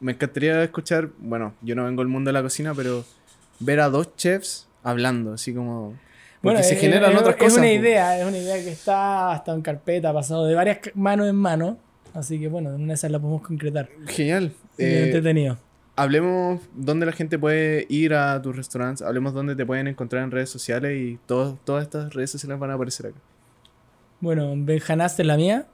me 0.00 0.12
encantaría 0.12 0.62
escuchar, 0.62 1.10
bueno, 1.18 1.54
yo 1.62 1.74
no 1.74 1.84
vengo 1.84 2.02
del 2.02 2.08
mundo 2.08 2.28
de 2.28 2.32
la 2.32 2.42
cocina, 2.42 2.74
pero 2.74 3.04
ver 3.60 3.80
a 3.80 3.88
dos 3.88 4.14
chefs 4.16 4.68
hablando, 4.82 5.32
así 5.34 5.54
como... 5.54 5.94
Porque 6.44 6.62
se 6.62 6.74
es- 6.74 6.80
generan 6.80 7.12
es, 7.12 7.18
otras 7.18 7.34
es 7.36 7.42
cosas. 7.42 7.58
una 7.58 7.66
po. 7.66 7.72
idea, 7.72 8.18
es 8.20 8.26
una 8.26 8.38
idea 8.38 8.54
que 8.62 8.70
está 8.70 9.32
hasta 9.32 9.52
en 9.52 9.62
carpeta, 9.62 10.12
pasado 10.12 10.46
de 10.46 10.54
varias 10.54 10.78
manos 10.94 11.26
en 11.28 11.36
mano. 11.36 11.78
Así 12.12 12.38
que 12.38 12.46
bueno, 12.48 12.68
en 12.70 12.76
una 12.76 12.88
de 12.88 12.94
esas 12.94 13.10
la 13.10 13.18
podemos 13.18 13.42
concretar. 13.42 13.88
Genial. 14.06 14.52
Eh, 14.78 15.02
entretenido. 15.06 15.58
hablemos 15.96 16.60
dónde 16.74 17.06
la 17.06 17.12
gente 17.12 17.38
puede 17.38 17.86
ir 17.88 18.14
a 18.14 18.40
tus 18.42 18.56
restaurantes, 18.56 19.02
hablemos 19.02 19.32
dónde 19.34 19.54
te 19.56 19.64
pueden 19.64 19.86
encontrar 19.88 20.22
en 20.24 20.30
redes 20.32 20.50
sociales 20.50 20.96
y 21.00 21.18
todo- 21.26 21.56
todas 21.64 21.82
estas 21.84 22.12
redes 22.14 22.30
sociales 22.30 22.58
van 22.58 22.70
a 22.70 22.74
aparecer 22.74 23.06
acá. 23.06 23.18
Bueno, 24.20 24.52
Benjanast 24.56 25.18
es 25.20 25.26
la 25.26 25.36
mía. 25.36 25.66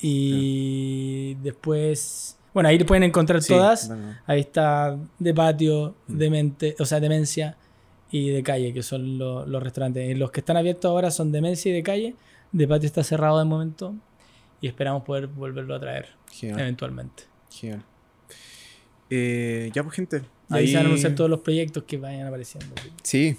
Y 0.00 1.34
después. 1.42 2.36
Bueno, 2.52 2.68
ahí 2.68 2.82
pueden 2.84 3.02
encontrar 3.04 3.42
Sí, 3.42 3.52
todas. 3.52 3.88
bueno, 3.88 4.14
Ahí 4.26 4.40
está 4.40 4.96
de 5.18 5.34
patio, 5.34 5.94
Mm. 6.06 6.16
demente, 6.18 6.76
o 6.78 6.84
sea, 6.84 7.00
demencia 7.00 7.56
y 8.10 8.30
de 8.30 8.42
calle, 8.42 8.72
que 8.72 8.82
son 8.82 9.18
lo- 9.18 9.44
los 9.46 9.62
restaurantes. 9.62 10.16
Los 10.18 10.30
que 10.30 10.40
están 10.40 10.56
abiertos 10.56 10.88
ahora 10.88 11.10
son 11.10 11.32
demencia 11.32 11.70
y 11.70 11.74
de 11.74 11.82
calle. 11.82 12.14
De 12.52 12.68
patio 12.68 12.86
está 12.86 13.02
cerrado 13.02 13.38
de 13.38 13.44
momento. 13.44 13.94
Y 14.60 14.68
esperamos 14.68 15.02
poder 15.02 15.26
volverlo 15.26 15.74
a 15.74 15.80
traer 15.80 16.08
genial, 16.32 16.60
eventualmente. 16.60 17.24
genial. 17.50 17.82
Eh, 19.10 19.70
ya 19.74 19.82
pues 19.82 19.94
gente. 19.96 20.22
Y 20.50 20.54
ahí 20.54 20.66
se 20.68 20.76
van 20.76 20.84
a 20.84 20.88
anunciar 20.88 21.14
todos 21.14 21.28
los 21.30 21.40
proyectos 21.40 21.84
que 21.84 21.98
vayan 21.98 22.26
apareciendo. 22.26 22.74
Sí, 23.02 23.36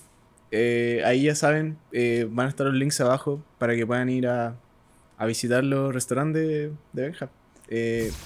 eh, 0.52 1.02
ahí 1.06 1.24
ya 1.24 1.36
saben, 1.36 1.78
eh, 1.92 2.28
van 2.30 2.48
a 2.48 2.50
estar 2.50 2.66
los 2.68 2.76
links 2.76 3.00
abajo 3.02 3.42
para 3.58 3.76
que 3.76 3.86
puedan 3.86 4.10
ir 4.10 4.28
a, 4.28 4.56
a 5.18 5.26
visitar 5.26 5.64
los 5.64 5.94
restaurantes 5.94 6.42
de, 6.48 6.72
de 6.94 7.02
Benja. 7.04 7.30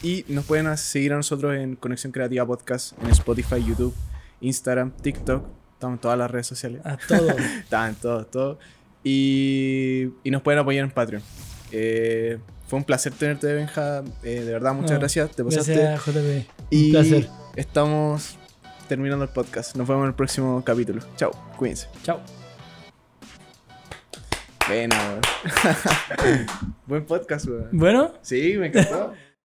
Y 0.03 0.26
nos 0.28 0.45
pueden 0.45 0.76
seguir 0.78 1.14
a 1.14 1.16
nosotros 1.16 1.56
en 1.56 1.76
Conexión 1.76 2.11
Creativa 2.11 2.45
Podcast, 2.45 3.02
en 3.02 3.10
Spotify, 3.11 3.64
YouTube, 3.66 3.95
Instagram, 4.41 4.91
TikTok, 4.91 5.44
estamos 5.80 5.95
en 5.95 6.01
todas 6.01 6.18
las 6.18 6.30
redes 6.30 6.45
sociales. 6.45 6.81
A 6.84 6.97
todos. 6.97 7.34
Están 7.64 7.95
todos, 7.95 8.30
todos. 8.30 8.57
Y, 9.01 10.10
y 10.26 10.30
nos 10.31 10.41
pueden 10.41 10.60
apoyar 10.60 10.84
en 10.84 10.91
Patreon. 10.91 11.23
Eh, 11.72 12.38
fue 12.68 12.77
un 12.80 12.84
placer 12.84 13.14
tenerte, 13.14 13.53
Benja. 13.53 14.03
Eh, 14.23 14.41
de 14.41 14.51
verdad, 14.51 14.73
muchas 14.73 14.91
No, 14.91 14.99
gracias. 14.99 15.31
Te 15.31 15.41
pasaste. 15.43 15.76
Gracias, 15.76 16.15
JP. 16.15 16.49
Y 16.69 16.85
Un 16.88 16.91
placer. 16.91 17.30
estamos 17.56 18.38
terminando 18.89 19.23
el 19.23 19.31
podcast. 19.31 19.77
Nos 19.77 19.88
vemos 19.88 20.03
en 20.03 20.10
el 20.10 20.15
próximo 20.15 20.61
capítulo. 20.65 21.01
Chao, 21.15 21.31
cuídense. 21.56 21.88
Chao. 22.03 22.19
Bueno, 24.68 24.95
weón. 24.97 26.45
Buen 26.88 27.06
podcast, 27.06 27.47
weón. 27.47 27.69
Bueno. 27.72 28.14
Sí, 28.22 28.56
me 28.57 28.68
encantó. 28.68 29.14